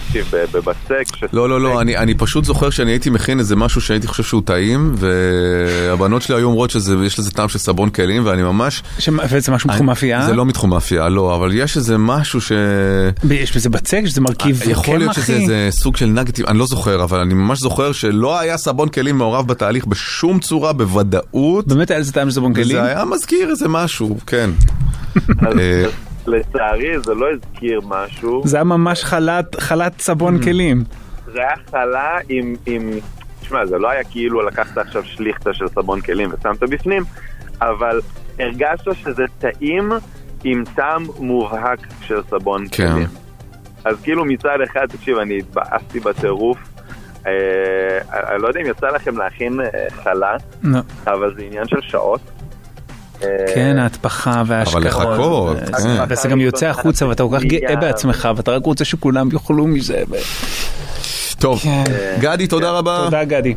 [0.06, 4.06] תקשיב, בבצק, לא, לא, לא, אני, אני פשוט זוכר שאני הייתי מכין איזה משהו שהייתי
[4.06, 8.82] חושב שהוא טעים, והבנות שלי היו אומרות שיש לזה טעם של סבון כלים, ואני ממש...
[9.30, 10.26] וזה משהו מתחום מאפייה?
[10.26, 12.52] זה לא מתחום מאפייה, לא, אבל יש איזה משהו ש...
[13.30, 14.00] יש בזה בצק?
[14.06, 15.32] שזה מרכיב יכול להיות שזה?
[15.32, 19.18] איזה סוג של נגטים, אני לא זוכר, אבל אני ממש זוכר שלא היה סבון כלים
[19.18, 21.66] מעורב בתהליך בשום צורה, בוודאות.
[21.66, 22.66] באמת היה לזה טעם של סבון כלים?
[22.66, 24.50] זה היה מזכיר איזה משהו, כן.
[26.26, 28.42] לצערי זה לא הזכיר משהו.
[28.44, 30.44] זה היה ממש חלת- חלת סבון Mm.
[30.44, 30.84] כלים.
[31.32, 32.90] זה היה חלה עם, עם...
[33.40, 37.02] תשמע, זה לא היה כאילו לקחת עכשיו שליכטה של סבון כלים ושמת בפנים,
[37.60, 38.00] אבל
[38.38, 39.92] הרגשת שזה טעים
[40.44, 42.92] עם טעם מובהק של סבון כן.
[42.92, 43.06] כלים.
[43.84, 46.58] אז כאילו מצד אחד, תקשיב, אני התבאסתי בטירוף.
[47.26, 47.32] אה,
[48.12, 49.66] אני לא יודע אם יצא לכם להכין אה,
[50.04, 50.78] חלה, לא.
[51.06, 52.20] אבל זה עניין של שעות.
[53.24, 54.84] אה, כן, ההטפחה וההשקעות.
[54.84, 56.04] לחכות, וזה- כן.
[56.08, 60.02] וזה גם יוצא החוצה ואתה כל כך גאה בעצמך ואתה רק רוצה שכולם יאכלו מזה.
[61.38, 61.84] טוב, כן.
[62.20, 63.00] גדי, תודה רבה.
[63.04, 63.54] תודה גדי.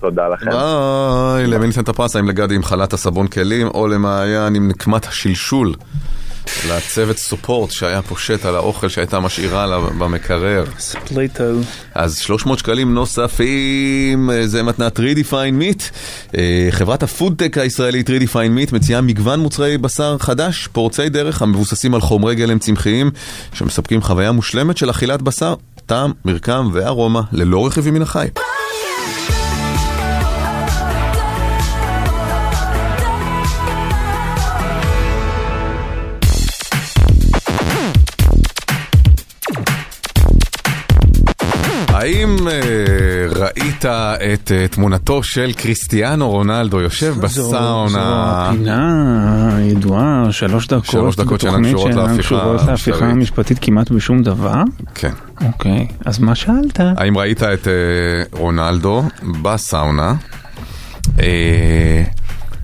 [0.00, 0.50] תודה לכם.
[0.50, 2.16] ביי, למי ניתן את הפרס?
[2.16, 5.74] האם לגדי עם חלת הסבון כלים, או למעיין עם נקמת השלשול?
[6.68, 10.64] לצוות support שהיה פושט על האוכל שהייתה משאירה לה במקרר.
[10.78, 11.44] ספליטו.
[11.94, 15.82] אז 300 שקלים נוספים, אה, זה מתנת Redefine Meat.
[16.36, 22.00] אה, חברת הפודטק הישראלית Redefine Meat מציעה מגוון מוצרי בשר חדש, פורצי דרך המבוססים על
[22.00, 23.10] חומרי גלם צמחיים,
[23.52, 25.54] שמספקים חוויה מושלמת של אכילת בשר,
[25.86, 28.28] טעם, מרקם וארומה, ללא רכיבים מן החי.
[42.00, 42.54] האם אה,
[43.36, 43.84] ראית
[44.34, 48.48] את אה, תמונתו של קריסטיאנו רונלדו יושב זו בסאונה?
[48.50, 50.84] הפינה הידועה, שלוש דקות.
[50.84, 51.72] שלוש דקות שאינן
[52.18, 53.06] קשורות להפיכה.
[53.06, 54.54] המשפטית כמעט בשום דבר.
[54.94, 55.10] כן.
[55.46, 56.80] אוקיי, אז מה שאלת?
[56.96, 57.72] האם ראית את אה,
[58.38, 59.02] רונלדו
[59.42, 60.14] בסאונה?
[61.20, 62.02] אה,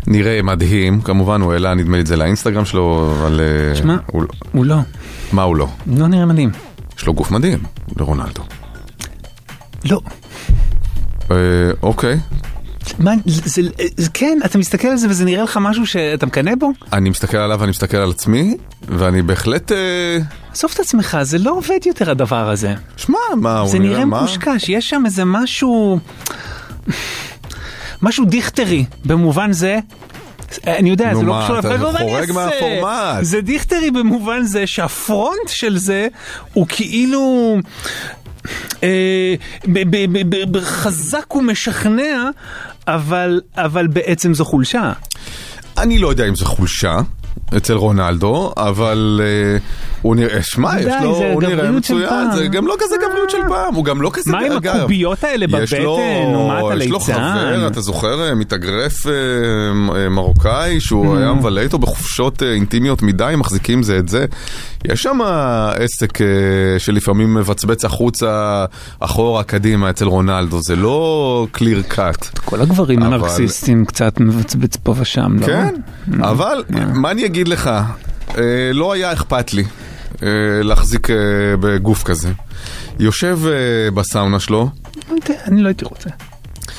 [0.06, 3.40] נראה מדהים, כמובן הוא העלה נדמה לי את זה לאינסטגרם שלו, אבל...
[3.74, 4.76] תשמע, הוא- הוא לא.
[5.32, 5.68] מה הוא לא?
[5.96, 6.50] לא נראה מדהים.
[6.98, 7.58] יש לו גוף מדהים,
[7.96, 8.42] לרונלדו.
[9.86, 10.00] לא.
[11.30, 11.36] אה,
[11.82, 12.18] אוקיי.
[12.98, 13.62] מה, זה,
[13.96, 16.70] זה, כן, אתה מסתכל על זה וזה נראה לך משהו שאתה מקנא בו?
[16.92, 18.56] אני מסתכל עליו ואני מסתכל על עצמי,
[18.88, 19.72] ואני בהחלט...
[19.72, 20.18] אה,
[20.52, 22.74] עזוב את עצמך, זה לא עובד יותר הדבר הזה.
[22.96, 24.22] שמע, מה, הוא זה נראה נראה מה?
[24.22, 25.98] מקושקש, יש שם איזה משהו...
[28.02, 29.78] משהו דיכטרי, במובן זה...
[30.66, 32.32] אני יודע, זה לא קשור אתה אבל מה אני אעשה?
[32.32, 33.22] מהפורמט.
[33.22, 36.08] זה דיכטרי במובן זה שהפרונט של זה
[36.52, 37.56] הוא כאילו...
[38.82, 39.34] אה,
[40.62, 42.30] חזק ומשכנע,
[43.56, 44.92] אבל בעצם זו חולשה.
[45.78, 46.98] אני לא יודע אם זו חולשה
[47.56, 49.58] אצל רונלדו, אבל אה,
[50.02, 52.32] הוא נראה, שמע, יש לו, הוא נראה מצוין.
[52.34, 55.46] זה גם לא כזה גבריות של פעם, הוא גם לא כזה, מה עם הקוביות האלה
[55.46, 55.82] בבטן?
[55.84, 57.12] או מה, אתה יש לו ליצן?
[57.12, 59.12] חבר, אתה זוכר, אה, מתאגרף אה,
[60.10, 61.18] מרוקאי, שהוא Mm.
[61.18, 64.24] היה מבלה איתו בחופשות אינטימיות מדי, מחזיקים זה את זה.
[64.84, 65.18] יש שם
[65.74, 66.18] עסק
[66.78, 68.64] שלפעמים מבצבץ החוצה,
[69.00, 72.38] אחורה, קדימה, אצל רונלדו, זה לא קליר קאט.
[72.44, 75.46] כל הגברים אבל- הנרקסיסטים קצת מבצבץ פה ושם, לא?
[75.46, 75.74] כן,
[76.22, 76.64] אבל
[76.94, 77.70] מה אני אגיד לך,
[78.38, 79.64] אה, לא היה אכפת לי
[80.22, 80.28] אה,
[80.62, 81.16] להחזיק אה,
[81.60, 82.32] בגוף כזה.
[82.98, 83.38] יושב
[83.94, 84.68] בסאונה שלו,
[85.10, 86.10] יודע, אני לא הייתי רוצה.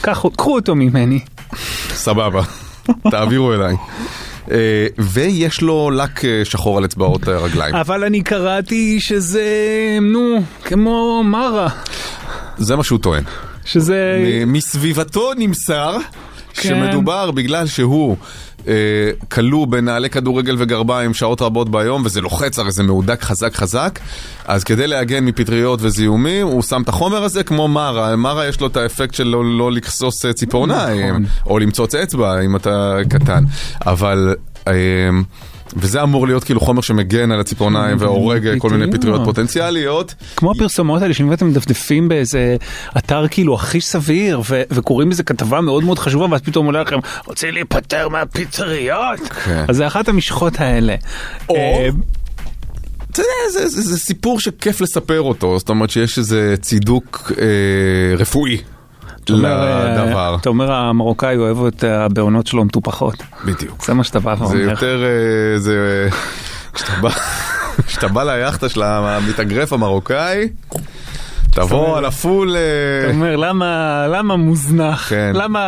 [0.01, 1.19] קחו, אותו ממני.
[1.89, 2.41] סבבה,
[3.11, 3.75] תעבירו אליי.
[4.97, 7.75] ויש לו לק שחור על אצבעות הרגליים.
[7.75, 9.47] אבל אני קראתי שזה,
[10.01, 11.69] נו, כמו מרה.
[12.57, 13.23] זה מה שהוא טוען.
[13.65, 14.23] שזה...
[14.47, 15.97] מסביבתו נמסר
[16.53, 16.69] כן.
[16.69, 18.17] שמדובר בגלל שהוא
[19.31, 23.99] כלוא בנעלי כדורגל וגרביים שעות רבות ביום וזה לוחץ הרי זה מהודק חזק חזק.
[24.45, 28.67] אז כדי להגן מפטריות וזיהומים הוא שם את החומר הזה כמו מרה, מרה יש לו
[28.67, 31.25] את האפקט של לא, לא לכסוס אה, ציפורניים נכון.
[31.45, 33.43] או למצוץ אצבע אם אתה קטן.
[33.85, 34.35] אבל...
[35.75, 39.21] וזה אמור להיות כאילו חומר שמגן על הציפורניים והורג כל מיני פטריות.
[39.25, 40.15] פוטנציאליות.
[40.35, 42.55] כמו הפרסומות האלה שאם אתם מדפדפים באיזה
[42.97, 44.41] אתר כאילו הכי סביר
[44.71, 49.65] וקוראים איזה כתבה מאוד מאוד חשובה ואז פתאום עולה לכם רוצה להיפטר מהפיצריות כן.
[49.67, 50.95] אז זה אחת המשחות האלה.
[51.49, 51.89] או- אה,
[53.11, 57.45] אתה יודע, זה, זה, זה סיפור שכיף לספר אותו, זאת אומרת שיש איזה צידוק אה,
[58.17, 58.57] רפואי
[59.35, 60.37] אתה לדבר.
[60.41, 63.15] אתה אומר המרוקאי אוהב את הבעונות שלו מטופחות.
[63.45, 63.85] בדיוק.
[63.85, 64.59] זה מה שאתה בא זה ואומר.
[64.59, 66.07] יותר, אה, זה,
[67.87, 70.49] כשאתה בא, ליאכטה של המתאגרף המרוקאי,
[71.51, 72.55] תבוא על הפול...
[72.55, 72.61] אה,
[73.03, 75.09] אתה אומר למה למה מוזנח?
[75.09, 75.31] כן.
[75.35, 75.59] למה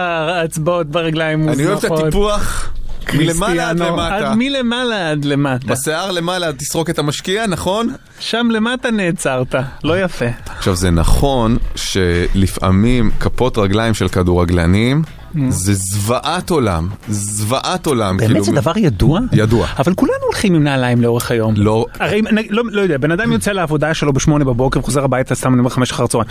[0.41, 1.59] האצבעות ברגליים מוזנחות?
[1.59, 2.69] אני אוהב את הטיפוח,
[3.17, 4.33] מלמעלה עד למטה.
[4.35, 5.67] מלמעלה עד למטה.
[5.67, 7.93] בשיער למעלה תסרוק את המשקיע, נכון?
[8.19, 10.25] שם למטה נעצרת, לא יפה.
[10.45, 15.01] עכשיו זה נכון שלפעמים כפות רגליים של כדורגלנים
[15.49, 18.17] זה זוועת עולם, זוועת עולם.
[18.17, 19.19] באמת כאילו, זה דבר ידוע?
[19.31, 19.67] ידוע.
[19.79, 21.53] אבל כולנו הולכים עם נעליים לאורך היום.
[21.57, 25.53] לא, הרי לא, לא יודע, בן אדם יוצא לעבודה שלו בשמונה בבוקר, חוזר הביתה סתם
[25.53, 26.29] אני אומר חמש אחר הצהריים.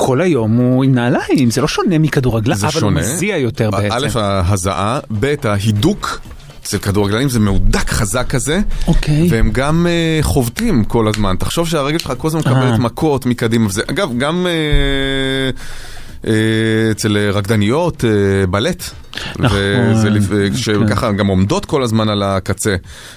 [0.00, 3.00] כל היום הוא עם נעליים, זה לא שונה מכדורגלן, אבל הוא שונה.
[3.00, 3.94] מזיע יותר בעצם.
[3.94, 6.20] א', ההזעה, ב', ההידוק.
[6.62, 9.26] אצל כדורגלנים זה מהודק חזק כזה, אוקיי.
[9.30, 11.36] והם גם uh, חובטים כל הזמן.
[11.38, 12.52] תחשוב שהרגל שלך כל הזמן אה.
[12.52, 13.82] מקבלת מכות מקדימה וזה.
[13.90, 16.28] אגב, גם uh, uh,
[16.90, 18.82] אצל רקדניות, uh, בלט.
[19.38, 19.58] נכון,
[19.90, 20.56] וזה כן.
[20.56, 22.76] שככה גם עומדות כל הזמן על הקצה.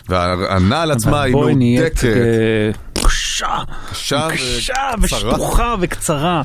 [0.09, 2.03] והנעל עצמה היא מהודקת.
[3.91, 4.73] קשה, קשה.
[5.01, 6.41] ושטוחה וקצרה.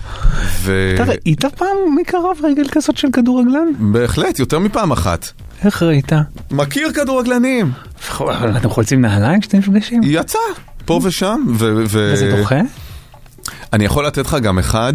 [0.60, 3.68] ו- אתה ראית פעם מקרוב רגל כזאת של כדורגלן?
[3.78, 5.30] בהחלט, יותר מפעם אחת.
[5.64, 6.12] איך ראית?
[6.50, 7.72] מכיר כדורגלנים.
[8.20, 10.00] אבל אתם חולצים נעליים כשאתם נפגשים?
[10.04, 10.38] יצא,
[10.84, 11.44] פה ושם.
[11.48, 12.60] ו- ו- וזה דוחה?
[13.72, 14.92] אני יכול לתת לך גם אחד,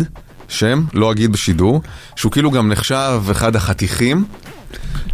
[0.47, 1.81] שם, לא אגיד בשידור,
[2.15, 4.25] שהוא כאילו גם נחשב אחד החתיכים.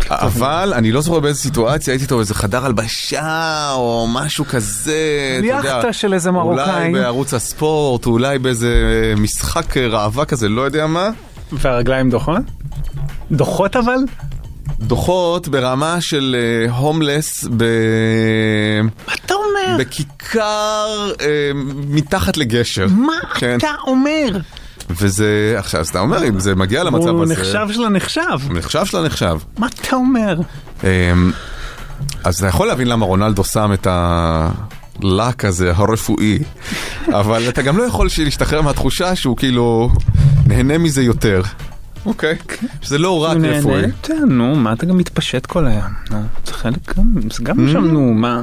[0.09, 5.47] אבל אני לא זוכר באיזה סיטואציה, הייתי איתו באיזה חדר הלבשה או משהו כזה, אתה
[5.47, 5.61] יודע.
[5.61, 6.63] ליאכטה של איזה מרוקאי.
[6.63, 8.73] אולי בערוץ הספורט, אולי באיזה
[9.17, 11.09] משחק ראווה כזה, לא יודע מה.
[11.51, 12.41] והרגליים דוחות?
[13.31, 13.97] דוחות אבל?
[14.79, 17.63] דוחות ברמה של אה, הומלס ב...
[19.07, 19.77] מה אתה אומר?
[19.79, 21.51] בכיכר אה,
[21.87, 22.87] מתחת לגשר.
[22.89, 23.57] מה כן.
[23.57, 24.27] אתה אומר?
[24.89, 27.33] וזה, עכשיו, אז אתה אומר, אם זה מגיע למצב הוא הזה...
[27.33, 28.37] נחשב של הנחשב.
[28.49, 29.37] נחשב של הנחשב.
[29.57, 30.39] מה אתה אומר?
[30.83, 31.31] אמ,
[32.23, 36.39] אז אתה יכול להבין למה רונלדו שם את הלק הזה, הרפואי,
[37.07, 39.91] אבל אתה גם לא יכול להשתחרר מהתחושה שהוא כאילו
[40.47, 41.41] נהנה מזה יותר.
[42.05, 42.37] אוקיי?
[42.81, 43.81] שזה לא רק הוא רפואי.
[43.81, 45.91] יותר, נו, מה אתה גם מתפשט כל היום?
[46.45, 46.93] זה חלק
[47.31, 48.41] זה גם שם, נו, מה?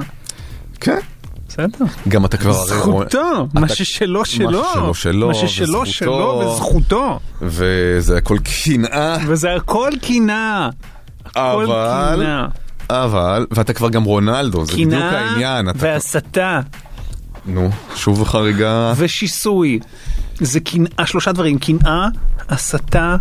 [0.80, 0.98] כן.
[1.58, 1.84] בסדר.
[2.08, 2.52] גם אתה כבר...
[2.52, 4.50] זכותו, מה ששלו שלו.
[4.50, 5.86] מה ששלו שלו, מה ששלו וזכותו.
[5.86, 7.18] שלו וזכותו.
[7.42, 10.68] וזה הכל קנאה, וזה הכל קנאה.
[11.36, 11.66] אבל...
[12.14, 12.46] קנאה.
[12.90, 15.68] אבל, ואתה כבר גם רונלדו, זה בדיוק קנאה העניין.
[15.68, 16.60] אתה- והסתה
[17.46, 18.92] נו, שוב חריגה.
[18.96, 19.78] ושיסוי.
[20.40, 22.08] זה קנאה, שלושה דברים, קנאה,
[22.48, 23.16] הסתה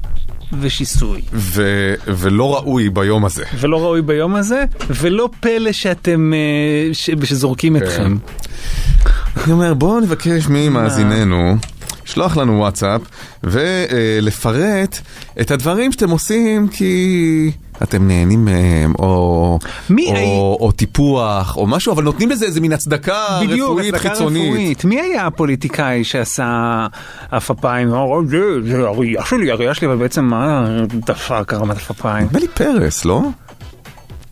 [0.60, 1.22] ושיסוי.
[1.34, 3.44] ו- ולא ראוי ביום הזה.
[3.60, 7.86] ולא ראוי ביום הזה, ולא פלא שאתם, אה, ש- שזורקים כן.
[7.86, 8.18] אתכם.
[9.44, 11.56] אני אומר, בואו נבקש ממאזיננו,
[12.06, 13.02] שלוח לנו וואטסאפ,
[13.44, 15.00] ולפרט
[15.42, 17.52] את הדברים שאתם עושים כי
[17.84, 22.62] אתם נהנים מהם, או, מי או, הי- או טיפוח, או משהו, אבל נותנים לזה איזה
[22.62, 24.48] מין הצדקה בדיוק, רפואית הצדקה חיצונית.
[24.54, 24.86] רפואית.
[24.86, 26.88] מי היה הפוליטיקאי שעשה
[27.32, 27.94] עפפיים?
[27.94, 30.66] "אה, זה, זה הראייה שלי, הראייה שלי, אבל בעצם מה
[31.06, 32.26] דפק הרמת עפפיים?
[32.26, 33.22] נדמה לי פרס, לא?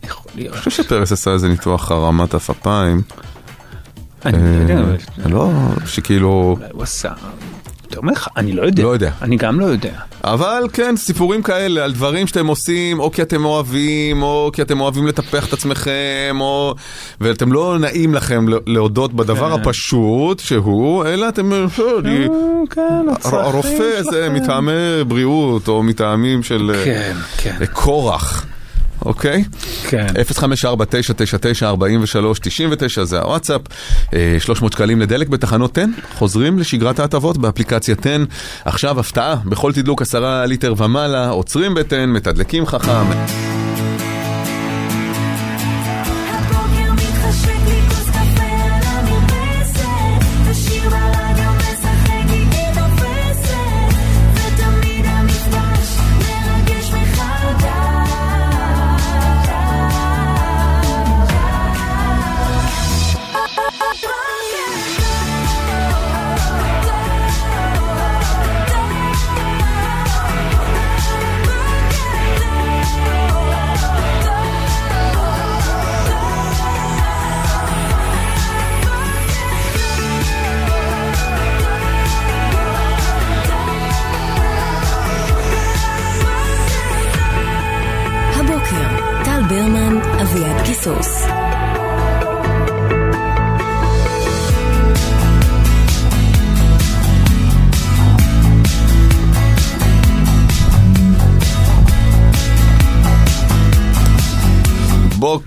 [0.04, 0.52] יכול להיות.
[0.54, 3.02] אני חושב שפרס עשה איזה ניתוח הרמת אפיים.
[4.26, 4.96] אני לא יודע, אבל
[5.32, 5.50] לא,
[5.86, 6.56] שכאילו...
[6.58, 7.10] אולי הוא עשה...
[7.92, 8.82] אתה אומר לך, אני לא יודע.
[8.82, 9.10] לא יודע.
[9.22, 9.92] אני גם לא יודע.
[10.24, 14.80] אבל כן, סיפורים כאלה על דברים שאתם עושים, או כי אתם אוהבים, או כי אתם
[14.80, 16.74] אוהבים לטפח את עצמכם, או...
[17.20, 19.60] ואתם לא נעים לכם להודות בדבר כן.
[19.62, 21.52] הפשוט שהוא, אלא אתם...
[21.52, 22.26] אני-
[22.70, 22.82] כן,
[23.24, 23.68] הר- הרופא
[24.10, 24.72] זה מטעמי
[25.08, 27.56] בריאות, או מטעמים של אה, כן, כן.
[27.60, 28.46] אה, כורח.
[29.06, 29.44] אוקיי?
[29.88, 30.06] כן.
[30.06, 30.12] 054-999-4399
[33.04, 33.60] זה הוואטסאפ,
[34.14, 35.86] אה, 300 שקלים לדלק בתחנות 10,
[36.18, 38.24] חוזרים לשגרת ההטבות באפליקציה 10.
[38.64, 43.51] עכשיו הפתעה, בכל תדלוק 10 ליטר ומעלה, עוצרים ב-10, מתדלקים חכם.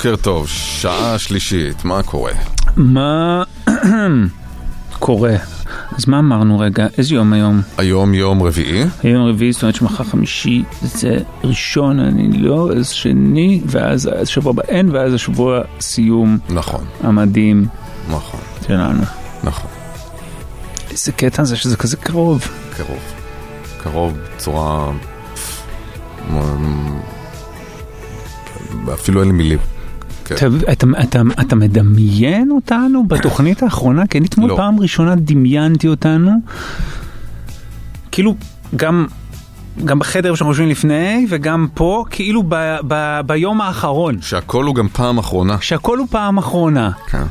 [0.05, 2.31] בוקר טוב, שעה שלישית, מה קורה?
[2.75, 3.43] מה
[4.99, 5.35] קורה?
[5.97, 6.87] אז מה אמרנו רגע?
[6.97, 7.61] איזה יום היום?
[7.77, 8.83] היום יום רביעי.
[9.03, 14.61] היום רביעי, זאת אומרת שמחר חמישי זה ראשון, אני לא, אז שני, ואז השבוע הבא
[14.67, 16.37] אין, ואז השבוע סיום.
[16.49, 16.85] נכון.
[17.03, 17.65] המדהים.
[18.09, 18.39] נכון.
[18.67, 19.03] שלנו.
[19.43, 19.69] נכון.
[20.91, 22.47] איזה קטע זה שזה כזה קרוב.
[22.77, 22.99] קרוב.
[23.83, 24.91] קרוב בצורה...
[28.93, 29.74] אפילו אין לי מילים.
[30.25, 30.35] כן.
[30.35, 34.07] אתה, אתה, אתה, אתה מדמיין אותנו בתוכנית האחרונה?
[34.07, 34.55] כי אני אתמול לא.
[34.55, 36.31] פעם ראשונה דמיינתי אותנו,
[38.11, 38.35] כאילו
[38.75, 39.05] גם,
[39.85, 42.55] גם בחדר שאנחנו יושבים לפני וגם פה, כאילו ב,
[42.87, 44.21] ב, ביום האחרון.
[44.21, 45.57] שהכל הוא גם פעם אחרונה.
[45.61, 46.91] שהכל הוא פעם אחרונה.
[47.07, 47.23] כן.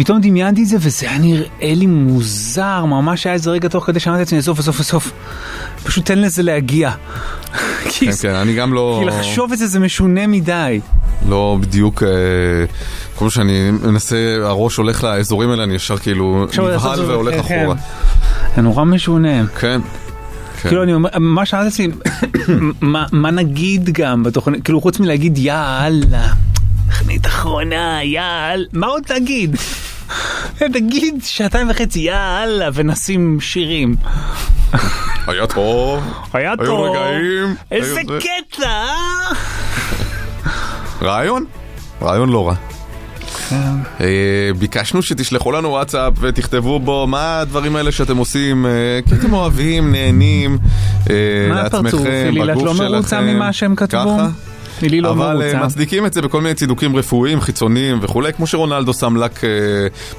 [0.00, 4.00] פתאום דמיינתי את זה וזה היה נראה לי מוזר, ממש היה איזה רגע תוך כדי
[4.00, 5.12] שאמרתי לעצמי, עזוב, עזוב, עזוב,
[5.84, 6.90] פשוט תן לזה להגיע.
[7.84, 8.96] כן, כן, אני גם לא...
[9.00, 10.80] כי לחשוב את זה זה משונה מדי.
[11.28, 12.08] לא בדיוק, אה,
[13.14, 17.76] כל פעם שאני מנסה, הראש הולך לאזורים האלה, אני ישר כאילו נבהל והולך כן, אחורה.
[18.56, 19.46] זה נורא משונה.
[19.46, 19.80] כן.
[20.62, 20.68] כן.
[20.68, 21.88] כאילו אני אומר, מה שאלתי
[23.12, 26.32] מה נגיד גם בתוכנית, כאילו חוץ מלהגיד יאללה,
[27.00, 29.56] תוכנית אחרונה, יאללה, מה עוד תגיד?
[30.74, 33.94] תגיד שעתיים וחצי יאללה ונשים שירים.
[35.26, 36.04] היה טוב.
[36.32, 36.96] היה היו טוב.
[36.96, 37.54] רגעים.
[37.70, 38.18] איזה היו זה.
[38.20, 39.32] קטע, אה?
[41.02, 41.44] רעיון?
[42.02, 42.54] רעיון לא רע.
[44.00, 48.70] אה, ביקשנו שתשלחו לנו וואטסאפ ותכתבו בו מה הדברים האלה שאתם עושים, אה,
[49.08, 50.58] כי אתם אוהבים, נהנים
[51.10, 51.14] אה,
[51.48, 51.84] מה הפרצוף?
[51.84, 52.92] לעצמכם, בגוף לא שלכם.
[52.92, 54.16] מרוצה ממה שהם כתבו?
[54.16, 54.49] ככה?
[54.82, 55.58] לילי לא אבל מרוצה.
[55.58, 59.48] אה, מצדיקים את זה בכל מיני צידוקים רפואיים, חיצוניים וכולי, כמו שרונלדו שם לק, אה,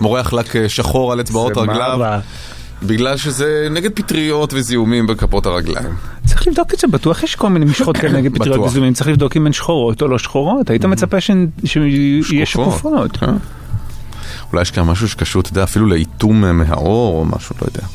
[0.02, 2.20] מורח לק אה, שחור על אצבעות רגליו.
[2.84, 5.96] בגלל שזה נגד פטריות וזיהומים בכפות הרגליים.
[6.26, 8.60] צריך לבדוק את זה, בטוח יש כל מיני משחות כאלה נגד פטריות.
[8.60, 13.18] וזיהומים, צריך לבדוק אם הן שחורות או לא שחורות, היית מצפה שיהיה שקופות.
[14.52, 17.88] אולי יש כאן משהו שקשור, אתה יודע, אפילו לאיתום אה, מהאור או משהו, לא יודע.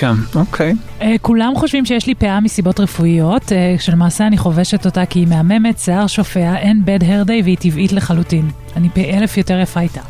[0.00, 0.74] כן, אוקיי.
[1.02, 5.26] אה, כולם חושבים שיש לי פאה מסיבות רפואיות, אה, שלמעשה אני חובשת אותה כי היא
[5.26, 8.50] מהממת, שיער שופע, אין bad hair day והיא טבעית לחלוטין.
[8.76, 10.00] אני פי אלף יותר יפה איתה.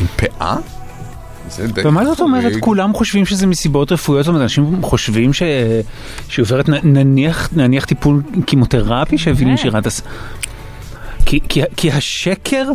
[0.00, 0.56] עם פאה?
[1.84, 2.52] ומה זאת אומרת.
[2.60, 4.24] כולם חושבים שזה מסיבות רפואיות?
[4.24, 5.42] זאת אומרת, אנשים חושבים ש-
[6.28, 10.02] שהיא עוברת נניח נניח טיפול קימותרפי שהביא לנשירת הס...
[11.26, 12.68] כי- כי- כי השקר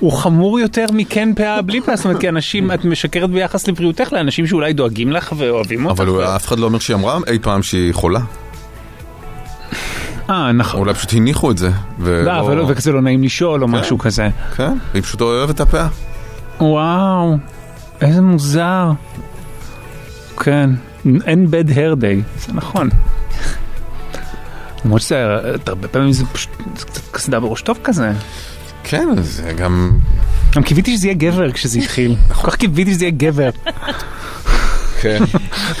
[0.00, 4.12] הוא חמור יותר מכן פאה בלי פאה, זאת אומרת, כי אנשים, את משקרת ביחס לבריאותך
[4.12, 6.00] לאנשים שאולי דואגים לך ואוהבים אותך.
[6.00, 8.20] אבל אף אחד לא אומר שהיא אמרה אי פעם שהיא חולה.
[10.30, 10.80] אה, נכון.
[10.80, 11.70] אולי פשוט הניחו את זה.
[11.98, 13.74] לא, אבל לא- וכזה לא נעים לשאול או כן.
[13.74, 14.28] משהו כזה.
[14.56, 15.88] כן, היא פשוט אוהבת את הפאה.
[16.60, 17.36] וואו,
[18.00, 18.90] איזה מוזר.
[20.40, 20.70] כן,
[21.24, 22.88] אין bad hair day, זה נכון.
[24.84, 25.24] למרות שזה,
[25.66, 28.12] הרבה פעמים זה פשוט זה קצת קסדה בראש טוב כזה.
[28.84, 29.98] כן, זה גם...
[30.56, 32.16] גם קיוויתי שזה יהיה גבר כשזה התחיל.
[32.40, 33.50] כל כך קיוויתי שזה יהיה גבר.
[35.00, 35.18] כן.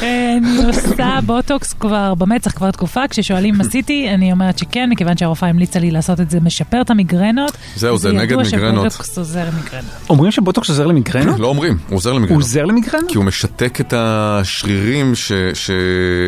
[0.02, 5.16] אה, אני עושה בוטוקס כבר במצח כבר תקופה, כששואלים אם עשיתי, אני אומרת שכן, מכיוון
[5.16, 7.52] שהרופאה המליצה לי לעשות את זה, משפר את המיגרנות.
[7.76, 8.92] זהו, זה נגד ידוע מיגרנות.
[8.92, 9.90] שבוטוקס עוזר למיגרנות.
[10.10, 11.40] אומרים שבוטוקס עוזר למיגרנות?
[11.40, 12.42] לא אומרים, הוא עוזר הוא למיגרנות.
[12.42, 13.10] עוזר למיגרנות?
[13.10, 15.32] כי הוא משתק את השרירים ש...
[15.54, 15.70] ש...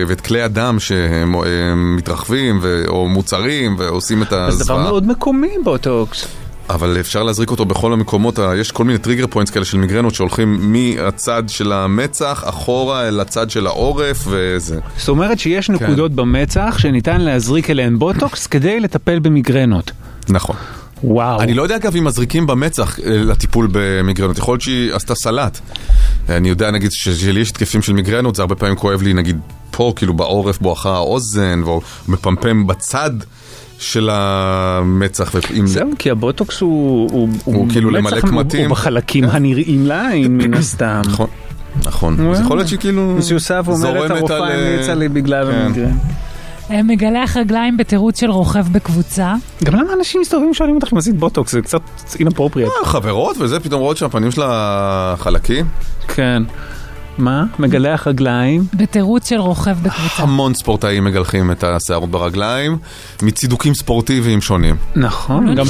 [0.06, 2.84] ואת כלי הדם שהם הם מתרחבים ו...
[2.88, 4.82] או מוצרים ועושים את זה דבר הזוועה.
[4.82, 6.26] מאוד מקומי בוטוקס.
[6.74, 10.14] אבל אפשר להזריק אותו בכל המקומות, ה- יש כל מיני trigger points כאלה של מיגרנות
[10.14, 14.78] שהולכים מהצד של המצח אחורה אל הצד של העורף וזה.
[14.96, 19.90] זאת אומרת שיש נקודות במצח שניתן להזריק אליהן בוטוקס כדי לטפל במיגרנות.
[20.28, 20.56] נכון.
[21.04, 21.40] וואו.
[21.40, 25.58] אני לא יודע אגב אם מזריקים במצח אה, לטיפול במיגרנות, יכול להיות שהיא עשתה סלט.
[26.28, 29.38] אני יודע נגיד שלי יש התקפים של מיגרנות, זה הרבה פעמים כואב לי נגיד
[29.70, 33.10] פה, כאילו בעורף בואכה האוזן, והוא מפמפם בצד
[33.80, 35.30] של המצח.
[35.34, 37.08] ואם- זהו, כי הבוטוקס הוא...
[37.12, 38.60] הוא, הוא כאילו למלא מצח, הוא- קמטים.
[38.60, 41.02] הוא בחלקים הנראים לעין מן הסתם.
[41.06, 41.26] נכון.
[41.86, 45.58] נכון, אז יכול להיות כאילו היא עושה ואומרת זורמת הרופאה אה, המליצה לי בגלל כן.
[45.58, 45.96] המיגרן.
[46.70, 49.34] אה, מגלח רגליים בתירוץ של רוכב בקבוצה.
[49.64, 51.52] גם למה אנשים מסתובבים שואלים אותך אם עשית בוטוקס?
[51.52, 51.80] זה קצת
[52.20, 52.70] אינפרופריאט.
[52.82, 55.66] אה, חברות וזה, פתאום רואות שהפנים שלה חלקים.
[56.08, 56.42] כן.
[57.20, 57.44] מה?
[57.58, 58.64] מגלח רגליים?
[58.74, 60.22] בתירוץ של רוכב בקבוצה.
[60.22, 62.78] המון ספורטאים מגלחים את השערות ברגליים,
[63.22, 64.76] מצידוקים ספורטיביים שונים.
[64.96, 65.64] נכון, גם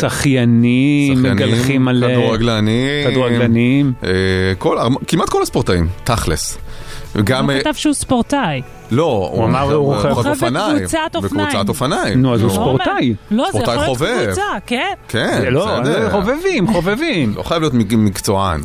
[0.00, 2.04] שחיינים מגלחים על...
[2.08, 3.92] כדורגלנים, כדורגלנים.
[4.04, 4.10] אה,
[4.58, 4.76] כל,
[5.08, 6.58] כמעט כל הספורטאים, תכלס.
[7.16, 7.44] וגם...
[7.44, 8.62] הוא אה, כתב שהוא ספורטאי.
[8.90, 10.76] לא, הוא אמר הוא רוכב- אופניים.
[10.76, 11.46] בקבוצת אופניים.
[11.48, 12.22] בקבוצת אופניים.
[12.22, 13.14] נו, אז הוא לא ספורטאי.
[13.30, 13.96] לא, זה יכול להיות.
[14.26, 14.92] קבוצה, כן.
[15.08, 16.10] כן, לא, בסדר.
[16.10, 17.32] חובבים, חובבים.
[17.36, 18.60] לא חייב להיות מק- מקצוען.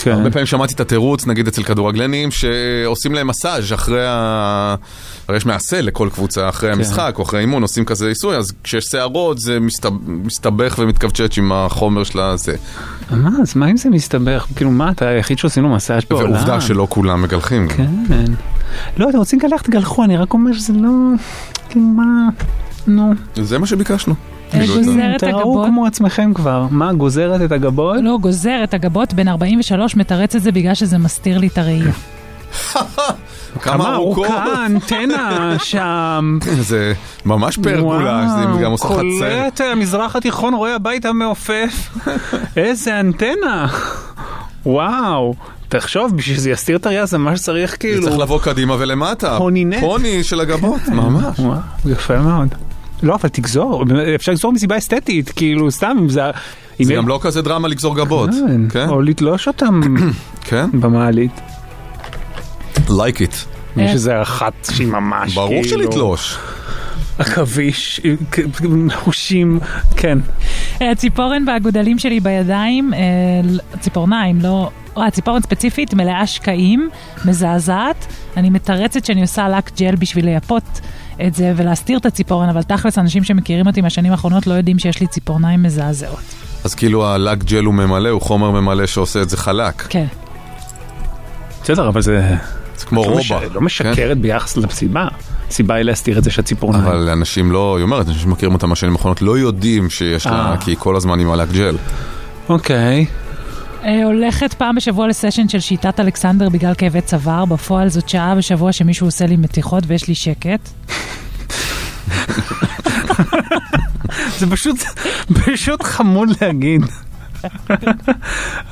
[0.00, 0.12] כן.
[0.12, 4.74] הרבה פעמים שמעתי את התירוץ, נגיד אצל כדורגלנים, שעושים להם מסאז' אחרי ה...
[5.28, 6.78] הרי יש מעשה לכל קבוצה, אחרי כן.
[6.78, 11.52] המשחק או אחרי האימון עושים כזה עיסוי, אז כשיש שערות זה מסתב- מסתבך ומתכווצ'ץ' עם
[11.52, 12.56] החומר של הזה.
[13.10, 14.46] מה, אז מה אם זה מסתבך?
[14.56, 16.32] כאילו, מה, אתה היחיד שעושים לו מסאז' בעולם?
[16.32, 17.68] ועובדה שלא כולם מגלחים.
[17.68, 18.24] כן.
[18.96, 20.88] לא, אתם רוצים לגלח, תגלחו, אני רק אומר שזה לא...
[21.68, 22.28] כאילו, מה...
[22.86, 23.12] נו.
[23.36, 24.14] זה מה שביקשנו.
[24.54, 25.66] אה, כאילו, גוזר אתה- את תראו הגבות.
[25.66, 26.66] כמו עצמכם כבר.
[26.70, 27.96] מה, גוזרת את הגבות?
[28.02, 31.92] לא, גוזר את הגבות, בן 43 מתרץ את זה בגלל שזה מסתיר לי את הראייה.
[33.62, 34.26] כמה ארוכות.
[34.26, 36.38] ארוכה האנטנה שם.
[36.68, 36.92] זה
[37.24, 38.26] ממש פרגולה,
[38.56, 39.00] זה גם עושה לך צל.
[39.18, 41.98] קולט המזרח התיכון רואה הביתה מעופף.
[42.56, 43.66] איזה אנטנה.
[44.66, 45.34] וואו.
[45.68, 48.02] תחשוב, בשביל שזה יסתיר את הראייה זה מה שצריך זה כאילו...
[48.06, 49.38] צריך לבוא קדימה ולמטה.
[49.38, 49.80] פונינט.
[49.80, 51.38] פוני של הגבות, ממש.
[51.38, 52.48] וואו, יפה מאוד.
[53.02, 53.84] לא, אבל תגזור,
[54.14, 56.22] אפשר לגזור מסיבה אסתטית, כאילו, סתם, אם זה...
[56.80, 58.30] אם זה גם לא כזה דרמה לגזור גבות.
[58.30, 58.88] כן, כן?
[58.88, 59.80] או לתלוש אותם
[60.48, 60.70] כן?
[60.80, 61.40] במעלית.
[62.76, 63.34] like it.
[63.76, 65.46] יש איזה אחת שהיא ממש כאילו...
[65.46, 66.38] ברור שלתלוש.
[67.18, 68.00] עכביש,
[68.94, 69.60] חושים,
[69.96, 70.18] כן.
[70.82, 72.98] אה, הציפורן והגודלים שלי בידיים, אה,
[73.80, 74.70] ציפורניים, לא...
[74.96, 76.88] הציפורן ספציפית מלאה שקעים,
[77.24, 78.06] מזעזעת.
[78.36, 80.80] אני מתרצת שאני עושה לק ג'ל בשביל לייפות
[81.26, 85.00] את זה ולהסתיר את הציפורן, אבל תכלס אנשים שמכירים אותי מהשנים האחרונות לא יודעים שיש
[85.00, 86.20] לי ציפורניים מזעזעות.
[86.64, 89.74] אז כאילו הלק ג'ל הוא ממלא, הוא חומר ממלא שעושה את זה חלק.
[89.88, 90.06] כן.
[91.62, 92.36] בסדר, אבל זה...
[92.76, 93.20] זה כמו לא רובה.
[93.20, 95.08] מש- לא משקרת ביחס לסיבה.
[95.48, 96.84] הסיבה היא להסתיר את זה שהציפורניים.
[96.84, 100.56] אבל אנשים לא, היא אומרת, אנשים שמכירים אותה מהשנים האחרונות לא יודעים שיש לה, אה.
[100.56, 101.76] כי היא כל הזמן עם הלק ג'ל.
[102.48, 103.06] אוקיי.
[103.84, 108.72] אה, הולכת פעם בשבוע לסשן של שיטת אלכסנדר בגלל כאבי צוואר, בפועל זאת שעה בשבוע
[108.72, 110.68] שמישהו עושה לי מתיחות ויש לי שקט.
[114.38, 114.76] זה פשוט,
[115.46, 116.82] פשוט חמוד להגיד.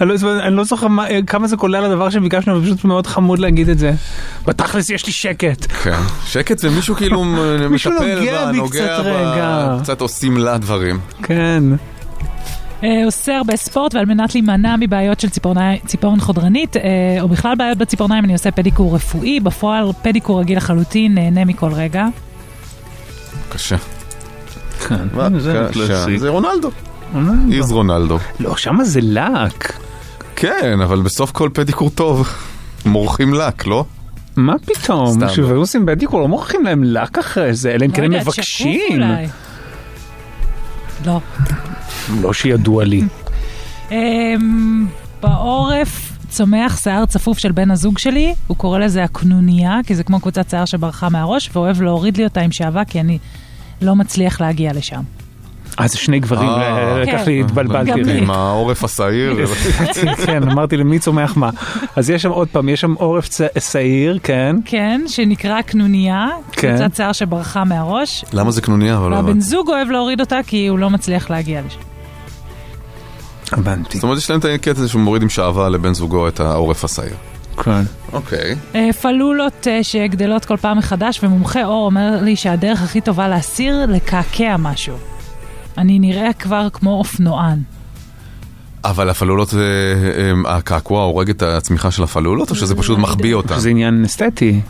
[0.00, 3.38] אני לא- אני לא זוכר מה- כמה זה כולל הדבר שביקשנו, אבל פשוט מאוד חמוד
[3.38, 3.92] להגיד את זה.
[4.46, 5.66] בתכלס יש לי שקט.
[5.82, 5.98] כן.
[6.26, 7.24] שקט זה מישהו כאילו
[7.70, 9.76] מישהו מטפל נוגע בה, בי נוגע קצת רגע.
[9.82, 10.98] קצת עושים לה דברים.
[11.22, 11.62] כן.
[12.84, 16.82] אה, עושה הרבה ספורט ועל מנת להימנע מבעיות של ציפורני- ציפורן חודרנית אה,
[17.20, 22.06] או בכלל בעיות בציפורניים אני עושה פדיקור רפואי, בפועל פדיקור רגיל לחלוטין, נהנה מכל רגע.
[23.48, 23.76] קשה.
[24.88, 25.08] כן.
[25.38, 25.86] זה קשה.
[25.86, 26.18] קלאסי.
[26.18, 26.70] זה רונלדו.
[27.52, 28.18] איז רונלדו.
[28.40, 29.72] לא, שמה זה לק.
[30.36, 32.28] כן, אבל בסוף כל פדיקור טוב.
[32.86, 33.84] מורחים לק, לא?
[34.36, 35.12] מה פתאום?
[35.16, 35.26] סתם.
[35.28, 39.00] כשווירוסים בדיקור לא מוכרים להם לק אחרי זה, אלא אם כן הם לא מבקשים.
[41.06, 41.20] לא.
[42.20, 43.02] לא שידוע לי.
[43.90, 44.86] אמ,
[45.22, 50.20] בעורף צומח שיער צפוף של בן הזוג שלי, הוא קורא לזה הקנוניה, כי זה כמו
[50.20, 53.18] קבוצת שיער שברחה מהראש, ואוהב להוריד לי אותה עם שעווה, כי אני
[53.82, 55.00] לא מצליח להגיע לשם.
[55.80, 57.24] אה, זה שני גברים, אה, לקח כן.
[57.26, 57.90] לי, התבלבלתי.
[57.90, 58.18] גם לי.
[58.18, 59.46] עם העורף השעיר.
[60.26, 61.50] כן, אמרתי למי צומח מה.
[61.96, 64.56] אז יש שם עוד פעם, יש שם עורף שעיר, כן.
[64.64, 66.76] כן, שנקרא קנוניה, כן.
[66.76, 68.24] קבוצת שיער שברחה מהראש.
[68.32, 68.94] למה זה קנוניה?
[68.94, 69.40] לא והבן הבנתי.
[69.40, 71.95] זוג אוהב להוריד אותה כי הוא לא מצליח להגיע לשם.
[73.52, 73.96] הבנתי.
[73.98, 76.84] זאת אומרת, יש להם את הקטע הזה שהוא מוריד עם שעווה לבן זוגו את העורף
[76.84, 77.16] השעיר.
[77.62, 77.82] כן.
[78.12, 78.56] אוקיי.
[78.74, 83.86] אה, פלולות אה, שגדלות כל פעם מחדש, ומומחה אור אומר לי שהדרך הכי טובה להסיר,
[83.86, 84.96] לקעקע משהו.
[85.78, 87.58] אני נראה כבר כמו אופנוען.
[88.84, 93.58] אבל הפלולות, אה, הקעקוע הורג את הצמיחה של הפלולות, או שזה פשוט מחביא אותה?
[93.58, 94.60] זה עניין אסתטי.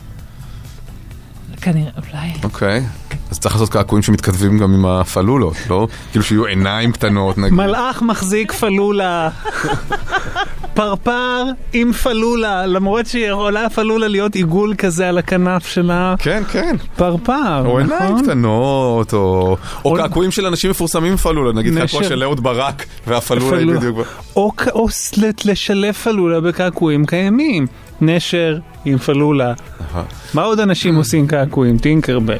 [1.61, 2.29] כנראה, אולי.
[2.43, 2.85] אוקיי.
[3.31, 5.89] אז צריך לעשות קעקועים שמתכתבים גם עם הפלולות, לא?
[6.11, 7.53] כאילו שיהיו עיניים קטנות, נגיד.
[7.53, 9.29] מלאך מחזיק פלולה.
[10.75, 16.15] פרפר עם פלולה, למרות שיכולה הפלולה להיות עיגול כזה על הכנף שלה.
[16.19, 16.77] כן, כן.
[16.97, 18.23] פרפר, או עיניים נכון?
[18.23, 21.87] קטנות, או או קעקועים של אנשים מפורסמים עם פלולה, נגיד נשר.
[21.87, 23.79] קעקוע של אהוד ברק, והפלולה היא פלולה.
[23.81, 23.99] בדיוק...
[24.37, 24.87] או או
[25.45, 27.67] לשלב פלולה בקעקועים קיימים.
[28.01, 29.53] נשר עם פלולה.
[30.35, 31.79] מה עוד אנשים עושים קעקועים?
[31.79, 32.39] טינקרבל.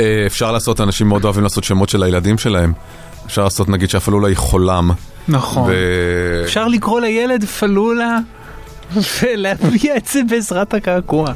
[0.00, 2.72] אה, אפשר לעשות, אנשים מאוד אוהבים לעשות שמות של הילדים שלהם.
[3.26, 4.90] אפשר לעשות נגיד שהפלולה היא חולם.
[5.28, 5.70] נכון.
[5.70, 8.18] ו- אפשר לקרוא לילד פלולה
[9.22, 11.32] ולהביע את זה בעזרת הקעקוע.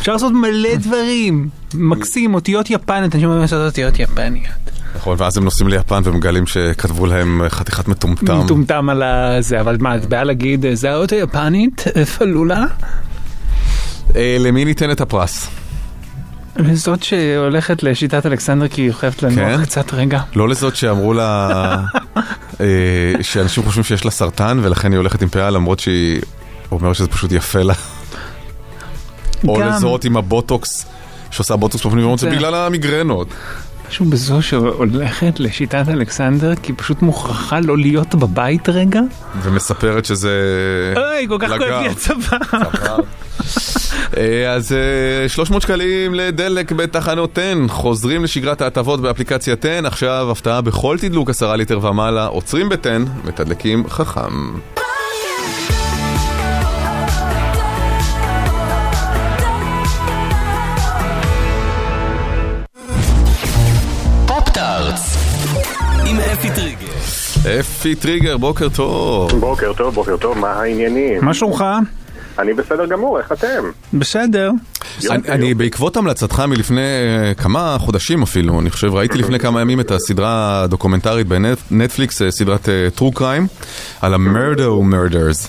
[0.00, 1.48] אפשר לעשות מלא דברים.
[1.74, 4.52] מקסים, אותיות יפניות, אנשים אומרים לעשות אותיות יפניות.
[4.96, 8.38] נכון, ואז הם נוסעים ליפן ומגלים שכתבו להם חתיכת מטומטם.
[8.38, 12.64] מטומטם על הזה, אבל מה, את באה להגיד, זה האות היפנית, אה, פלולה?
[14.16, 15.48] אה, למי ניתן את הפרס?
[16.72, 19.62] זאת שהולכת לשיטת אלכסנדר כי היא חייבת לנוח כן?
[19.64, 20.20] קצת רגע.
[20.36, 21.48] לא לזאת שאמרו לה
[22.60, 22.66] אה,
[23.22, 26.20] שאנשים חושבים שיש לה סרטן ולכן היא הולכת עם פאה למרות שהיא
[26.72, 27.74] אומרת שזה פשוט יפה לה.
[29.48, 29.60] או.
[29.60, 30.86] לזאת עם הבוטוקס
[31.30, 33.28] שעושה בוטוקס בפנים ואומרת זה זה- בגלל המיגרנות.
[33.88, 39.00] משהו בזו שהולכת לשיטת אלכסנדר, כי פשוט מוכרחה לא להיות בבית רגע.
[39.42, 40.30] ומספרת שזה...
[40.96, 42.38] אוי, כל כך כואב לי הצוואר.
[44.16, 50.60] אה, אז אה, 300 שקלים לדלק בתחנות 10, חוזרים לשגרת ההטבות באפליקציית 10, עכשיו הפתעה
[50.60, 54.32] בכל תדלוק 10 ליטר ומעלה, עוצרים ב-10, מתדלקים חכם.
[66.48, 67.60] אפי טריגר.
[67.60, 69.32] אפי טריגר, בוקר טוב.
[69.40, 71.24] בוקר טוב, בוקר טוב, מה העניינים?
[71.24, 71.64] מה שלומך?
[72.38, 73.64] אני בסדר גמור, איך אתם?
[73.94, 74.50] בסדר.
[75.10, 79.80] אני, אני בעקבות המלצתך מלפני אה, כמה חודשים אפילו, אני חושב, ראיתי לפני כמה ימים
[79.80, 83.64] את הסדרה הדוקומנטרית בנטפליקס, אה, סדרת אה, True Crime,
[84.00, 85.48] על ה-Murdaugh Murders.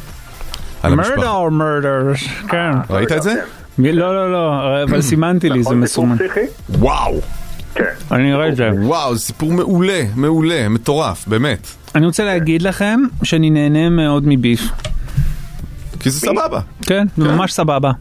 [0.84, 1.14] על המשפחה.
[1.16, 2.72] Murdaugh Murders, כן.
[2.90, 3.34] ראית את זה?
[3.80, 6.16] לא, לא, לא, אבל סימנתי לי, זה מסומן.
[6.70, 7.22] וואו.
[7.76, 7.84] כן.
[8.12, 8.70] אני אראה את זה.
[8.82, 11.68] וואו, זה סיפור מעולה, מעולה, מטורף, באמת.
[11.96, 14.62] אני רוצה להגיד לכם שאני נהנה מאוד מביף.
[16.00, 16.60] כי זה סבבה.
[16.82, 17.92] כן, זה ממש סבבה.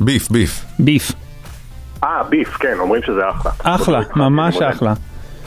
[0.00, 0.64] ביף, ביף.
[0.78, 1.12] ביף.
[2.04, 3.52] אה, ביף, כן, אומרים שזה אחלה.
[3.62, 4.94] אחלה, ממש אחלה.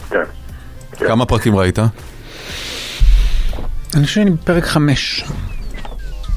[0.10, 0.24] כן.
[1.08, 1.80] כמה פרקים ראית?
[1.80, 1.90] אני
[4.04, 5.26] חושב שאני בפרק חמש.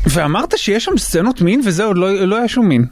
[0.06, 2.86] ואמרת שיש שם סצנות מין וזה עוד לא לא היה שום מין.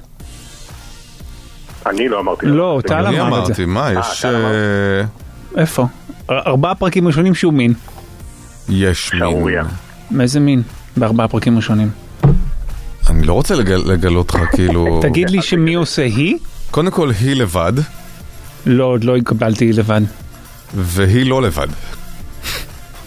[1.86, 2.46] אני לא אמרתי.
[2.46, 3.52] לא, טל אני אמר את זה.
[3.52, 4.20] אמרתי, מה, יש...
[4.22, 4.34] טל.
[4.34, 5.86] אה, איפה?
[6.30, 7.72] אר- ארבעה פרקים ראשונים שום מין.
[8.68, 9.46] יש מין.
[10.10, 10.62] מאיזה מין?
[10.96, 11.90] בארבעה פרקים ראשונים.
[13.10, 15.00] אני לא רוצה לגל- לגלות לך, כאילו...
[15.02, 16.36] תגיד לי שמי עושה היא?
[16.70, 17.72] קודם כל, היא לבד,
[18.66, 20.00] לא, עוד לא התקבלתי היא לבד.
[20.74, 21.66] והיא לא לבד.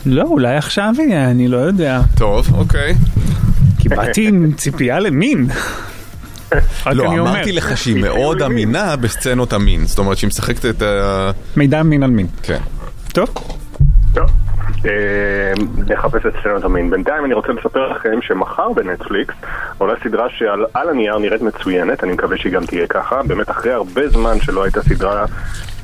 [0.05, 2.01] לא, אולי עכשיו יהיה, אני לא יודע.
[2.17, 2.95] טוב, אוקיי.
[3.79, 5.47] כי באתי עם ציפייה למין.
[6.91, 7.13] לא.
[7.13, 9.85] אמרתי לך שהיא מאוד אמינה בסצנות המין.
[9.85, 11.31] זאת אומרת שהיא משחקת את ה...
[11.55, 12.27] מידע מין על מין.
[12.43, 12.59] כן.
[13.13, 13.29] טוב.
[14.13, 14.29] טוב.
[14.85, 15.53] אה,
[15.87, 16.89] נחפש את סצנות המין.
[16.89, 19.35] בינתיים אני רוצה לספר לכם שמחר בנטפליקס
[19.77, 23.23] עולה סדרה שעל על הנייר נראית מצוינת, אני מקווה שהיא גם תהיה ככה.
[23.23, 25.25] באמת אחרי הרבה זמן שלא הייתה סדרה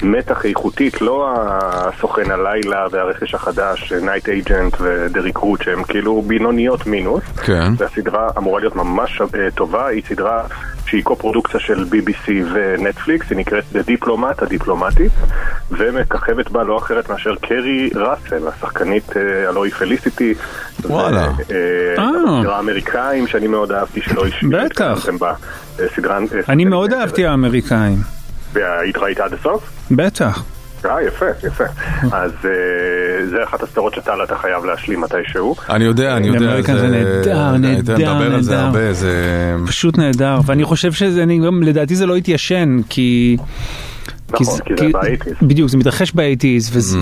[0.04, 6.88] מתח איכותית, לא הסוכן הלילה והרכש החדש, Night Agent ו The Recruit, שהם כאילו בינוניות
[6.88, 7.24] מינוס.
[7.24, 7.72] כן.
[7.78, 10.44] והסדרה אמורה להיות ממש אה, טובה, היא סדרה
[10.90, 15.12] שהיא קו-פרודוקציה של BBC ונטפליקס, היא נקראת The Diplomat, הדיפלומטית,
[15.72, 20.34] ומככבת בה לא אחרת מאשר קרי ראסל, השחקנית אה, הלוא היא פליסיטי.
[20.86, 21.28] וואלה.
[21.98, 25.10] הסדרה האמריקאים שאני מאוד אהבתי שלא בטח.
[25.20, 25.34] בה.
[25.80, 26.18] אה, סדרה...
[26.18, 27.98] אה, אני מאוד אהבתי האמריקאים.
[28.54, 29.70] והיית ראית עד הסוף?
[29.92, 30.44] בטח.
[30.86, 31.64] אה, יפה, יפה.
[32.12, 35.56] אז אה, זה אחת הסדרות שטל אתה חייב להשלים מתישהו.
[35.70, 36.40] אני יודע, אני יודע.
[36.40, 38.66] אמריקן זה נהדר, נהדר, נדבר על זה נהדר.
[38.66, 39.56] הרבה, זה...
[39.68, 41.26] פשוט נהדר, ואני חושב שזה,
[41.62, 43.38] לדעתי זה לא התיישן, כי...
[44.32, 45.34] נכון, כי זה באייטיז.
[45.42, 46.98] בדיוק, זה מתרחש באייטיז, וזה...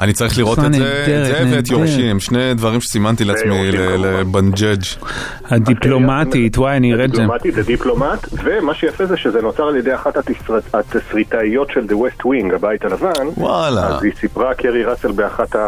[0.00, 1.68] אני צריך לראות את זה, את זה ואת.
[1.70, 4.82] יורשים, שני דברים שסימנתי לעצמי ל- לבנג'ג'.
[5.44, 7.16] הדיפלומטית, וואי, אני אראה את זה.
[7.22, 11.92] דיפלומטית, זה דיפלומט, ומה שיפה זה שזה נוצר על ידי אחת התסר- התסריטאיות של The
[11.92, 13.26] West Wing, הבית הלבן.
[13.36, 13.86] וואלה.
[13.86, 15.12] אז היא סיפרה, קרי ראסל,
[15.56, 15.60] אה,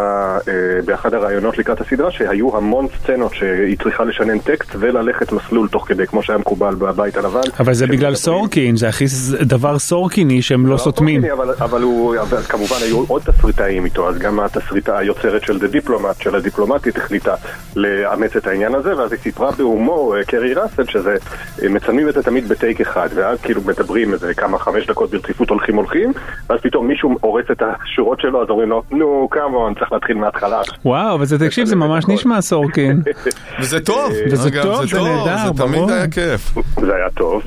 [0.84, 6.06] באחד הראיונות לקראת הסדרה, שהיו המון סצנות שהיא צריכה לשנן טקסט וללכת מסלול תוך כדי,
[6.06, 7.40] כמו שהיה מקובל בבית הלבן.
[7.60, 9.04] אבל זה בגלל סורקין, זה הכי
[9.40, 11.24] דבר סורקיני שהם לא סותמים.
[11.24, 15.76] אבל, אבל הוא, אבל כמובן היו עוד תסריטאים איתו, אז גם התסריטה היוצרת של The
[15.76, 17.34] Diplomat, של הדיפלומטית, החליטה
[17.76, 21.16] לאמץ את העניין הזה, ואז היא סיפרה בהומור, אה, קרי ראסל, שזה,
[21.62, 25.50] אה, מצלמים את זה תמיד בטייק אחד, ואז כאילו מדברים איזה כמה, חמש דקות ברציפות
[25.50, 26.12] הולכים הולכים,
[26.50, 30.60] ואז פתאום מישהו הורס את השורות שלו, אז אומרים לו, נו, כמון, צריך להתחיל מההתחלה.
[30.84, 33.02] וואו, אבל זה, תקשיב, זה ממש נשמע סורקין.
[33.60, 35.90] וזה טוב, וזה אגב, טוב, זה נהדר, זה תמיד ברור.
[35.90, 36.54] היה כיף.
[36.80, 37.42] זה היה טוב,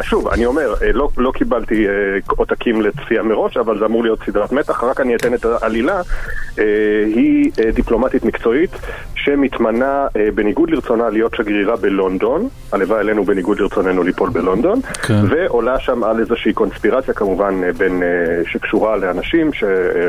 [0.00, 1.92] ושוב, אני אומר, אה, לא, לא קיבלתי אה,
[2.26, 6.00] עותקים לצפייה מראש, אבל זה אמור להיות סדרת מתח, רק אני אתן את העלילה.
[6.58, 6.64] אה,
[7.06, 8.70] היא אה, דיפלומטית מקצועית
[9.14, 15.20] שמתמנה אה, בניגוד לרצונה להיות שגרירה בלונדון, הלוואי עלינו בניגוד לרצוננו ליפול בלונדון, כן.
[15.30, 18.02] ועולה שם על איזושהי קונספירציה כמובן בין,
[18.52, 19.68] שקשורה לאנשים ש- אה,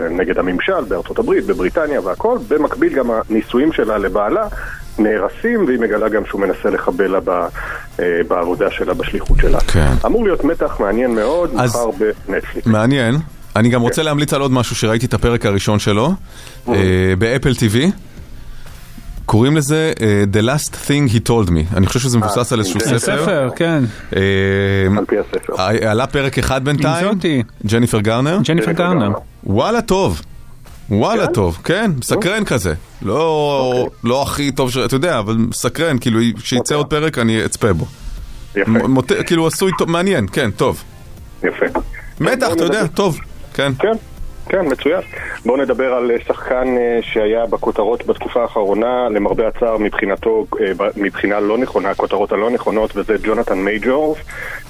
[0.09, 4.47] נגד הממשל בארצות הברית, בבריטניה והכל, במקביל גם הנישואים שלה לבעלה
[4.99, 7.31] נהרסים, והיא מגלה גם שהוא מנסה לחבל לה ב,
[8.27, 9.59] בעבודה שלה, בשליחות שלה.
[9.59, 9.91] כן.
[10.05, 11.89] אמור להיות מתח מעניין מאוד, אז- מחר
[12.27, 12.67] בנטפליקס.
[12.67, 13.15] מעניין.
[13.57, 16.13] אני גם רוצה להמליץ על עוד משהו שראיתי את הפרק הראשון שלו,
[16.69, 16.73] אה,
[17.19, 17.77] באפל TV.
[19.25, 21.75] קוראים לזה אה, The Last Thing He Told Me.
[21.77, 22.99] אני חושב שזה מבוסס על איזשהו ספר.
[22.99, 23.83] ספר, כן.
[24.15, 24.21] אה,
[24.97, 25.53] על פי הספר.
[25.89, 27.07] עלה פרק אחד בינתיים.
[27.07, 27.43] עם זאתי.
[27.65, 28.39] ג'ניפר גארנר.
[28.43, 29.11] ג'ניפר גארנר.
[29.43, 30.21] וואלה טוב.
[30.89, 32.73] וואלה טוב, כן, מסקרן כזה.
[33.01, 33.73] לא
[34.03, 37.85] לא הכי טוב, ש- אתה יודע, אבל מסקרן, כאילו, כשיצא עוד פרק אני אצפה בו.
[38.55, 38.71] יפה.
[38.71, 40.83] מ- מוט- כאילו עשוי טוב, מעניין, כן, טוב.
[41.43, 41.65] יפה.
[42.19, 43.17] מתח, אתה יודע, טוב.
[43.57, 43.71] כן.
[43.79, 43.97] כן.
[44.49, 45.01] כן, מצוין.
[45.45, 51.39] בואו נדבר על אה, שחקן אה, שהיה בכותרות בתקופה האחרונה, למרבה הצער מבחינתו, אה, מבחינה
[51.39, 54.17] לא נכונה, הכותרות הלא נכונות, וזה ג'ונתן מייג'ורס,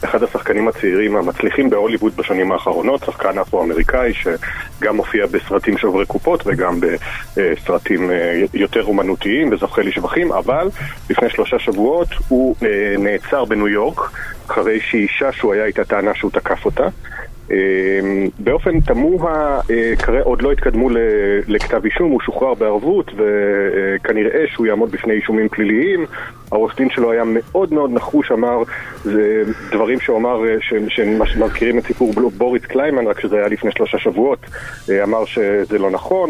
[0.03, 6.79] אחד השחקנים הצעירים המצליחים בהוליווד בשנים האחרונות, שחקן אפרו-אמריקאי שגם מופיע בסרטים שוברי קופות וגם
[7.35, 8.11] בסרטים
[8.53, 10.69] יותר אומנותיים וזוכה לשבחים, אבל
[11.09, 12.55] לפני שלושה שבועות הוא
[12.97, 13.99] נעצר בניו יורק,
[14.47, 16.87] אחרי שאישה שהוא היה איתה טענה שהוא תקף אותה.
[17.51, 17.57] אה,
[18.39, 20.89] באופן תמוה, אה, עוד לא התקדמו
[21.47, 26.05] לכתב אישום, הוא שוחרר בערבות וכנראה שהוא יעמוד בפני אישומים פליליים.
[26.51, 28.63] העורך דין שלו היה מאוד מאוד נחוש, אמר
[29.03, 30.55] זה דברים שהוא אמר אה,
[30.89, 34.39] שמזכירים את סיפור בוריס קליימן, רק שזה היה לפני שלושה שבועות.
[34.89, 36.29] אה, אמר שזה לא נכון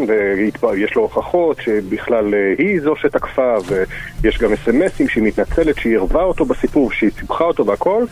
[0.62, 3.54] ויש לו הוכחות שבכלל אה, היא זו שתקפה
[4.22, 8.04] ויש גם אס.אם.אסים שהיא מתנצלת שהיא ערבה אותו בסיפור, שהיא סיבכה אותו והכל.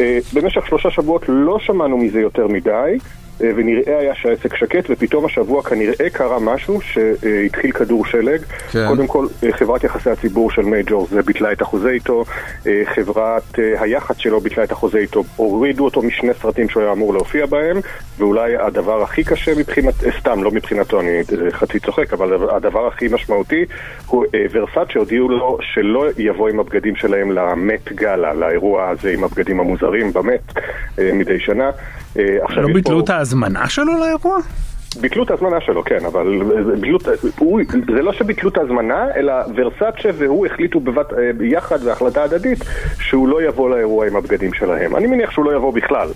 [0.00, 2.98] אה, במשך שלושה שבועות לא שמענו מזה יותר מדי,
[3.40, 8.40] ונראה היה שהעסק שקט, ופתאום השבוע כנראה קרה משהו שהתחיל כדור שלג.
[8.72, 8.88] כן.
[8.88, 12.24] קודם כל, אה, חברת יחסי הציבור של מייג'ור זה ביטלה את החוזה איתו,
[12.66, 16.92] אה, חברת אה, היח"צ שלו ביטלה את החוזה איתו, הורידו אותו משני סרטים שהוא היה
[16.92, 17.80] אמור להופיע בהם,
[18.18, 22.86] ואולי הדבר הכי קשה מבחינת, אה, סתם, לא מבחינתו, אני אה, חצי צוחק, אבל הדבר
[22.86, 23.64] הכי משמעותי
[24.06, 29.24] הוא אה, ורסאצ' שהודיעו לו שלא יבוא עם הבגדים שלהם למט גאלה, לאירוע הזה עם
[29.24, 30.58] הבגדים המוזרים במט
[30.98, 31.70] אה, מדי שנה.
[32.18, 34.38] אה, לא ביטלו את ההזמנה שלו לאירוע?
[35.00, 36.42] ביטלו את ההזמנה שלו, כן, אבל
[36.80, 36.98] ביטלו,
[37.38, 37.60] הוא,
[37.94, 42.58] זה לא שביטלו את ההזמנה, אלא ורסאצ'ה והוא החליטו בבת, אה, ביחד בהחלטה הדדית
[42.98, 44.96] שהוא לא יבוא לאירוע עם הבגדים שלהם.
[44.96, 46.08] אני מניח שהוא לא יבוא בכלל,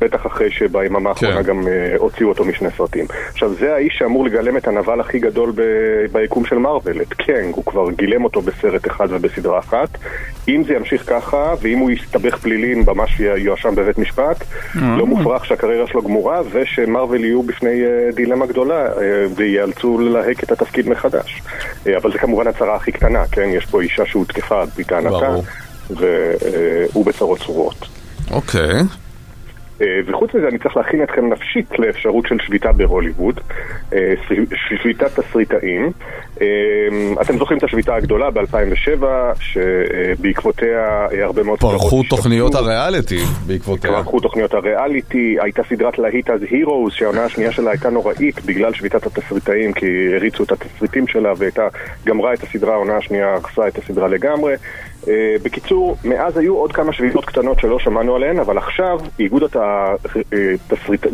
[0.00, 3.06] בטח אחרי שביממה האחרונה גם אה, הוציאו אותו משני סרטים.
[3.32, 5.62] עכשיו, זה האיש שאמור לגלם את הנבל הכי גדול ב,
[6.12, 9.98] ביקום של מארוול, את קנג, הוא כבר גילם אותו בסרט אחד ובסדרה אחת.
[10.48, 14.44] אם זה ימשיך ככה, ואם הוא יסתבך פלילין, ממש יואשם בבית משפט,
[14.76, 14.96] אה.
[14.98, 20.52] לא מופרך שהקריירה שלו גמורה, ושמרוויל יהיו בפני אה, דילמה גדולה, אה, וייאלצו ללהק את
[20.52, 21.42] התפקיד מחדש.
[21.86, 23.48] אה, אבל זה כמובן הצהרה הכי קטנה, כן?
[23.52, 25.34] יש פה אישה שהותקפה על פי טענתה.
[25.90, 27.88] והוא בצרות צרורות.
[28.30, 28.60] אוקיי.
[28.60, 29.05] אה,
[29.80, 33.40] וחוץ מזה אני צריך להכין אתכם נפשית לאפשרות של שביתה בהוליווד,
[33.94, 34.14] אה,
[34.82, 35.90] שביתת תסריטאים.
[36.40, 36.46] אה,
[37.22, 39.04] אתם זוכרים את השביתה הגדולה ב-2007,
[39.40, 41.58] שבעקבותיה אה, הרבה מאוד...
[41.58, 42.54] פרחו תוכניות.
[42.54, 43.90] הריאליטי בעקבותיה.
[43.90, 49.06] פרחו תוכניות הריאליטי, הייתה סדרת להיט אז הירוס, שהעונה השנייה שלה הייתה נוראית בגלל שביתת
[49.06, 49.86] התסריטאים, כי
[50.16, 51.68] הריצו את התסריטים שלה והייתה
[52.06, 54.54] גמרה את הסדרה, העונה השנייה הרסה את הסדרה לגמרי.
[55.08, 55.12] אה,
[55.42, 60.52] בקיצור, מאז היו עוד כמה שביתות קטנות שלא שמענו עליהן, אבל עכשיו איגוד הת- אה,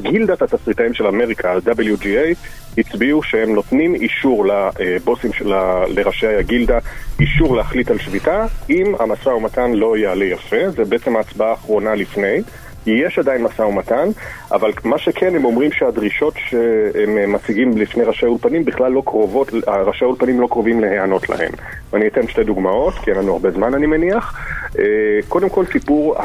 [0.02, 2.34] גילדת התסריטאים של אמריקה, ה-WGA,
[2.78, 5.52] הצביעו שהם נותנים אישור לבוסים, של
[5.88, 6.78] לראשי הגילדה,
[7.20, 12.42] אישור להחליט על שביתה, אם המשא ומתן לא יעלה יפה, זה בעצם ההצבעה האחרונה לפני.
[12.86, 14.08] יש עדיין משא ומתן,
[14.52, 20.04] אבל מה שכן, הם אומרים שהדרישות שהם מציגים לפני ראשי האולפנים בכלל לא קרובות, ראשי
[20.04, 21.52] האולפנים לא קרובים להיענות להן.
[21.92, 24.38] ואני אתן שתי דוגמאות, כי אין לנו הרבה זמן אני מניח.
[24.78, 24.84] אה,
[25.28, 26.16] קודם כל סיפור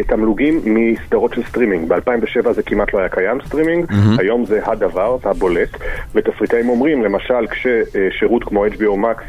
[0.00, 1.88] התמלוגים מסדרות של סטרימינג.
[1.88, 4.18] ב-2007 זה כמעט לא היה קיים סטרימינג, מהמם.
[4.18, 5.68] היום זה הדבר, זה הבולט.
[6.14, 9.22] ותסריטאים אומרים, למשל, כששירות כמו HBO Max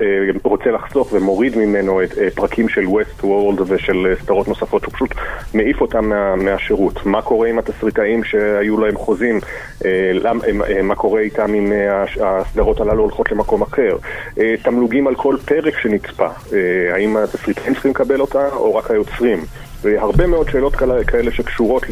[0.00, 0.06] אה,
[0.42, 5.14] רוצה לחסוך ומוריד ממנו את אה, פרקים של West World ושל סדרות נוספות, הוא פשוט
[5.54, 7.06] מעיף אותם מה, מהשירות.
[7.06, 9.40] מה קורה עם התסריטאים שהיו להם חוזים?
[9.84, 13.96] אה, למ, אה, מה קורה איתם אם אה, הסדרות הללו הולכות למקום אחר?
[14.38, 16.28] אה, תמלוגים על כל פרק שנצפה.
[16.52, 19.38] אה, האם התסריטאים צריכים לקבל אותה או רק היוצרים?
[19.82, 20.76] והרבה מאוד שאלות
[21.06, 21.82] כאלה, שקשורות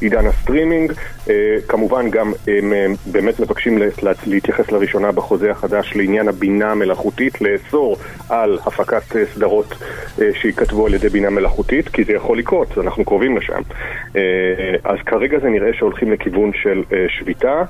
[0.00, 0.92] לעידן הסטרימינג.
[1.30, 1.34] אה,
[1.68, 2.72] כמובן גם הם
[3.06, 7.96] באמת מבקשים לה- לה- להתייחס לראשונה בחוזה החדש לעניין הבינה המלאכותית, לאסור
[8.28, 9.74] על הפקת אה, סדרות
[10.22, 13.60] אה, שייכתבו על ידי בינה מלאכותית, כי זה יכול לקרות, אנחנו קרובים לשם.
[14.84, 17.62] אז כרגע זה נראה שהולכים לכיוון של שביתה.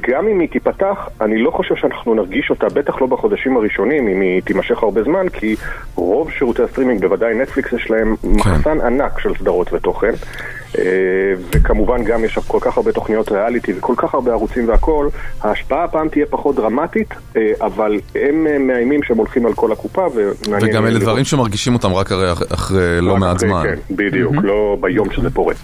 [0.00, 4.20] גם אם היא תיפתח, אני לא חושב שאנחנו נרגיש אותה, בטח לא בחודשים הראשונים, אם
[4.20, 5.56] היא תימשך הרבה זמן, כי
[5.94, 10.12] רוב שירותי הסטרימינג, בוודאי נטפליקס, יש להם מחסן ענק של סדרות ותוכן.
[10.78, 10.84] אה,
[11.50, 15.08] וכמובן גם יש כל כך הרבה תוכניות ריאליטי וכל כך הרבה ערוצים והכל,
[15.40, 20.06] ההשפעה הפעם תהיה פחות דרמטית, אה, אבל הם אה, מאיימים שהם הולכים על כל הקופה,
[20.62, 21.02] וגם אלה לראות.
[21.02, 23.62] דברים שמרגישים אותם רק הרי אח- אחרי לא מעט אחרי, זמן.
[23.64, 25.56] כן, בדיוק, לא ביום שזה פורץ.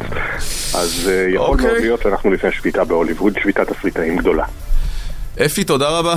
[0.74, 1.66] אז יכול אוקיי.
[1.66, 4.44] מאוד להיות שאנחנו לפני שביתה בהוליווד, שביתת תסריטאים גדולה.
[5.46, 6.14] אפי, תודה רבה.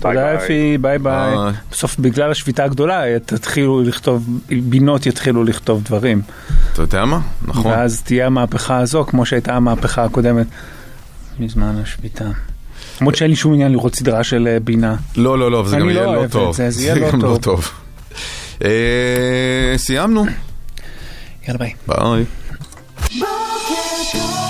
[0.00, 1.34] תודה אפי, ביי ביי.
[1.70, 4.28] בסוף בגלל השביתה הגדולה תתחילו לכתוב,
[4.62, 6.22] בינות יתחילו לכתוב דברים.
[6.72, 7.20] אתה יודע מה?
[7.42, 7.72] נכון.
[7.72, 10.46] ואז תהיה המהפכה הזו כמו שהייתה המהפכה הקודמת
[11.38, 12.24] מזמן השביתה.
[13.00, 14.96] למרות שאין לי שום עניין לראות סדרה של אה, בינה.
[15.16, 16.56] לא, לא, לא, זה אני גם יהיה לא לא טוב.
[16.56, 17.70] זה, יהיה לא גם טוב.
[18.64, 20.24] אה, סיימנו.
[21.48, 21.72] יאללה ביי.
[21.86, 22.24] ביי.
[23.18, 23.24] בוקר
[24.12, 24.47] טוב